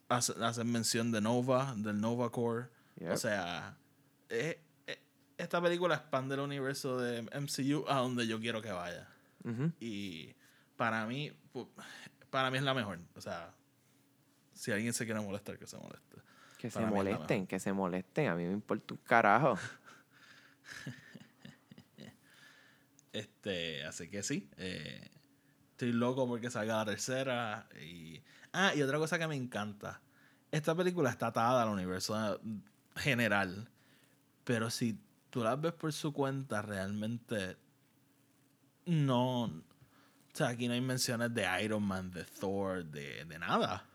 hace- 0.09 0.35
hacen 0.43 0.71
mención 0.73 1.13
de 1.13 1.21
Nova, 1.21 1.75
del 1.77 2.01
Nova 2.01 2.31
Core. 2.31 2.69
Yep. 2.97 3.13
O 3.13 3.17
sea, 3.17 3.77
eh, 4.29 4.61
eh, 4.87 4.99
esta 5.39 5.61
película 5.61 5.97
expande 5.97 6.35
el 6.35 6.41
universo 6.41 6.99
de 6.99 7.23
MCU 7.33 7.85
a 7.89 7.97
donde 7.97 8.27
yo 8.27 8.41
quiero 8.41 8.61
que 8.63 8.73
vaya. 8.73 9.09
Y 9.81 10.35
para 10.77 11.07
mí, 11.07 11.33
para 12.31 12.51
mí 12.51 12.59
es 12.59 12.65
la 12.65 12.75
mejor. 12.75 12.99
O 13.15 13.21
sea, 13.21 13.55
si 14.53 14.71
alguien 14.73 14.93
se 14.93 15.05
quiere 15.07 15.21
molestar, 15.21 15.59
que 15.59 15.67
se 15.67 15.77
moleste. 15.79 16.17
Que 16.59 16.71
se 16.71 16.79
Para 16.79 16.91
molesten, 16.91 17.47
que 17.47 17.59
se 17.59 17.73
molesten. 17.73 18.29
A 18.29 18.35
mí 18.35 18.45
me 18.45 18.53
importa 18.53 18.93
un 18.95 19.01
carajo. 19.05 19.57
Este, 23.13 23.85
así 23.85 24.09
que 24.09 24.23
sí. 24.23 24.49
eh, 24.57 25.11
estoy 25.73 25.93
loco 25.93 26.27
porque 26.29 26.51
salga 26.51 26.77
la 26.77 26.85
tercera. 26.85 27.69
Y, 27.83 28.23
ah, 28.53 28.75
y 28.75 28.83
otra 28.83 28.99
cosa 28.99 29.19
que 29.19 29.27
me 29.27 29.37
encanta. 29.37 30.01
Esta 30.51 30.75
película 30.75 31.11
está 31.11 31.29
atada 31.29 31.63
al 31.63 31.71
universo 31.71 32.41
general. 32.97 33.69
Pero 34.45 34.71
si 34.71 34.99
tú 35.31 35.43
la 35.43 35.57
ves 35.57 35.73
por 35.73 35.93
su 35.93 36.13
cuenta, 36.13 36.61
realmente 36.63 37.57
no. 38.87 39.45
O 39.45 40.35
sea, 40.35 40.49
aquí 40.49 40.69
no 40.69 40.75
hay 40.75 40.81
menciones 40.81 41.33
de 41.35 41.47
Iron 41.65 41.83
Man, 41.83 42.11
de 42.11 42.25
Thor, 42.25 42.85
de, 42.85 43.25
de 43.25 43.39
nada. 43.39 43.87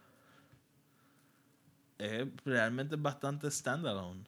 Es 1.97 2.27
realmente 2.43 2.95
bastante 2.97 3.49
standalone. 3.49 4.25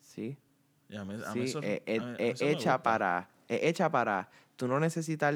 Sí. 0.00 0.38
Hecha 2.40 2.82
para, 2.82 3.28
es 3.48 3.62
hecha 3.62 3.90
para, 3.90 4.28
tú 4.56 4.68
no 4.68 4.78
necesitas 4.80 5.34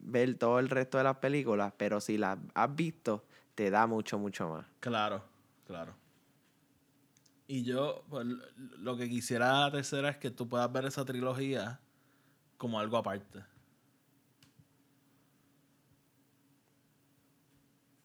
ver 0.00 0.34
todo 0.36 0.58
el 0.58 0.68
resto 0.68 0.98
de 0.98 1.04
las 1.04 1.16
películas, 1.16 1.72
pero 1.76 2.00
si 2.00 2.18
las 2.18 2.38
has 2.54 2.74
visto, 2.74 3.24
te 3.54 3.70
da 3.70 3.86
mucho, 3.86 4.18
mucho 4.18 4.48
más. 4.48 4.66
Claro, 4.80 5.24
claro. 5.66 5.94
Y 7.46 7.64
yo, 7.64 8.04
pues, 8.10 8.26
lo 8.56 8.96
que 8.96 9.08
quisiera 9.08 9.60
la 9.60 9.70
tercera 9.70 10.10
es 10.10 10.16
que 10.18 10.30
tú 10.30 10.48
puedas 10.48 10.70
ver 10.70 10.84
esa 10.84 11.04
trilogía 11.04 11.80
como 12.58 12.78
algo 12.78 12.98
aparte. 12.98 13.42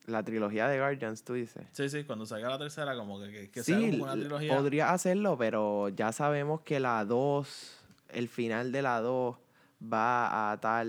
La 0.06 0.22
trilogía 0.22 0.68
de 0.68 0.78
Guardians, 0.78 1.24
tú 1.24 1.32
dices. 1.32 1.66
Sí, 1.72 1.88
sí, 1.88 2.04
cuando 2.04 2.26
salga 2.26 2.50
la 2.50 2.58
tercera, 2.58 2.94
como 2.94 3.18
que, 3.20 3.30
que, 3.30 3.50
que 3.50 3.62
sí, 3.62 3.72
sea 3.72 3.90
como 3.90 4.04
una 4.04 4.12
trilogía. 4.12 4.54
podría 4.54 4.90
hacerlo, 4.92 5.38
pero 5.38 5.88
ya 5.88 6.12
sabemos 6.12 6.60
que 6.60 6.78
la 6.78 7.04
2, 7.06 7.78
el 8.10 8.28
final 8.28 8.70
de 8.70 8.82
la 8.82 9.00
2 9.00 9.36
va 9.82 10.26
a 10.28 10.52
atar 10.52 10.86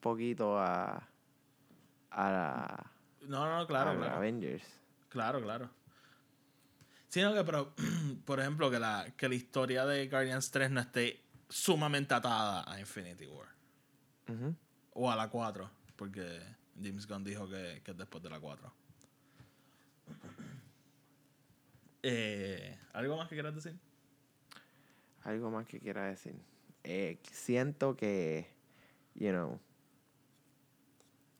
poquito 0.00 0.58
a, 0.58 1.06
a, 2.10 2.30
la- 2.30 2.90
No, 3.22 3.58
no, 3.58 3.66
claro, 3.66 3.90
a 3.90 3.96
claro. 3.96 4.16
Avengers. 4.16 4.64
Claro, 5.10 5.42
claro. 5.42 5.68
Sino 7.08 7.32
que, 7.34 7.44
pero, 7.44 7.72
por 8.24 8.40
ejemplo, 8.40 8.70
que 8.70 8.78
la, 8.80 9.06
que 9.16 9.28
la 9.28 9.34
historia 9.34 9.84
de 9.84 10.08
Guardians 10.08 10.50
3 10.50 10.70
no 10.70 10.80
esté 10.80 11.20
sumamente 11.48 12.14
atada 12.14 12.64
a 12.70 12.80
Infinity 12.80 13.26
War. 13.26 13.48
O 14.94 15.10
a 15.10 15.16
la 15.16 15.28
4, 15.28 15.68
porque 15.96 16.40
James 16.82 17.06
Gunn 17.06 17.24
dijo 17.24 17.48
que, 17.48 17.80
que 17.84 17.90
es 17.92 17.96
después 17.96 18.22
de 18.22 18.30
la 18.30 18.40
4. 18.40 18.72
Eh, 22.06 22.78
¿Algo 22.92 23.16
más 23.16 23.30
que 23.30 23.34
quieras 23.34 23.54
decir? 23.54 23.78
Algo 25.22 25.50
más 25.50 25.66
que 25.66 25.80
quiera 25.80 26.04
decir. 26.04 26.34
Eh, 26.82 27.18
siento 27.32 27.96
que, 27.96 28.46
you 29.14 29.30
know, 29.30 29.58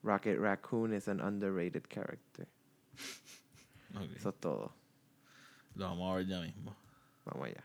Rocket 0.03 0.39
Raccoon 0.39 0.95
is 0.95 1.07
an 1.07 1.21
underrated 1.21 1.87
character. 1.89 2.49
Ok, 3.95 4.11
Eso 4.17 4.31
es 4.31 4.41
todo. 4.41 4.75
Lo 5.77 5.87
vamos 5.87 6.13
a 6.13 6.17
ver 6.17 6.27
ya 6.27 6.41
mismo. 6.41 6.75
Vamos 7.27 7.47
allá. 7.47 7.65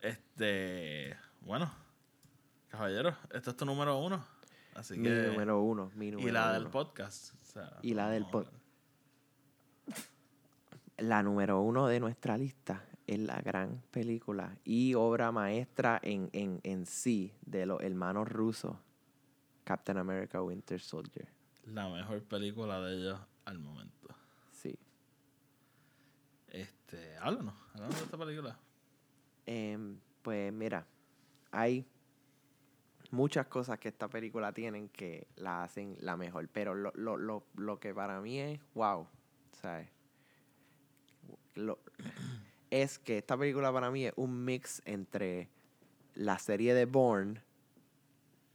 Este, 0.00 1.16
bueno, 1.42 1.72
caballero, 2.68 3.16
este 3.32 3.50
es 3.50 3.56
tu 3.56 3.64
número 3.64 3.98
uno. 3.98 4.26
Así 4.74 4.96
mi 4.98 5.04
que. 5.08 5.26
número 5.28 5.60
uno, 5.62 5.90
mi 5.94 6.10
número 6.10 6.28
y 6.28 6.32
la 6.32 6.52
del 6.54 6.68
podcast. 6.68 7.34
o 7.34 7.44
sea, 7.44 7.78
Y 7.82 7.94
la 7.94 8.08
del 8.10 8.24
vamos 8.24 8.46
a 8.46 8.50
pod- 8.50 8.52
ver. 8.52 8.62
La 10.98 11.22
número 11.22 11.60
uno 11.60 11.86
de 11.88 12.00
nuestra 12.00 12.36
lista 12.38 12.84
es 13.06 13.18
la 13.18 13.40
gran 13.40 13.82
película 13.90 14.56
y 14.64 14.94
obra 14.94 15.32
maestra 15.32 15.98
en, 16.02 16.30
en, 16.32 16.60
en 16.62 16.86
sí 16.86 17.34
de 17.44 17.66
los 17.66 17.80
hermanos 17.82 18.28
rusos, 18.28 18.76
Captain 19.64 19.98
America 19.98 20.42
Winter 20.42 20.80
Soldier. 20.80 21.28
La 21.66 21.88
mejor 21.88 22.22
película 22.24 22.80
de 22.80 22.94
ellos 22.96 23.20
al 23.44 23.58
momento. 23.58 24.08
Sí. 24.52 24.78
Este, 26.48 27.16
háblanos, 27.18 27.54
háblanos 27.74 27.96
de 27.98 28.04
esta 28.04 28.18
película. 28.18 28.58
Em, 29.46 29.98
pues 30.22 30.52
mira, 30.52 30.86
hay 31.50 31.84
muchas 33.12 33.46
cosas 33.46 33.78
que 33.78 33.88
esta 33.88 34.08
película 34.08 34.52
tienen 34.52 34.88
que 34.88 35.26
la 35.36 35.62
hacen 35.62 35.96
la 36.00 36.16
mejor, 36.16 36.48
pero 36.48 36.74
lo, 36.74 36.90
lo, 36.96 37.16
lo, 37.16 37.44
lo 37.56 37.78
que 37.78 37.94
para 37.94 38.20
mí 38.20 38.40
es 38.40 38.58
wow, 38.74 39.06
¿sabes? 39.52 39.88
Lo- 41.54 41.78
es 42.70 42.98
que 42.98 43.18
esta 43.18 43.36
película 43.36 43.70
para 43.72 43.90
mí 43.90 44.06
es 44.06 44.12
un 44.16 44.44
mix 44.44 44.80
entre 44.86 45.48
la 46.14 46.38
serie 46.38 46.72
de 46.74 46.86
Bourne 46.86 47.40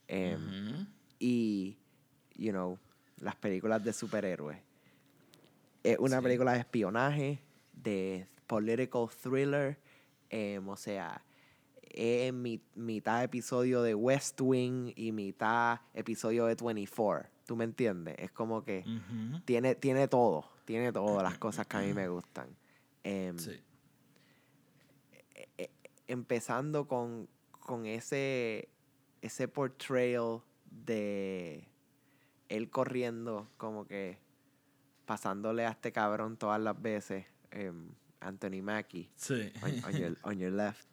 em, 0.07 0.87
y, 1.19 1.77
you 2.35 2.51
know, 2.51 2.79
las 3.17 3.35
películas 3.35 3.83
de 3.83 3.93
superhéroes. 3.93 4.57
Es 5.83 5.99
una 5.99 6.17
Sí. 6.17 6.23
película 6.23 6.53
de 6.53 6.59
espionaje, 6.59 7.39
de 7.73 8.27
political 8.47 9.07
thriller, 9.21 9.77
em, 10.29 10.67
o 10.67 10.75
sea, 10.75 11.21
es 11.97 12.33
mi- 12.33 12.61
mitad 12.75 13.23
episodio 13.23 13.81
de 13.81 13.95
West 13.95 14.39
Wing 14.41 14.93
y 14.95 15.11
mitad 15.11 15.81
episodio 15.93 16.45
de 16.45 16.55
24. 16.55 17.29
¿Tú 17.45 17.55
me 17.55 17.63
entiendes? 17.63 18.15
Es 18.19 18.31
como 18.31 18.63
que 18.63 18.83
tiene, 19.45 19.75
tiene 19.75 20.07
todo, 20.07 20.49
tiene 20.65 20.91
todas 20.91 21.23
las 21.23 21.37
cosas 21.37 21.65
que 21.67 21.77
a 21.77 21.81
mí 21.81 21.93
me 21.93 22.07
gustan. 22.09 22.49
Em, 23.03 23.37
Sí. 23.39 23.59
empezando 26.07 26.87
con, 26.87 27.27
con 27.51 27.85
ese, 27.85 28.69
ese 29.21 29.47
portrayal 29.47 30.41
de 30.69 31.67
él 32.49 32.69
corriendo, 32.69 33.47
como 33.57 33.85
que 33.87 34.17
pasándole 35.05 35.65
a 35.65 35.69
este 35.71 35.91
cabrón 35.91 36.37
todas 36.37 36.61
las 36.61 36.81
veces, 36.81 37.25
em, 37.51 37.89
Anthony 38.19 38.61
Mackie, 38.61 39.09
Sí. 39.15 39.51
on, 39.61 39.83
on 39.85 39.91
your, 40.01 40.17
on 40.23 40.39
your 40.39 40.51
left, 40.51 40.87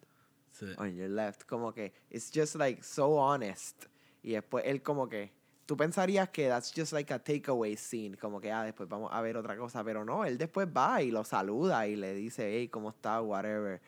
sí. 0.59 0.75
on 0.79 0.95
your 0.95 1.09
left, 1.09 1.45
como 1.47 1.73
que 1.73 1.93
it's 2.11 2.31
just 2.33 2.57
like 2.57 2.83
so 2.83 3.19
honest. 3.19 3.87
Y 4.23 4.33
después 4.33 4.65
él 4.67 4.83
como 4.83 5.09
que, 5.09 5.33
tú 5.67 5.77
pensarías 5.77 6.31
que 6.31 6.49
that's 6.49 6.73
just 6.75 6.93
like 6.93 7.13
a 7.13 7.19
takeaway 7.19 7.77
scene, 7.77 8.17
como 8.17 8.41
que, 8.41 8.51
ah, 8.51 8.65
después 8.65 8.89
vamos 8.89 9.11
a 9.13 9.21
ver 9.21 9.37
otra 9.37 9.57
cosa, 9.57 9.83
pero 9.85 10.05
no, 10.05 10.25
él 10.25 10.39
después 10.39 10.69
va 10.69 11.03
y 11.03 11.11
lo 11.11 11.25
saluda 11.25 11.87
y 11.87 11.97
le 11.97 12.15
dice, 12.15 12.51
hey, 12.51 12.69
¿cómo 12.69 12.91
está? 12.91 13.21
Whatever. 13.21 13.81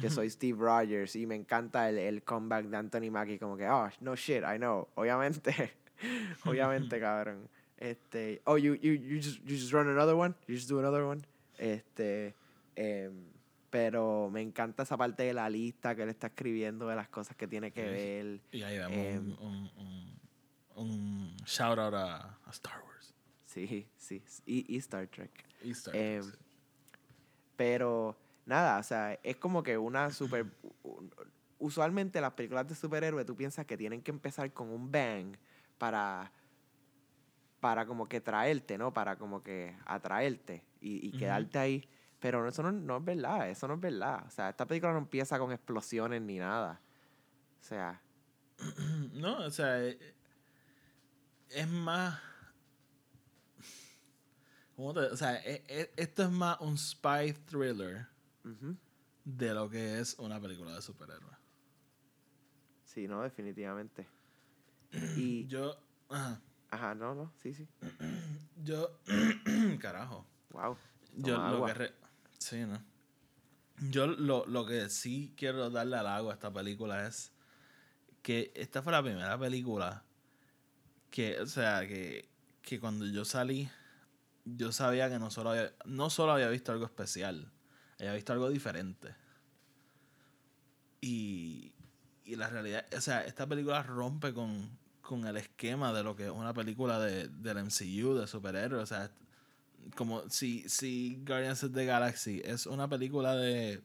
Yo 0.00 0.08
soy 0.08 0.30
Steve 0.30 0.56
Rogers 0.56 1.16
y 1.16 1.26
me 1.26 1.34
encanta 1.34 1.88
el, 1.88 1.98
el 1.98 2.22
comeback 2.22 2.66
de 2.66 2.76
Anthony 2.76 3.10
Mackie, 3.10 3.40
como 3.40 3.56
que, 3.56 3.68
oh, 3.68 3.88
no 4.00 4.14
shit, 4.14 4.44
I 4.44 4.56
know. 4.56 4.86
Obviamente, 4.94 5.72
Obviamente, 6.44 7.00
cabrón. 7.00 7.48
Este, 7.78 8.42
oh, 8.44 8.56
you, 8.56 8.74
you, 8.74 8.92
you, 8.92 9.20
just, 9.20 9.40
you 9.44 9.56
just 9.56 9.72
run 9.72 9.88
another 9.88 10.16
one? 10.16 10.34
You 10.46 10.56
just 10.56 10.68
do 10.68 10.78
another 10.78 11.04
one? 11.06 11.22
Este, 11.58 12.34
em, 12.76 13.12
pero 13.70 14.28
me 14.30 14.40
encanta 14.42 14.82
esa 14.82 14.96
parte 14.96 15.22
de 15.22 15.32
la 15.32 15.48
lista 15.48 15.94
que 15.94 16.02
él 16.02 16.08
está 16.08 16.26
escribiendo 16.28 16.88
de 16.88 16.96
las 16.96 17.08
cosas 17.08 17.36
que 17.36 17.46
tiene 17.46 17.70
que 17.72 17.84
Sí. 17.84 17.90
ver. 17.90 18.40
Y 18.52 18.62
ahí 18.62 18.78
vemos 18.78 18.96
Em, 18.96 19.32
un, 19.40 19.46
un, 19.46 19.70
un, 19.76 20.86
un 20.88 21.36
shout 21.46 21.78
out 21.78 21.94
a, 21.94 22.38
a 22.44 22.50
Star 22.50 22.82
Wars. 22.84 23.14
Sí, 23.44 23.86
sí. 23.96 24.22
Y, 24.46 24.74
y 24.74 24.78
Star 24.78 25.06
Trek. 25.08 25.30
Y 25.62 25.70
Star 25.70 25.92
Trek, 25.92 26.04
Em, 26.04 26.22
sí. 26.24 26.30
Pero 27.56 28.16
nada, 28.46 28.78
o 28.78 28.82
sea, 28.82 29.14
es 29.22 29.36
como 29.36 29.62
que 29.62 29.76
una 29.78 30.10
super... 30.10 30.46
Usualmente 31.58 32.20
las 32.22 32.32
películas 32.32 32.66
de 32.66 32.74
superhéroes 32.74 33.26
tú 33.26 33.36
piensas 33.36 33.66
que 33.66 33.76
tienen 33.76 34.00
que 34.02 34.10
empezar 34.10 34.50
con 34.52 34.70
un 34.70 34.90
bang 34.90 35.36
para 35.78 36.32
para 37.60 37.84
como 37.84 38.08
que 38.08 38.22
traerte, 38.22 38.78
¿no? 38.78 38.94
Para 38.94 39.16
como 39.16 39.42
que 39.42 39.76
atraerte 39.84 40.64
y, 40.80 41.06
y 41.06 41.12
quedarte 41.12 41.58
ahí. 41.58 41.86
Pero 42.20 42.46
eso 42.46 42.62
no, 42.62 42.70
no 42.70 42.98
es 42.98 43.04
verdad, 43.04 43.48
eso 43.48 43.66
no 43.66 43.74
es 43.74 43.80
verdad. 43.80 44.24
O 44.26 44.30
sea, 44.30 44.50
esta 44.50 44.66
película 44.66 44.92
no 44.92 44.98
empieza 44.98 45.38
con 45.38 45.52
explosiones 45.52 46.20
ni 46.22 46.38
nada. 46.38 46.80
O 47.60 47.64
sea, 47.64 48.00
No, 49.14 49.38
o 49.38 49.50
sea, 49.50 49.82
eh, 49.84 50.14
es 51.48 51.68
más. 51.68 52.20
¿Cómo 54.76 54.94
te- 54.94 55.00
o 55.00 55.16
sea, 55.16 55.36
e- 55.44 55.62
e- 55.68 55.92
esto 55.96 56.22
es 56.22 56.30
más 56.30 56.58
un 56.60 56.76
spy 56.78 57.32
thriller 57.46 58.06
de 59.24 59.54
lo 59.54 59.68
que 59.68 59.98
es 60.00 60.18
una 60.18 60.40
película 60.40 60.74
de 60.74 60.82
superhéroes. 60.82 61.36
sí, 62.84 63.06
no, 63.06 63.22
definitivamente. 63.22 64.06
Y, 65.16 65.46
Yo. 65.46 65.76
Ajá, 66.08 66.40
ajá, 66.70 66.94
no, 66.94 67.14
no, 67.14 67.32
sí, 67.36 67.54
sí. 67.54 67.68
yo. 68.64 68.98
carajo. 69.80 70.26
Wow. 70.50 70.76
Yo 71.16 71.38
lo 71.38 71.66
que. 71.66 71.74
re- 71.74 71.94
sí, 72.50 72.66
¿no? 72.66 72.82
Yo 73.90 74.08
lo, 74.08 74.44
lo 74.46 74.66
que 74.66 74.90
sí 74.90 75.32
quiero 75.36 75.70
darle 75.70 75.96
al 75.96 76.06
agua 76.06 76.32
a 76.32 76.34
esta 76.34 76.52
película 76.52 77.06
es 77.06 77.32
que 78.22 78.52
esta 78.54 78.82
fue 78.82 78.92
la 78.92 79.02
primera 79.02 79.38
película 79.38 80.04
que, 81.10 81.40
o 81.40 81.46
sea, 81.46 81.86
que, 81.86 82.28
que 82.60 82.78
cuando 82.78 83.06
yo 83.06 83.24
salí, 83.24 83.70
yo 84.44 84.72
sabía 84.72 85.08
que 85.08 85.18
no 85.18 85.30
solo 85.30 85.50
había, 85.50 85.72
no 85.84 86.10
solo 86.10 86.32
había 86.32 86.48
visto 86.48 86.72
algo 86.72 86.84
especial, 86.84 87.50
había 87.98 88.14
visto 88.14 88.32
algo 88.32 88.50
diferente. 88.50 89.14
Y, 91.00 91.72
y 92.24 92.36
la 92.36 92.48
realidad, 92.48 92.84
o 92.94 93.00
sea, 93.00 93.24
esta 93.24 93.46
película 93.46 93.82
rompe 93.82 94.34
con, 94.34 94.76
con 95.00 95.26
el 95.26 95.36
esquema 95.36 95.92
de 95.92 96.02
lo 96.02 96.16
que 96.16 96.26
es 96.26 96.30
una 96.30 96.52
película 96.52 96.98
de, 96.98 97.28
del 97.28 97.58
MCU, 97.58 98.14
de 98.14 98.26
superhéroes. 98.26 98.82
O 98.82 98.86
sea, 98.86 99.10
como 99.96 100.28
si, 100.30 100.68
si 100.68 101.22
Guardians 101.26 101.64
of 101.64 101.72
the 101.72 101.84
Galaxy 101.84 102.40
es 102.44 102.66
una 102.66 102.88
película 102.88 103.36
de, 103.36 103.82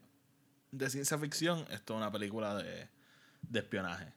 de 0.70 0.90
ciencia 0.90 1.18
ficción, 1.18 1.60
esto 1.70 1.94
es 1.94 1.98
una 1.98 2.10
película 2.10 2.54
de, 2.56 2.88
de 3.42 3.58
espionaje. 3.58 4.12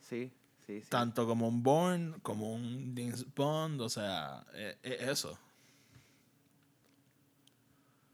Sí, 0.00 0.32
sí, 0.66 0.80
sí. 0.80 0.88
Tanto 0.88 1.26
como 1.26 1.48
un 1.48 1.62
Bourne, 1.62 2.14
como 2.22 2.52
un 2.52 2.94
James 2.96 3.26
Bond, 3.34 3.80
o 3.80 3.88
sea, 3.88 4.46
es, 4.54 4.76
es 4.82 5.08
eso. 5.08 5.38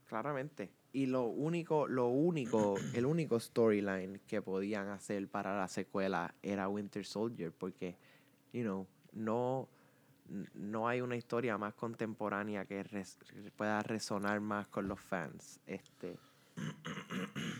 Claramente. 0.07 0.71
Y 0.91 1.07
lo 1.07 1.25
único, 1.25 1.87
lo 1.87 2.07
único, 2.07 2.75
el 2.93 3.05
único 3.05 3.39
storyline 3.39 4.21
que 4.27 4.41
podían 4.41 4.89
hacer 4.89 5.27
para 5.27 5.57
la 5.57 5.67
secuela 5.67 6.33
era 6.43 6.69
Winter 6.69 7.05
Soldier, 7.05 7.51
porque, 7.51 7.95
you 8.53 8.61
know, 8.61 8.87
no, 9.11 9.67
no 10.53 10.87
hay 10.87 11.01
una 11.01 11.15
historia 11.15 11.57
más 11.57 11.73
contemporánea 11.73 12.65
que 12.65 12.83
res- 12.83 13.17
pueda 13.55 13.81
resonar 13.81 14.39
más 14.39 14.67
con 14.67 14.87
los 14.87 14.99
fans. 14.99 15.59
Este, 15.67 16.17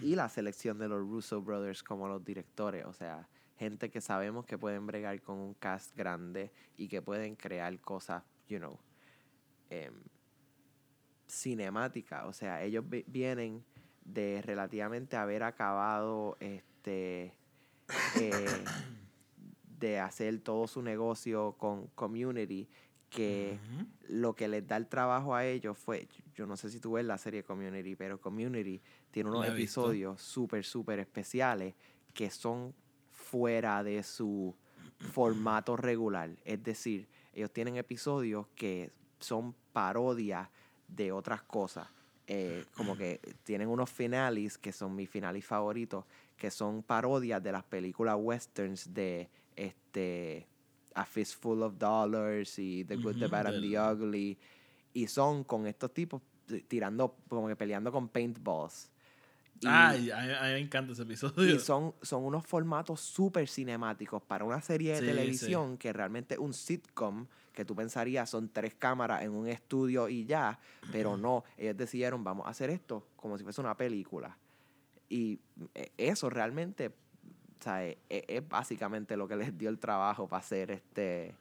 y 0.02 0.16
la 0.16 0.30
selección 0.30 0.78
de 0.78 0.88
los 0.88 1.00
Russo 1.00 1.42
Brothers 1.42 1.84
como 1.84 2.08
los 2.08 2.24
directores, 2.24 2.86
o 2.86 2.94
sea, 2.94 3.28
gente 3.58 3.90
que 3.90 4.02
sabemos 4.02 4.46
que 4.46 4.58
pueden 4.58 4.86
bregar 4.88 5.22
con 5.22 5.38
un 5.38 5.54
cast 5.56 5.96
grande 5.96 6.52
y 6.78 6.88
que 6.88 7.02
pueden 7.02 7.36
crear 7.36 7.80
cosas, 7.80 8.24
you 8.48 8.58
know, 8.60 8.80
em, 9.70 9.94
cinemática. 11.28 12.26
O 12.28 12.34
sea, 12.34 12.62
ellos 12.64 12.88
vi- 12.88 13.06
vienen 13.08 13.64
de 14.04 14.42
relativamente 14.42 15.16
haber 15.18 15.44
acabado 15.44 16.38
este 16.40 17.34
eh, 18.20 18.64
de 19.80 20.00
hacer 20.00 20.40
todo 20.40 20.68
su 20.68 20.82
negocio 20.82 21.56
con 21.58 21.88
community 21.96 22.68
que 23.10 23.60
lo 24.08 24.34
que 24.34 24.48
les 24.48 24.68
da 24.68 24.76
el 24.76 24.88
trabajo 24.88 25.36
a 25.36 25.46
ellos 25.46 25.78
fue 25.78 26.08
yo 26.34 26.48
no 26.48 26.58
sé 26.58 26.72
si 26.72 26.80
tú 26.80 26.94
ves 26.94 27.06
la 27.06 27.20
serie 27.20 27.44
Community 27.44 27.96
pero 27.96 28.20
Community 28.20 28.82
tiene 29.12 29.30
unos 29.30 29.48
episodios 29.48 30.20
súper 30.20 30.66
súper 30.66 31.00
especiales 31.00 31.76
que 32.14 32.32
son 32.32 32.74
fuera 33.12 33.84
de 33.84 34.04
su 34.04 34.56
formato 35.12 35.76
regular. 35.78 36.32
Es 36.44 36.64
decir 36.64 37.08
ellos 37.34 37.52
tienen 37.52 37.78
episodios 37.78 38.48
que 38.56 38.92
son 39.20 39.56
parodias 39.72 40.50
de 40.88 41.12
otras 41.12 41.44
cosas. 41.44 41.88
Eh, 42.28 42.66
como 42.76 42.96
que 42.96 43.20
tienen 43.44 43.68
unos 43.68 43.90
finales 43.90 44.58
que 44.58 44.72
son 44.72 44.96
mis 44.96 45.10
finales 45.10 45.46
favoritos 45.46 46.06
que 46.38 46.50
son 46.50 46.82
parodias 46.82 47.44
de 47.44 47.52
las 47.52 47.66
películas 47.66 48.16
westerns 48.18 48.94
de 48.94 49.30
este 49.56 50.48
A 50.96 51.06
Fistful 51.06 51.64
of 51.64 51.78
Dollars 51.78 52.58
y 52.60 52.84
The 52.86 52.98
Good, 52.98 53.20
The 53.20 53.28
Bad 53.28 53.48
and 53.48 53.62
The 53.62 53.80
Ugly. 53.80 54.38
Y 54.94 55.08
son 55.08 55.44
con 55.44 55.66
estos 55.68 55.94
tipos 55.94 56.22
tirando, 56.68 57.16
como 57.28 57.48
que 57.48 57.56
peleando 57.56 57.92
con 57.92 58.10
paintballs. 58.10 58.92
Y, 59.62 59.66
Ay, 59.68 60.12
a, 60.12 60.18
mí, 60.22 60.32
a 60.32 60.42
mí 60.42 60.48
me 60.54 60.60
encanta 60.60 60.92
ese 60.94 61.04
episodio. 61.04 61.56
y 61.56 61.60
son, 61.60 61.94
son 62.02 62.24
unos 62.26 62.46
formatos 62.46 63.00
súper 63.00 63.48
cinemáticos 63.48 64.22
para 64.22 64.44
una 64.44 64.62
serie 64.62 64.94
de 64.94 65.00
Sí, 65.00 65.06
televisión 65.06 65.78
que 65.78 65.94
realmente 65.94 66.38
un 66.38 66.54
sitcom 66.54 67.28
que 67.54 67.64
tú 67.64 67.76
pensarías 67.76 68.30
son 68.30 68.50
tres 68.50 68.74
cámaras 68.76 69.22
en 69.24 69.32
un 69.32 69.48
estudio 69.48 70.10
y 70.10 70.26
ya, 70.26 70.60
pero 70.92 71.16
no, 71.18 71.44
ellos 71.56 71.78
decidieron 71.78 72.24
vamos 72.24 72.46
a 72.48 72.50
hacer 72.50 72.72
esto 72.72 73.08
como 73.16 73.38
si 73.38 73.44
fuese 73.44 73.62
una 73.62 73.78
película. 73.78 74.38
Y 75.08 75.40
eh, 75.76 75.92
eso 75.98 76.30
realmente, 76.30 76.92
o 77.64 77.66
sea, 77.66 77.86
es, 77.88 77.98
es 78.10 78.48
básicamente 78.50 79.16
lo 79.16 79.26
que 79.26 79.38
les 79.38 79.58
dio 79.58 79.70
el 79.70 79.80
trabajo 79.80 80.28
para 80.28 80.42
hacer 80.42 80.70
este 80.72 81.34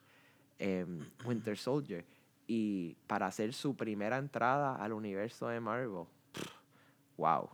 em, 0.61 1.01
Winter 1.25 1.59
Soldier. 1.59 2.05
Y 2.47 2.95
para 3.09 3.27
hacer 3.27 3.53
su 3.55 3.75
primera 3.77 4.19
entrada 4.19 4.77
al 4.77 4.93
universo 4.93 5.49
de 5.49 5.59
Marvel. 5.59 6.05
pff, 6.33 6.47
wow. 7.17 7.49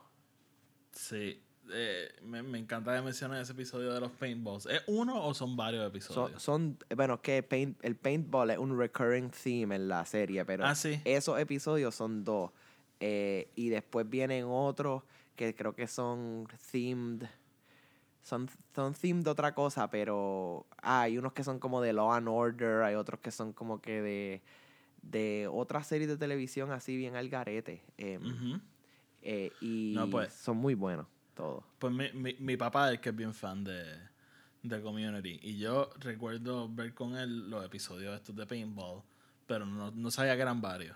Sí, 0.92 1.40
eh, 1.70 2.08
me, 2.22 2.42
me 2.42 2.58
encanta 2.58 2.94
que 2.94 3.00
menciones 3.02 3.40
ese 3.40 3.52
episodio 3.52 3.92
de 3.94 4.00
los 4.00 4.10
paintballs. 4.12 4.66
¿Es 4.66 4.82
uno 4.86 5.24
o 5.24 5.32
son 5.32 5.56
varios 5.56 5.86
episodios? 5.86 6.42
son 6.42 6.76
bueno, 6.94 7.22
que 7.22 7.46
paint- 7.48 7.76
el 7.82 7.96
paintball 7.96 8.50
es 8.50 8.58
un 8.58 8.78
recurring 8.78 9.30
theme 9.30 9.76
en 9.76 9.88
la 9.88 10.04
serie, 10.04 10.44
pero 10.44 10.66
ah, 10.66 10.74
sí. 10.74 11.00
esos 11.04 11.38
episodios 11.38 11.94
son 11.94 12.24
dos. 12.24 12.50
Eh, 13.00 13.50
y 13.54 13.68
después 13.70 14.08
vienen 14.10 14.44
otros 14.46 15.04
que 15.36 15.54
creo 15.54 15.74
que 15.74 15.86
son 15.86 16.46
themed. 16.72 17.24
Son, 18.28 18.46
son 18.74 18.92
themed 18.92 19.24
de 19.24 19.30
otra 19.30 19.54
cosa, 19.54 19.88
pero 19.88 20.66
ah, 20.82 21.00
hay 21.02 21.16
unos 21.16 21.32
que 21.32 21.42
son 21.42 21.58
como 21.58 21.80
de 21.80 21.94
Law 21.94 22.12
and 22.12 22.28
Order, 22.28 22.82
hay 22.82 22.94
otros 22.94 23.20
que 23.20 23.30
son 23.30 23.54
como 23.54 23.80
que 23.80 24.02
de, 24.02 24.42
de 25.00 25.48
otra 25.50 25.82
serie 25.82 26.06
de 26.06 26.18
televisión 26.18 26.70
así 26.70 26.94
bien 26.98 27.16
al 27.16 27.30
garete. 27.30 27.82
em, 27.96 28.60
eh, 29.22 29.50
y 29.62 29.94
No, 29.96 30.10
pues. 30.10 30.32
son 30.34 30.58
muy 30.58 30.74
buenos 30.74 31.06
todos. 31.34 31.64
Pues 31.78 31.90
mi, 31.92 32.12
mi, 32.12 32.34
mi 32.38 32.56
papá 32.58 32.92
es 32.92 33.00
que 33.00 33.08
es 33.08 33.16
bien 33.16 33.32
fan 33.32 33.64
de, 33.64 33.82
de 34.62 34.82
Community. 34.82 35.40
Y 35.42 35.56
yo 35.56 35.88
recuerdo 35.98 36.68
ver 36.68 36.92
con 36.92 37.16
él 37.16 37.48
los 37.48 37.64
episodios 37.64 38.14
estos 38.14 38.36
de 38.36 38.44
Paintball, 38.46 39.02
pero 39.46 39.64
no, 39.64 39.90
no 39.90 40.10
sabía 40.10 40.36
que 40.36 40.42
eran 40.42 40.60
varios. 40.60 40.94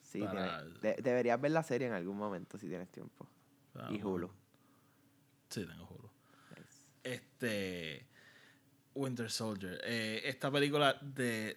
Sí, 0.00 0.20
Para- 0.20 0.62
tiene- 0.62 0.78
de- 0.94 1.02
deberías 1.02 1.40
ver 1.40 1.50
la 1.50 1.64
serie 1.64 1.88
en 1.88 1.94
algún 1.94 2.16
momento 2.16 2.56
si 2.56 2.68
tienes 2.68 2.88
tiempo. 2.92 3.26
Ah, 3.74 3.88
y. 3.90 4.00
Hulu. 4.00 4.30
Sí, 5.48 5.64
tengo 5.66 5.84
Hulu. 5.86 5.95
Este. 7.06 8.04
Winter 8.94 9.30
Soldier. 9.30 9.80
Eh, 9.84 10.22
esta 10.24 10.50
película 10.50 10.98
de. 11.00 11.56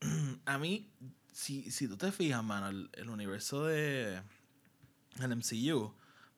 a 0.46 0.58
mí, 0.58 0.90
si, 1.32 1.70
si 1.70 1.86
tú 1.86 1.96
te 1.96 2.10
fijas, 2.10 2.42
mano, 2.42 2.68
el, 2.68 2.90
el 2.94 3.08
universo 3.08 3.66
de. 3.66 4.20
El 5.20 5.36
MCU 5.36 5.94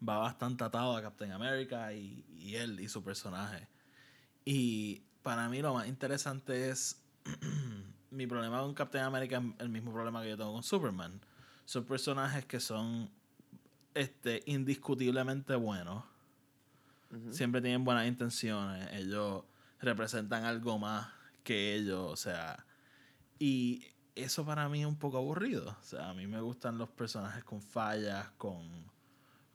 va 0.07 0.19
bastante 0.19 0.65
atado 0.65 0.97
a 0.97 1.03
Captain 1.03 1.33
America 1.33 1.93
y, 1.93 2.25
y 2.29 2.57
él 2.57 2.81
y 2.81 2.89
su 2.89 3.03
personaje. 3.03 3.69
Y 4.45 5.03
para 5.23 5.49
mí 5.49 5.63
lo 5.63 5.75
más 5.75 5.89
interesante 5.89 6.69
es. 6.69 7.01
mi 8.11 8.27
problema 8.27 8.61
con 8.61 8.75
Captain 8.75 9.05
America 9.05 9.39
es 9.39 9.61
el 9.61 9.71
mismo 9.71 9.93
problema 9.93 10.23
que 10.23 10.29
yo 10.29 10.37
tengo 10.37 10.53
con 10.53 10.63
Superman. 10.63 11.21
Son 11.65 11.85
personajes 11.85 12.45
que 12.45 12.61
son 12.61 13.09
este, 13.95 14.43
indiscutiblemente 14.45 15.55
buenos 15.55 16.12
Siempre 17.31 17.61
tienen 17.61 17.85
buenas 17.85 18.07
intenciones. 18.07 18.91
Ellos 18.93 19.45
representan 19.81 20.45
algo 20.45 20.79
más 20.79 21.09
que 21.43 21.75
ellos, 21.75 22.11
o 22.11 22.17
sea, 22.17 22.65
y 23.39 23.85
eso 24.15 24.45
para 24.45 24.69
mí 24.69 24.81
es 24.83 24.87
un 24.87 24.97
poco 24.97 25.19
aburrido, 25.19 25.77
o 25.81 25.83
sea, 25.83 26.11
a 26.11 26.15
mí 26.15 26.27
me 26.27 26.41
gustan 26.41 26.79
los 26.79 26.89
personajes 26.91 27.43
con 27.45 27.61
fallas, 27.61 28.31
con, 28.39 28.91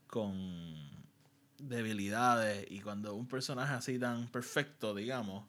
con 0.06 0.76
debilidades, 1.58 2.66
y 2.70 2.80
cuando 2.80 3.14
un 3.14 3.26
personaje 3.26 3.72
así 3.72 3.98
tan 3.98 4.28
perfecto, 4.28 4.94
digamos, 4.94 5.46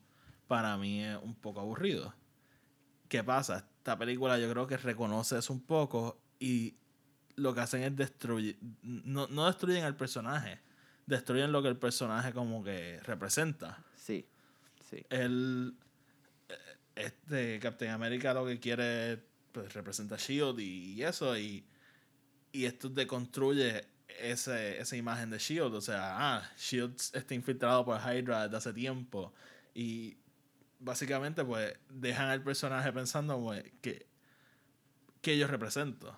para 0.47 0.77
mí 0.77 1.03
es 1.03 1.17
un 1.21 1.35
poco 1.35 1.59
aburrido. 1.59 2.13
¿Qué 3.07 3.23
pasa? 3.23 3.57
Esta 3.77 3.97
película 3.97 4.37
yo 4.39 4.49
creo 4.49 4.67
que 4.67 4.77
reconoce 4.77 5.37
eso 5.37 5.51
un 5.51 5.61
poco 5.61 6.21
y 6.39 6.75
lo 7.35 7.53
que 7.53 7.61
hacen 7.61 7.83
es 7.83 7.95
destruir, 7.95 8.59
no, 8.81 9.27
no 9.27 9.47
destruyen 9.47 9.83
al 9.83 9.95
personaje, 9.95 10.61
destruyen 11.09 11.51
lo 11.51 11.61
que 11.61 11.69
el 11.69 11.77
personaje 11.77 12.31
como 12.31 12.63
que 12.63 12.99
representa. 13.01 13.83
Sí, 13.95 14.25
sí. 14.89 15.03
El, 15.09 15.75
eh, 16.47 16.55
este 16.95 17.59
Captain 17.59 17.91
America 17.91 18.33
lo 18.33 18.45
que 18.45 18.59
quiere 18.59 19.19
pues 19.51 19.73
representa 19.73 20.15
a 20.15 20.17
Shield 20.19 20.59
y, 20.59 21.03
eso 21.03 21.35
y, 21.35 21.65
y 22.51 22.65
esto 22.65 22.89
deconstruye 22.89 23.87
ese, 24.19 24.79
esa 24.79 24.95
imagen 24.95 25.31
de 25.31 25.39
Shield, 25.39 25.73
o 25.73 25.81
sea, 25.81 26.37
ah, 26.37 26.51
Shield 26.55 26.95
está 27.13 27.33
infiltrado 27.33 27.83
por 27.83 27.99
Hydra 27.99 28.43
desde 28.43 28.57
hace 28.57 28.73
tiempo 28.73 29.33
y 29.73 30.17
básicamente 30.79 31.43
pues 31.43 31.73
dejan 31.89 32.29
al 32.29 32.43
personaje 32.43 32.93
pensando 32.93 33.41
pues, 33.41 33.63
que, 33.81 34.05
que 35.21 35.37
yo 35.37 35.47
represento, 35.47 36.15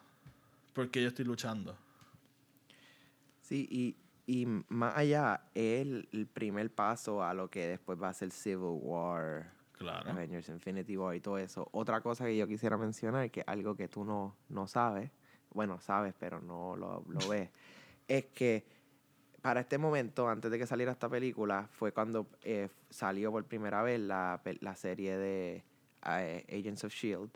porque 0.74 1.02
yo 1.02 1.08
estoy 1.08 1.24
luchando. 1.24 1.78
Sí, 3.42 3.68
y, 3.70 4.01
y 4.26 4.46
más 4.46 4.96
allá, 4.96 5.50
es 5.54 5.82
el, 5.82 6.30
primer 6.34 6.74
paso 6.74 7.24
a 7.24 7.34
lo 7.34 7.50
que 7.50 7.68
después 7.68 8.02
va 8.02 8.10
a 8.10 8.14
ser 8.14 8.32
Civil 8.32 8.80
War, 8.82 9.52
Claro. 9.74 10.12
Avengers 10.12 10.48
Infinity 10.50 10.96
War 10.96 11.16
y 11.16 11.22
todo 11.22 11.40
eso. 11.40 11.68
Otra 11.72 12.02
cosa 12.02 12.26
que 12.26 12.38
yo 12.38 12.48
quisiera 12.48 12.78
mencionar, 12.78 13.32
que 13.32 13.44
algo 13.48 13.76
que 13.76 13.88
tú 13.88 14.06
no, 14.06 14.36
no 14.48 14.68
sabes, 14.68 15.10
bueno, 15.54 15.80
sabes, 15.80 16.14
pero 16.20 16.40
no 16.40 16.76
lo, 16.76 17.04
lo 17.08 17.28
ves, 17.28 17.50
es 18.08 18.26
que 18.28 18.66
para 19.42 19.62
este 19.62 19.78
momento, 19.78 20.30
antes 20.30 20.52
de 20.52 20.60
que 20.60 20.68
saliera 20.68 20.92
esta 20.92 21.10
película, 21.10 21.68
fue 21.72 21.92
cuando 21.92 22.28
eh, 22.44 22.70
salió 22.90 23.32
por 23.32 23.44
primera 23.46 23.82
vez 23.82 24.00
la, 24.00 24.42
la 24.60 24.76
serie 24.76 25.18
de 25.18 25.64
eh, 26.06 26.46
Agents 26.48 26.84
of 26.84 26.94
Shield. 26.94 27.32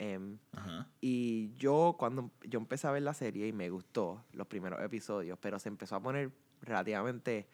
Em, 0.00 0.38
Ajá. 0.52 0.88
y 1.02 1.52
yo 1.56 1.94
cuando 1.98 2.30
yo 2.48 2.58
empecé 2.58 2.86
a 2.86 2.90
ver 2.90 3.02
la 3.02 3.12
serie 3.12 3.46
y 3.46 3.52
me 3.52 3.68
gustó 3.68 4.24
los 4.32 4.46
primeros 4.46 4.80
episodios, 4.82 5.38
pero 5.38 5.58
se 5.58 5.68
empezó 5.68 5.96
a 5.96 6.00
poner 6.00 6.30
relativamente 6.62 7.46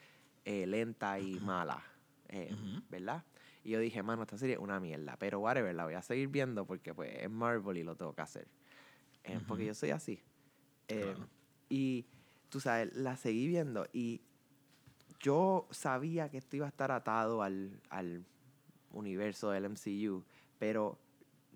eh, 0.44 0.64
lenta 0.64 1.18
y 1.18 1.40
mala, 1.40 1.82
eh. 2.28 2.54
¿verdad? 2.88 3.24
Y 3.64 3.70
yo 3.70 3.80
dije, 3.80 4.00
mano, 4.04 4.22
esta 4.22 4.38
serie 4.38 4.54
es 4.54 4.60
una 4.60 4.78
mierda, 4.78 5.16
pero 5.18 5.40
whatever, 5.40 5.74
la 5.74 5.84
voy 5.84 5.94
a 5.94 6.02
seguir 6.02 6.28
viendo 6.28 6.64
porque 6.64 6.94
pues 6.94 7.12
es 7.16 7.28
Marvel 7.28 7.78
y 7.78 7.82
lo 7.82 7.96
tengo 7.96 8.14
que 8.14 8.22
hacer. 8.22 8.46
Eh, 9.24 9.40
Porque 9.48 9.66
yo 9.66 9.74
soy 9.74 9.90
así. 9.90 10.20
Claro. 10.86 11.26
Y 11.68 12.06
tú 12.48 12.60
sabes, 12.60 12.94
la 12.94 13.16
seguí 13.16 13.48
viendo 13.48 13.88
y 13.92 14.20
yo 15.18 15.66
sabía 15.72 16.28
que 16.28 16.38
esto 16.38 16.54
iba 16.54 16.66
a 16.66 16.68
estar 16.68 16.92
atado 16.92 17.42
al, 17.42 17.80
al 17.90 18.24
universo 18.92 19.50
del 19.50 19.68
MCU, 19.68 20.24
pero 20.60 20.96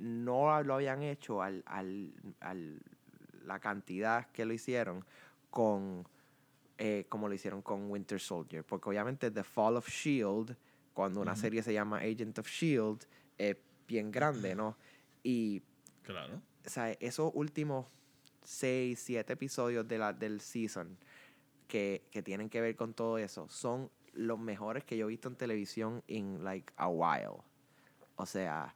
no 0.01 0.63
lo 0.63 0.75
habían 0.75 1.03
hecho 1.03 1.43
al, 1.43 1.63
al, 1.67 2.13
al- 2.41 2.81
la 3.45 3.59
cantidad 3.61 4.27
que 4.33 4.45
lo 4.45 4.53
hicieron 4.53 5.05
con 5.51 6.07
eh, 6.79 7.05
como 7.09 7.29
lo 7.29 7.35
hicieron 7.35 7.61
con 7.63 7.91
Winter 7.91 8.19
Soldier. 8.19 8.65
Porque 8.65 8.89
obviamente 8.89 9.31
The 9.31 9.45
Fall 9.45 9.77
of 9.77 9.89
Shield, 9.89 10.57
cuando 10.95 11.21
una 11.21 11.37
serie 11.37 11.63
se 11.63 11.73
llama 11.75 11.99
Agent 11.99 12.39
of 12.39 12.49
Shield, 12.49 13.05
es 13.37 13.57
bien 13.87 14.11
grande, 14.11 14.55
¿no? 14.55 14.77
Y 15.23 15.63
Claro. 16.03 16.41
o 16.67 16.69
sea, 16.71 16.91
esos 16.93 17.31
últimos 17.35 17.87
seis, 18.43 18.99
siete 19.01 19.35
episodios 19.35 19.87
de 19.87 19.99
la, 19.99 20.13
del 20.15 20.41
season 20.41 20.97
que, 21.69 22.03
que 22.11 22.23
tienen 22.23 22.49
que 22.49 22.61
ver 22.63 22.75
con 22.77 22.95
todo 22.95 23.19
eso 23.19 23.47
son 23.49 23.91
los 24.15 24.39
mejores 24.39 24.83
que 24.85 24.97
yo 24.97 25.05
he 25.07 25.09
visto 25.11 25.29
en 25.29 25.37
televisión 25.37 26.03
in 26.07 26.43
like 26.43 26.73
a 26.77 26.89
while. 26.89 27.43
O 28.17 28.25
sea, 28.27 28.75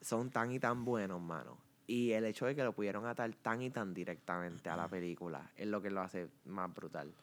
son 0.00 0.30
tan 0.30 0.50
y 0.52 0.58
tan 0.58 0.84
buenos, 0.84 1.20
mano. 1.20 1.58
Y 1.86 2.12
el 2.12 2.24
hecho 2.26 2.46
de 2.46 2.54
que 2.54 2.62
lo 2.62 2.74
pudieron 2.74 3.06
atar 3.06 3.34
tan 3.36 3.62
y 3.62 3.70
tan 3.70 3.94
directamente 3.94 4.68
a 4.68 4.76
la 4.76 4.88
película 4.88 5.50
es 5.56 5.66
lo 5.66 5.80
que 5.80 5.90
lo 5.90 6.02
hace 6.02 6.28
más 6.44 6.72
brutal. 6.72 7.14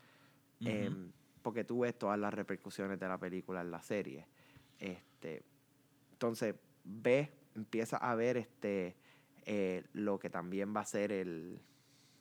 Em, 0.61 1.11
porque 1.41 1.63
tú 1.63 1.81
ves 1.81 1.97
todas 1.97 2.17
las 2.17 2.33
repercusiones 2.33 2.99
de 2.99 3.07
la 3.07 3.19
película 3.19 3.61
en 3.61 3.69
la 3.69 3.81
serie. 3.81 4.25
Este, 4.79 5.43
entonces, 6.13 6.55
ves, 6.83 7.29
empieza 7.55 7.97
a 7.97 8.15
ver 8.15 8.37
este 8.37 8.95
eh, 9.45 9.83
lo 9.93 10.17
que 10.17 10.31
también 10.31 10.75
va 10.75 10.81
a 10.81 10.85
ser 10.85 11.11
el, 11.11 11.59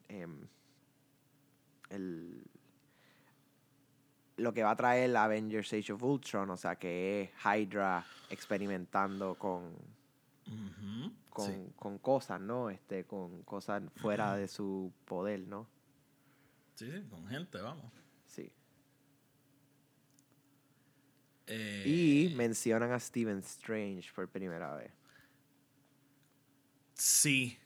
em, 0.09 0.47
el 1.89 2.45
lo 4.37 4.53
que 4.53 4.63
va 4.63 4.73
a 4.73 4.77
traer 4.77 5.11
la 5.11 5.25
Avengers 5.25 5.73
Age 5.73 5.93
of 5.93 6.03
Ultron, 6.03 6.51
o 6.51 6.57
sea 6.57 6.77
que 6.77 7.23
es 7.23 7.31
Hydra 7.45 8.05
experimentando 8.31 9.37
con, 9.37 9.73
Con, 11.31 11.47
Sí. 11.47 11.73
con 11.77 11.99
cosas, 11.99 12.41
¿no? 12.41 12.71
Este, 12.71 13.05
con 13.05 13.43
cosas 13.43 13.83
fuera 13.97 14.37
de 14.37 14.47
su 14.49 14.93
poder, 15.05 15.41
¿no? 15.41 15.67
Sí, 16.75 16.91
sí, 16.91 17.03
con 17.09 17.27
gente, 17.27 17.59
vamos. 17.61 17.93
Sí. 18.27 18.53
Eh, 21.47 22.29
Y 22.31 22.35
mencionan 22.37 22.93
a 22.93 23.01
Stephen 23.01 23.39
Strange 23.39 24.11
por 24.15 24.29
primera 24.29 24.75
vez. 24.77 24.93
Sí. 26.95 27.59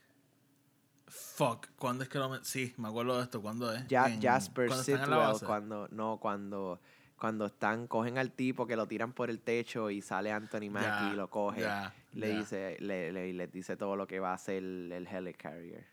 Fuck, 1.07 1.69
¿cuándo 1.79 2.03
es 2.05 2.09
que 2.11 2.19
lo 2.19 2.43
Sí, 2.45 2.75
me 2.77 2.89
acuerdo 2.89 3.17
de 3.19 3.25
esto, 3.25 3.41
¿cuándo 3.41 3.73
es? 3.73 3.85
Ja- 3.89 4.13
En- 4.13 4.21
Jasper 4.21 4.73
Sitwell, 4.73 5.09
base. 5.11 5.47
cuando, 5.47 5.89
no, 5.89 6.19
cuando, 6.19 6.81
cuando 7.19 7.47
están, 7.47 7.87
cogen 7.87 8.17
al 8.17 8.33
tipo 8.33 8.67
que 8.67 8.77
lo 8.77 8.87
tiran 8.87 9.13
por 9.13 9.29
el 9.29 9.41
techo 9.41 9.91
y 9.91 10.01
sale 10.01 10.33
Anthony 10.33 10.71
Mackie 10.71 11.13
y 11.13 11.17
lo 11.17 11.29
coge. 11.29 11.63
ya, 11.63 11.95
le 12.13 12.29
ya. 12.29 12.39
dice, 12.39 12.77
le, 12.81 13.13
le, 13.13 13.33
le 13.33 13.47
dice 13.49 13.77
todo 13.77 13.97
lo 13.97 14.07
que 14.07 14.21
va 14.21 14.31
a 14.31 14.35
hacer 14.35 14.57
el, 14.59 14.93
el 14.93 15.07
Helicarrier. 15.07 15.87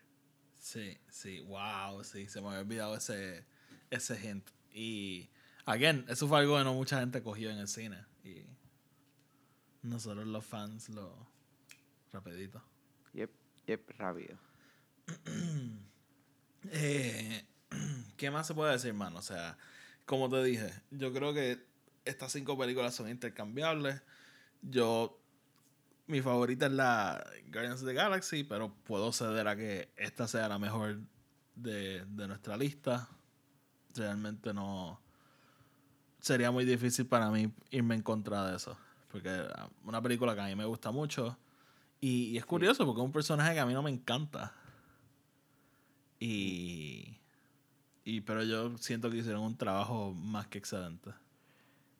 Sí, 0.58 0.98
sí, 1.08 1.40
wow, 1.40 2.02
sí, 2.02 2.28
se 2.28 2.40
me 2.40 2.48
había 2.48 2.60
olvidado 2.60 2.96
ese, 2.96 3.44
ese 3.90 4.18
hint. 4.20 4.48
Y, 4.72 5.28
again, 5.64 6.04
eso 6.08 6.26
fue 6.28 6.38
algo 6.38 6.56
que 6.58 6.64
no 6.64 6.74
mucha 6.74 7.00
gente 7.00 7.22
cogió 7.22 7.50
en 7.50 7.58
el 7.58 7.68
cine. 7.68 8.04
Y 8.24 8.44
nosotros 9.82 10.26
los 10.26 10.44
fans 10.44 10.88
lo... 10.88 11.26
Rapidito. 12.12 12.62
Yep, 13.12 13.30
yep, 13.66 13.90
rápido. 13.98 14.38
Eh, 16.72 17.46
¿Qué 18.16 18.28
más 18.28 18.48
se 18.48 18.52
puede 18.52 18.72
decir, 18.72 18.92
mano? 18.92 19.20
O 19.20 19.22
sea, 19.22 19.56
como 20.06 20.30
te 20.30 20.42
dije, 20.42 20.72
yo 20.90 21.12
creo 21.12 21.34
que 21.34 21.66
estas 22.04 22.32
cinco 22.32 22.56
películas 22.56 22.94
son 22.94 23.10
intercambiables. 23.10 24.00
Yo, 24.62 25.20
mi 26.06 26.22
favorita 26.22 26.66
es 26.66 26.72
la 26.72 27.24
Guardians 27.48 27.82
of 27.82 27.88
the 27.88 27.94
Galaxy, 27.94 28.44
pero 28.44 28.72
puedo 28.84 29.12
ceder 29.12 29.48
a 29.48 29.56
que 29.56 29.92
esta 29.96 30.28
sea 30.28 30.48
la 30.48 30.58
mejor 30.58 31.00
de, 31.56 32.04
de 32.06 32.28
nuestra 32.28 32.56
lista. 32.56 33.08
Realmente 33.94 34.54
no... 34.54 35.00
Sería 36.20 36.50
muy 36.50 36.64
difícil 36.64 37.06
para 37.06 37.30
mí 37.30 37.52
irme 37.70 37.94
en 37.96 38.02
contra 38.02 38.48
de 38.48 38.56
eso. 38.56 38.78
Porque 39.10 39.30
ah, 39.30 39.68
una 39.84 40.00
película 40.00 40.34
que 40.34 40.40
a 40.40 40.46
mí 40.46 40.54
me 40.54 40.64
gusta 40.64 40.90
mucho. 40.90 41.36
Y, 42.00 42.30
y 42.30 42.38
es 42.38 42.46
curioso 42.46 42.84
porque 42.86 43.00
es 43.00 43.04
un 43.04 43.12
personaje 43.12 43.54
que 43.54 43.60
a 43.60 43.66
mí 43.66 43.74
no 43.74 43.82
me 43.82 43.90
encanta. 43.90 44.52
Y, 46.18 47.18
y 48.06 48.22
pero 48.22 48.42
yo 48.42 48.78
siento 48.78 49.10
que 49.10 49.18
hicieron 49.18 49.42
un 49.42 49.58
trabajo 49.58 50.14
más 50.14 50.46
que 50.48 50.58
excelente. 50.58 51.10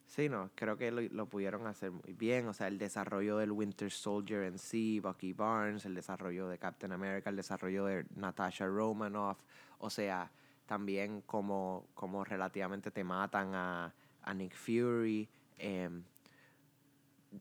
Sí, 0.07 0.29
no, 0.29 0.51
creo 0.55 0.79
que 0.79 0.91
lo, 0.93 1.03
lo 1.03 1.29
pudieron 1.29 1.67
hacer 1.67 1.91
muy 1.91 2.15
bien. 2.15 2.47
O 2.49 2.55
sea, 2.55 2.69
el 2.69 2.79
desarrollo 2.79 3.37
del 3.39 3.53
Winter 3.53 3.91
Soldier 3.91 4.45
en 4.45 4.59
sí, 4.59 5.01
Bucky 5.01 5.33
Barnes, 5.33 5.85
el 5.85 5.95
desarrollo 5.95 6.49
de 6.49 6.59
Captain 6.59 6.93
America, 6.93 7.29
el 7.31 7.37
desarrollo 7.37 7.85
de 7.87 8.07
Natasha 8.15 8.67
Romanoff. 8.67 9.43
O 9.79 9.91
sea, 9.91 10.33
también 10.67 11.23
como, 11.23 11.89
como 11.95 12.25
relativamente 12.25 12.91
te 12.91 13.05
matan 13.05 13.55
a, 13.55 13.95
a 14.23 14.35
Nick 14.35 14.55
Fury. 14.57 15.29
em, 15.59 16.05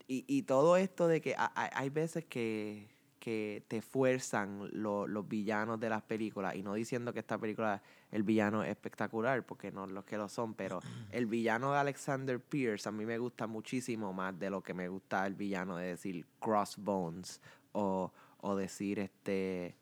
y, 0.08 0.26
y 0.28 0.44
todo 0.44 0.78
esto 0.78 1.08
de 1.08 1.22
que 1.22 1.36
ha- 1.38 1.52
hay 1.56 1.90
veces 1.90 2.26
que, 2.26 2.95
que 3.26 3.64
te 3.68 3.82
fuerzan 3.82 4.70
lo- 4.72 5.08
los 5.08 5.28
villanos 5.28 5.80
de 5.80 5.90
las 5.90 6.04
películas 6.04 6.56
y 6.56 6.62
no 6.62 6.76
diciendo 6.76 7.12
que 7.12 7.18
esta 7.18 7.40
película 7.40 7.82
el 8.12 8.22
villano 8.22 8.64
es 8.64 8.70
espectacular 8.70 9.44
porque 9.44 9.72
no 9.72 9.88
los 9.88 10.06
que 10.06 10.16
lo 10.16 10.30
son 10.30 10.54
pero 10.54 10.80
el 11.12 11.26
villano 11.26 11.72
de 11.72 11.80
Alexander 11.80 12.40
Pierce 12.40 12.88
a 12.88 12.92
mí 12.92 13.04
me 13.04 13.18
gusta 13.18 13.48
muchísimo 13.48 14.14
más 14.14 14.38
de 14.38 14.52
lo 14.52 14.62
que 14.62 14.76
me 14.76 14.88
gusta 14.90 15.26
el 15.26 15.34
villano 15.34 15.78
de 15.78 15.88
decir 15.88 16.24
Crossbones 16.40 17.42
o, 17.72 18.14
o 18.42 18.56
decir 18.56 19.00
este 19.00 19.76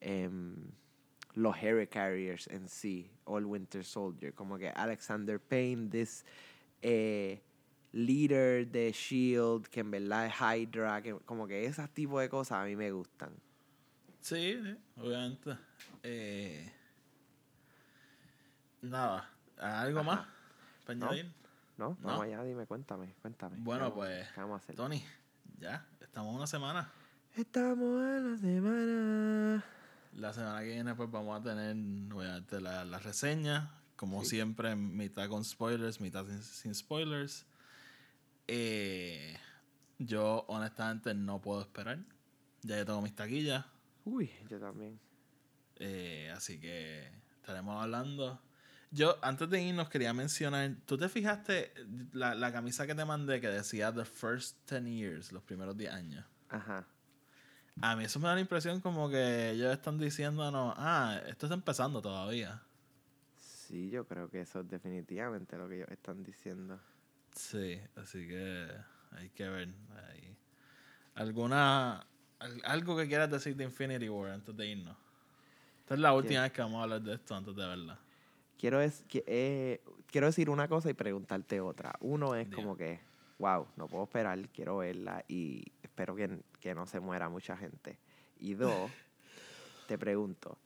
em, 0.00 0.54
los 1.32 1.56
Helicarriers 1.56 2.46
en 2.48 2.68
sí 2.68 3.10
o 3.24 3.38
el 3.38 3.46
Winter 3.46 3.84
Soldier 3.84 4.34
como 4.34 4.58
que 4.58 4.68
Alexander 4.68 5.40
Payne 5.40 5.88
this 5.88 6.26
eh, 6.82 7.40
leader 7.96 8.66
de 8.70 8.92
Shield, 8.92 9.66
que 9.68 9.80
en 9.80 9.90
verdad 9.90 10.26
es 10.26 10.34
Hydra, 10.40 11.00
que 11.02 11.14
como 11.24 11.46
que 11.46 11.64
esos 11.64 11.88
tipos 11.90 12.20
de 12.20 12.28
cosas 12.28 12.58
a 12.58 12.64
mí 12.64 12.76
me 12.76 12.90
gustan. 12.92 13.30
Sí, 14.20 14.58
sí, 14.62 14.76
obviamente. 15.00 15.56
Eh, 16.02 16.70
nada, 18.82 19.28
¿algo 19.58 20.00
Ajá. 20.00 20.06
más 20.10 20.26
para 20.84 20.98
No. 20.98 21.06
añadir? 21.06 21.32
¿No? 21.78 21.88
No. 21.90 21.96
Vamos 22.08 22.24
allá, 22.24 22.42
dime, 22.44 22.66
cuéntame, 22.66 23.14
cuéntame. 23.20 23.56
Bueno, 23.60 23.84
¿Qué 23.84 23.90
vamos- 23.90 23.96
pues, 24.06 24.28
¿Qué 24.32 24.40
vamos 24.40 24.54
a 24.54 24.56
hacer? 24.64 24.76
Tony, 24.76 25.04
ya, 25.58 25.86
estamos 26.00 26.34
una 26.34 26.46
semana. 26.46 26.90
Estamos 27.34 28.02
en 28.02 28.32
la 28.32 28.38
semana. 28.38 29.64
La 30.14 30.32
semana 30.32 30.60
que 30.60 30.68
viene 30.68 30.94
pues 30.94 31.10
vamos 31.10 31.38
a 31.38 31.42
tener 31.42 31.76
obviamente 32.14 32.60
la, 32.60 32.84
la 32.86 32.98
reseña, 32.98 33.70
como 33.96 34.22
Sí. 34.22 34.30
siempre, 34.30 34.74
mitad 34.74 35.28
con 35.28 35.44
spoilers, 35.44 36.00
mitad 36.00 36.24
sin, 36.26 36.42
sin 36.42 36.74
spoilers. 36.74 37.44
Eh, 38.48 39.36
yo 39.98 40.44
honestamente 40.48 41.14
no 41.14 41.40
puedo 41.40 41.60
esperar. 41.62 41.98
Ya 42.62 42.78
yo 42.78 42.86
tengo 42.86 43.02
mis 43.02 43.14
taquillas, 43.14 43.64
Uy, 44.04 44.30
yo 44.48 44.58
también. 44.60 44.98
eh, 45.76 46.32
así 46.34 46.60
que 46.60 47.08
estaremos 47.36 47.82
hablando. 47.82 48.40
Yo 48.92 49.18
antes 49.22 49.50
de 49.50 49.62
irnos 49.62 49.88
quería 49.88 50.12
mencionar, 50.14 50.76
¿tú 50.86 50.96
te 50.96 51.08
fijaste 51.08 51.72
la, 52.12 52.34
la 52.34 52.52
camisa 52.52 52.86
que 52.86 52.94
te 52.94 53.04
mandé 53.04 53.40
que 53.40 53.48
decía 53.48 53.92
The 53.92 54.04
First 54.04 54.70
10 54.70 54.84
Years, 54.84 55.32
los 55.32 55.42
primeros 55.42 55.76
10 55.76 55.92
años? 55.92 56.24
Ajá. 56.48 56.86
A 57.82 57.94
mí 57.94 58.04
eso 58.04 58.18
me 58.20 58.28
da 58.28 58.34
la 58.34 58.40
impresión 58.40 58.80
como 58.80 59.10
que 59.10 59.50
ellos 59.50 59.70
están 59.72 59.98
diciéndonos, 59.98 60.74
ah, 60.78 61.20
esto 61.26 61.46
está 61.46 61.54
empezando 61.54 62.00
todavía. 62.00 62.62
Sí, 63.38 63.90
yo 63.90 64.06
creo 64.06 64.30
que 64.30 64.40
eso 64.40 64.60
es 64.60 64.68
definitivamente 64.68 65.58
lo 65.58 65.68
que 65.68 65.76
ellos 65.78 65.90
están 65.90 66.22
diciendo. 66.22 66.80
Sí, 67.36 67.78
así 67.96 68.26
que 68.26 68.66
hay 69.12 69.28
que 69.30 69.48
ver. 69.48 69.68
Ahí. 70.08 70.36
¿Alguna, 71.14 72.06
al- 72.38 72.62
algo 72.64 72.96
que 72.96 73.06
quieras 73.06 73.30
decir 73.30 73.54
de 73.56 73.64
Infinity 73.64 74.08
War 74.08 74.32
antes 74.32 74.56
de 74.56 74.66
irnos? 74.66 74.96
Esta 75.80 75.94
es 75.94 76.00
la 76.00 76.12
última 76.14 76.42
vez 76.42 76.52
que 76.52 76.62
vamos 76.62 76.80
a 76.80 76.82
hablar 76.84 77.02
de 77.02 77.14
esto 77.14 77.34
antes 77.34 77.54
de 77.54 77.66
verla. 77.66 77.98
Quiero, 78.58 78.80
es, 78.80 79.04
que, 79.06 79.22
eh, 79.26 79.82
quiero 80.10 80.26
decir 80.26 80.48
una 80.48 80.66
cosa 80.66 80.90
y 80.90 80.94
preguntarte 80.94 81.60
otra. 81.60 81.94
Uno 82.00 82.34
es 82.34 82.46
Dime. 82.46 82.56
como 82.56 82.76
que, 82.76 82.98
wow, 83.38 83.66
no 83.76 83.86
puedo 83.86 84.04
esperar, 84.04 84.48
quiero 84.48 84.78
verla 84.78 85.22
y 85.28 85.62
espero 85.82 86.16
que, 86.16 86.40
que 86.58 86.74
no 86.74 86.86
se 86.86 87.00
muera 87.00 87.28
mucha 87.28 87.56
gente. 87.56 87.98
Y 88.40 88.54
dos, 88.54 88.90
te 89.86 89.98
pregunto, 89.98 90.58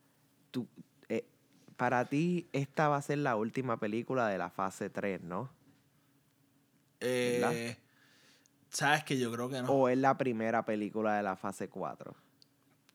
tú, 0.52 0.68
eh, 1.08 1.24
para 1.76 2.04
ti 2.04 2.48
esta 2.52 2.88
va 2.88 2.96
a 2.96 3.02
ser 3.02 3.18
la 3.18 3.34
última 3.34 3.78
película 3.78 4.28
de 4.28 4.38
la 4.38 4.50
fase 4.50 4.88
3, 4.88 5.20
¿no? 5.20 5.50
Eh, 7.00 7.76
¿Sabes 8.70 9.02
que 9.04 9.18
Yo 9.18 9.32
creo 9.32 9.48
que 9.48 9.62
no. 9.62 9.68
¿O 9.72 9.88
es 9.88 9.98
la 9.98 10.16
primera 10.16 10.64
película 10.64 11.14
de 11.16 11.22
la 11.22 11.36
fase 11.36 11.68
4? 11.68 12.14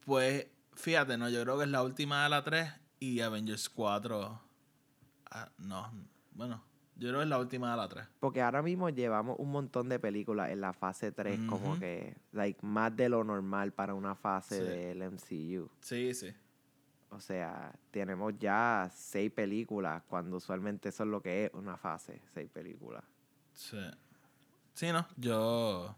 Pues 0.06 0.48
fíjate, 0.76 1.18
no, 1.18 1.30
yo 1.30 1.42
creo 1.44 1.58
que 1.58 1.64
es 1.66 1.70
la 1.70 1.84
última 1.84 2.24
de 2.24 2.30
la 2.30 2.44
3 2.44 2.70
y 3.00 3.20
Avengers 3.22 3.70
4. 3.70 4.42
ah, 5.32 5.50
no, 5.58 5.92
bueno, 6.34 6.64
yo 6.96 7.10
creo 7.10 7.20
que 7.20 7.24
es 7.24 7.30
la 7.30 7.40
última 7.40 7.72
de 7.72 7.78
la 7.78 7.90
3. 7.90 8.06
Porque 8.20 8.42
ahora 8.42 8.62
mismo 8.62 8.90
llevamos 8.90 9.36
un 9.40 9.52
montón 9.52 9.90
de 9.90 10.00
películas 10.00 10.52
en 10.52 10.62
la 10.62 10.72
fase 10.74 11.12
3, 11.12 11.42
como 11.50 11.78
que, 11.80 12.16
like, 12.32 12.60
más 12.66 12.96
de 12.96 13.10
lo 13.10 13.24
normal 13.24 13.74
para 13.74 13.94
una 13.96 14.16
fase 14.16 14.60
Sí. 14.60 14.64
del 14.64 15.02
MCU. 15.02 15.70
Sí, 15.82 16.14
sí. 16.14 16.34
O 17.10 17.20
sea, 17.20 17.74
tenemos 17.92 18.34
ya 18.38 18.90
seis 18.94 19.32
películas, 19.32 20.04
cuando 20.08 20.38
usualmente 20.38 20.90
eso 20.90 21.04
es 21.04 21.10
lo 21.10 21.22
que 21.22 21.46
es 21.46 21.54
una 21.54 21.78
fase, 21.78 22.22
seis 22.34 22.50
películas. 22.50 23.04
Sí. 23.56 23.78
Sí, 24.74 24.92
no, 24.92 25.08
yo. 25.18 25.96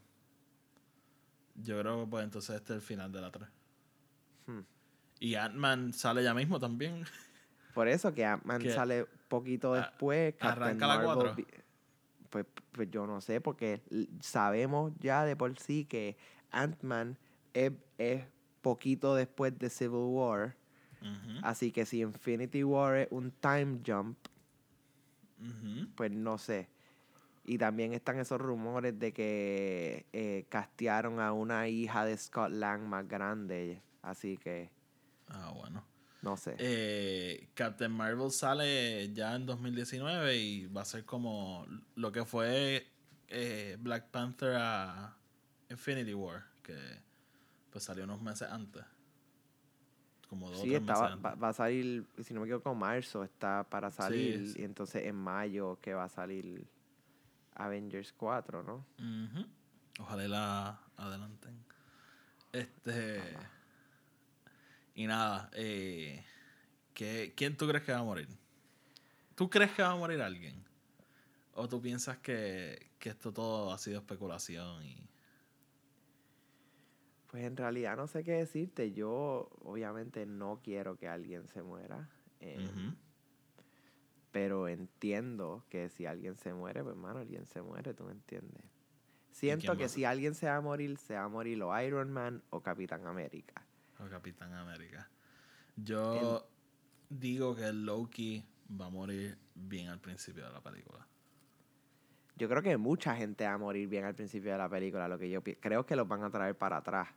Yo 1.56 1.80
creo 1.80 2.00
que 2.04 2.10
pues 2.10 2.24
entonces 2.24 2.56
este 2.56 2.72
es 2.72 2.76
el 2.76 2.82
final 2.82 3.10
de 3.12 3.20
la 3.20 3.30
3. 3.30 3.48
Hmm. 4.46 4.60
Y 5.20 5.34
Ant-Man 5.34 5.92
sale 5.92 6.22
ya 6.22 6.32
mismo 6.34 6.58
también. 6.60 7.04
Por 7.74 7.88
eso 7.88 8.14
que 8.14 8.24
Ant-Man 8.24 8.62
sale 8.74 9.04
poquito 9.28 9.74
a- 9.74 9.78
después. 9.82 10.34
Captain 10.34 10.62
arranca 10.62 10.86
la 10.86 10.94
Marvel 10.98 11.14
cuatro. 11.14 11.34
vi- 11.34 11.46
Pues, 12.30 12.46
pues 12.72 12.90
yo 12.90 13.06
no 13.06 13.20
sé, 13.20 13.40
porque 13.40 13.82
sabemos 14.20 14.92
ya 15.00 15.24
de 15.24 15.34
por 15.34 15.58
sí 15.58 15.84
que 15.86 16.16
Ant-Man 16.52 17.16
es, 17.54 17.72
es 17.96 18.24
poquito 18.62 19.14
después 19.14 19.58
de 19.58 19.70
Civil 19.70 20.06
War. 20.10 20.54
Así 21.42 21.72
que 21.72 21.86
si 21.86 22.00
Infinity 22.02 22.62
War 22.64 22.96
es 22.96 23.08
un 23.10 23.30
time 23.32 23.80
jump, 23.86 24.16
pues 25.96 26.10
no 26.10 26.38
sé. 26.38 26.68
Y 27.48 27.56
también 27.56 27.94
están 27.94 28.18
esos 28.18 28.38
rumores 28.38 28.98
de 28.98 29.12
que 29.14 30.04
eh, 30.12 30.44
castearon 30.50 31.18
a 31.18 31.32
una 31.32 31.66
hija 31.68 32.04
de 32.04 32.14
Scott 32.16 32.50
Lang 32.52 32.82
más 32.82 33.08
grande. 33.08 33.80
Así 34.02 34.36
que 34.36 34.70
Ah, 35.28 35.50
bueno. 35.56 35.82
no 36.20 36.36
sé. 36.36 36.56
Eh, 36.58 37.48
Captain 37.54 37.90
Marvel 37.90 38.30
sale 38.30 39.10
ya 39.14 39.34
en 39.34 39.46
2019 39.46 40.36
y 40.36 40.66
va 40.66 40.82
a 40.82 40.84
ser 40.84 41.06
como 41.06 41.66
lo 41.94 42.12
que 42.12 42.26
fue 42.26 42.86
eh, 43.28 43.76
Black 43.80 44.10
Panther 44.10 44.56
a 44.58 45.16
Infinity 45.70 46.12
War, 46.12 46.44
que 46.62 46.76
pues 47.70 47.82
salió 47.84 48.04
unos 48.04 48.20
meses 48.20 48.46
antes. 48.50 48.84
Como 50.28 50.50
dos 50.50 50.60
sí, 50.60 50.74
estaba, 50.74 51.08
meses 51.08 51.24
va, 51.24 51.28
antes. 51.30 51.42
va 51.44 51.48
a 51.48 51.52
salir, 51.54 52.06
si 52.22 52.34
no 52.34 52.40
me 52.40 52.46
equivoco, 52.46 52.74
marzo 52.74 53.24
está 53.24 53.64
para 53.64 53.90
salir. 53.90 54.48
sí. 54.48 54.60
Y 54.60 54.64
entonces 54.64 55.06
en 55.06 55.16
mayo 55.16 55.78
que 55.80 55.94
va 55.94 56.04
a 56.04 56.08
salir 56.10 56.66
Avengers 57.58 58.12
4, 58.12 58.62
¿no? 58.62 58.86
Ojalá 60.00 60.28
la 60.28 60.80
adelanten. 60.96 61.64
Este. 62.52 63.20
Y 64.94 65.06
nada, 65.06 65.50
eh, 65.54 66.24
¿qué- 66.94 67.32
¿quién 67.36 67.56
tú 67.56 67.68
crees 67.68 67.84
que 67.84 67.92
va 67.92 67.98
a 67.98 68.04
morir? 68.04 68.28
¿Tú 69.34 69.48
crees 69.50 69.70
que 69.72 69.82
va 69.82 69.90
a 69.90 69.96
morir 69.96 70.20
alguien? 70.22 70.64
¿O 71.54 71.68
tú 71.68 71.80
piensas 71.82 72.18
que, 72.18 72.90
que 72.98 73.10
esto 73.10 73.32
todo 73.32 73.72
ha 73.72 73.78
sido 73.78 73.98
especulación? 73.98 74.82
y 74.84 75.04
Pues 77.30 77.44
en 77.44 77.56
realidad 77.56 77.96
no 77.96 78.06
sé 78.06 78.24
qué 78.24 78.32
decirte. 78.32 78.92
Yo 78.92 79.50
obviamente 79.64 80.24
no 80.26 80.60
quiero 80.62 80.96
que 80.96 81.08
alguien 81.08 81.46
se 81.48 81.62
muera. 81.62 82.08
Ujú. 82.40 82.94
Pero 84.30 84.68
entiendo 84.68 85.64
que 85.70 85.88
si 85.88 86.06
alguien 86.06 86.36
se 86.36 86.52
muere, 86.52 86.82
pues 86.82 86.94
hermano, 86.94 87.20
alguien 87.20 87.46
se 87.46 87.62
muere, 87.62 87.94
¿tú 87.94 88.04
me 88.04 88.12
entiendes? 88.12 88.64
Siento 89.30 89.76
que 89.76 89.88
si 89.88 90.04
alguien 90.04 90.34
se 90.34 90.46
va 90.46 90.56
a 90.56 90.60
morir, 90.60 90.98
se 90.98 91.14
va 91.14 91.24
a 91.24 91.28
morir 91.28 91.62
o 91.62 91.80
Iron 91.80 92.10
Man 92.10 92.42
o 92.50 92.60
Capitán 92.60 93.06
América. 93.06 93.64
O 94.00 94.08
Capitán 94.08 94.52
América. 94.52 95.08
Yo 95.76 96.48
digo 97.08 97.54
que 97.54 97.72
Loki 97.72 98.44
va 98.80 98.86
a 98.86 98.90
morir 98.90 99.38
bien 99.54 99.88
al 99.88 100.00
principio 100.00 100.44
de 100.44 100.52
la 100.52 100.60
película. 100.60 101.06
Yo 102.36 102.48
creo 102.48 102.62
que 102.62 102.76
mucha 102.76 103.16
gente 103.16 103.44
va 103.44 103.54
a 103.54 103.58
morir 103.58 103.88
bien 103.88 104.04
al 104.04 104.14
principio 104.14 104.52
de 104.52 104.58
la 104.58 104.68
película. 104.68 105.08
Lo 105.08 105.18
que 105.18 105.30
yo 105.30 105.42
creo 105.42 105.86
que 105.86 105.96
los 105.96 106.06
van 106.06 106.22
a 106.22 106.30
traer 106.30 106.56
para 106.56 106.78
atrás. 106.78 107.08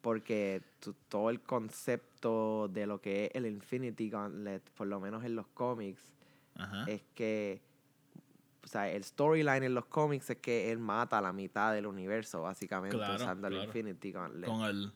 Porque 0.00 0.62
todo 1.08 1.30
el 1.30 1.40
concepto 1.42 2.68
de 2.68 2.86
lo 2.86 3.00
que 3.00 3.26
es 3.26 3.30
el 3.34 3.46
Infinity 3.46 4.08
Gauntlet, 4.08 4.62
por 4.70 4.86
lo 4.86 4.98
menos 4.98 5.24
en 5.24 5.36
los 5.36 5.46
cómics, 5.48 6.14
Ajá. 6.60 6.84
es 6.90 7.02
que. 7.14 7.60
O 8.62 8.66
sea, 8.66 8.90
el 8.90 9.02
storyline 9.04 9.64
en 9.64 9.74
los 9.74 9.86
cómics 9.86 10.30
es 10.30 10.36
que 10.36 10.70
él 10.70 10.78
mata 10.78 11.18
a 11.18 11.20
la 11.22 11.32
mitad 11.32 11.72
del 11.72 11.86
universo, 11.86 12.42
básicamente, 12.42 12.96
Claro, 12.96 13.14
usando 13.16 13.48
el. 13.48 13.64
Infinity 13.64 14.12
Gauntlet. 14.12 14.48
Con 14.48 14.62
el. 14.64 14.92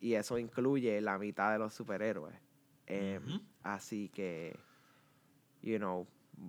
Y 0.00 0.14
eso 0.14 0.36
incluye 0.38 1.00
la 1.00 1.16
mitad 1.18 1.52
de 1.52 1.58
los 1.58 1.72
superhéroes. 1.72 2.34
Em. 2.86 3.40
Así 3.62 4.08
que, 4.10 4.58
you 5.62 5.78
know, 5.78 6.06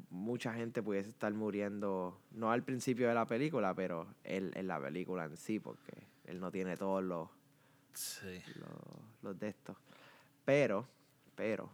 mucha 0.09 0.53
gente 0.53 0.83
pudiese 0.83 1.09
estar 1.09 1.31
muriendo, 1.33 2.19
no 2.31 2.51
al 2.51 2.63
principio 2.63 3.07
de 3.07 3.13
la 3.13 3.25
película, 3.25 3.73
pero 3.73 4.07
él, 4.23 4.51
en 4.55 4.67
la 4.67 4.79
película 4.81 5.25
en 5.25 5.37
sí, 5.37 5.59
porque 5.59 5.93
él 6.25 6.39
no 6.39 6.51
tiene 6.51 6.75
todos 6.77 7.03
los, 7.03 7.29
Sí. 7.93 8.41
los, 8.55 8.69
los 9.23 9.39
de 9.39 9.47
estos. 9.49 9.77
Pero, 10.45 10.87
pero, 11.35 11.69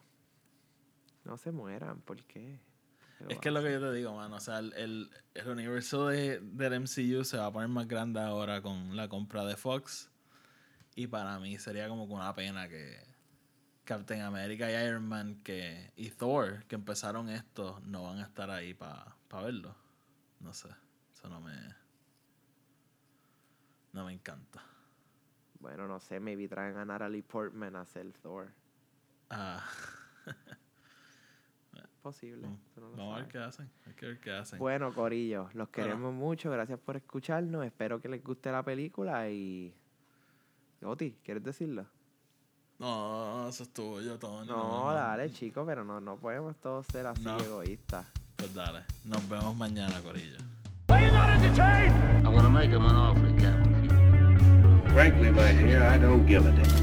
no 1.25 1.37
se 1.37 1.51
mueran, 1.51 2.01
¿por 2.01 2.23
qué? 2.23 2.59
¿Por 3.17 3.27
qué 3.27 3.33
Es 3.33 3.39
que 3.39 3.49
es 3.49 3.53
lo 3.53 3.63
que 3.63 3.71
yo 3.71 3.79
te 3.79 3.93
digo, 3.93 4.13
mano. 4.15 4.35
O 4.35 4.39
sea, 4.39 4.59
el, 4.59 4.73
el, 4.73 5.09
el 5.33 5.47
universo 5.47 6.07
de, 6.07 6.39
del 6.39 6.81
MCU 6.81 7.23
se 7.23 7.37
va 7.37 7.47
a 7.47 7.51
poner 7.51 7.69
más 7.69 7.87
grande 7.87 8.19
ahora 8.19 8.61
con 8.61 8.95
la 8.95 9.07
compra 9.07 9.45
de 9.45 9.55
Fox. 9.55 10.09
Y 10.95 11.07
para 11.07 11.39
mí 11.39 11.57
sería 11.57 11.87
como 11.87 12.03
una 12.03 12.33
pena 12.35 12.67
que 12.67 12.97
Captain 13.83 14.21
America 14.21 14.69
y 14.69 14.87
Iron 14.87 15.07
Man 15.07 15.41
que, 15.43 15.91
y 15.95 16.09
Thor, 16.11 16.65
que 16.65 16.75
empezaron 16.75 17.29
esto, 17.29 17.81
no 17.83 18.03
van 18.03 18.19
a 18.19 18.23
estar 18.23 18.49
ahí 18.49 18.73
para 18.73 19.15
verlo. 19.31 19.75
No 20.39 20.53
sé. 20.53 20.69
Eso 21.13 21.29
no 21.29 21.41
me. 21.41 21.53
No 23.93 24.05
me 24.05 24.13
encanta. 24.13 24.63
Bueno, 25.59 25.87
no 25.87 25.99
sé, 25.99 26.19
maybe 26.19 26.47
traen 26.47 26.77
a 26.77 26.85
Natalie 26.85 27.23
Portman 27.23 27.75
a 27.75 27.81
hacer 27.81 28.11
Thor. 28.21 28.51
Ah. 29.29 29.65
posible. 32.03 32.47
Mm. 32.47 32.57
no 32.79 32.91
Vamos 32.97 33.15
a 33.15 33.19
ver 33.21 33.27
qué 33.29 33.37
hacen. 33.39 33.69
Hay 33.87 33.93
que 33.93 34.05
ver 34.05 34.19
qué 34.19 34.31
hacen. 34.31 34.59
Bueno, 34.59 34.93
Corillo, 34.93 35.49
los 35.53 35.69
queremos 35.69 36.13
mucho. 36.13 36.51
Gracias 36.51 36.77
por 36.79 36.97
escucharnos. 36.97 37.65
Espero 37.65 37.99
que 37.99 38.09
les 38.09 38.23
guste 38.23 38.51
la 38.51 38.61
película 38.61 39.29
y. 39.29 39.73
Oti, 40.83 41.17
¿quieres 41.23 41.43
decirlo? 41.43 41.85
No, 42.77 43.47
eso 43.47 43.63
estuvo 43.63 44.01
yo, 44.01 44.19
Tony. 44.19 44.47
No, 44.47 44.93
dale, 44.93 45.31
chico, 45.31 45.65
pero 45.65 45.85
no, 45.85 46.01
no 46.01 46.17
podemos 46.17 46.57
todos 46.57 46.85
ser 46.87 47.07
así 47.07 47.23
No. 47.23 47.39
egoístas. 47.39 48.05
Pues 48.35 48.53
dale. 48.53 48.81
Nos 49.05 49.27
vemos 49.29 49.55
mañana, 49.55 50.01
Corillo. 50.01 50.37
Make 50.89 52.69
him 52.69 52.85
an 52.85 52.95
offer. 52.95 53.33
Frankly, 54.93 55.31
my 55.31 55.53
dear, 55.53 55.81
I 55.81 55.97
don't 55.97 56.27
give 56.27 56.45
a 56.45 56.51
damn. 56.51 56.82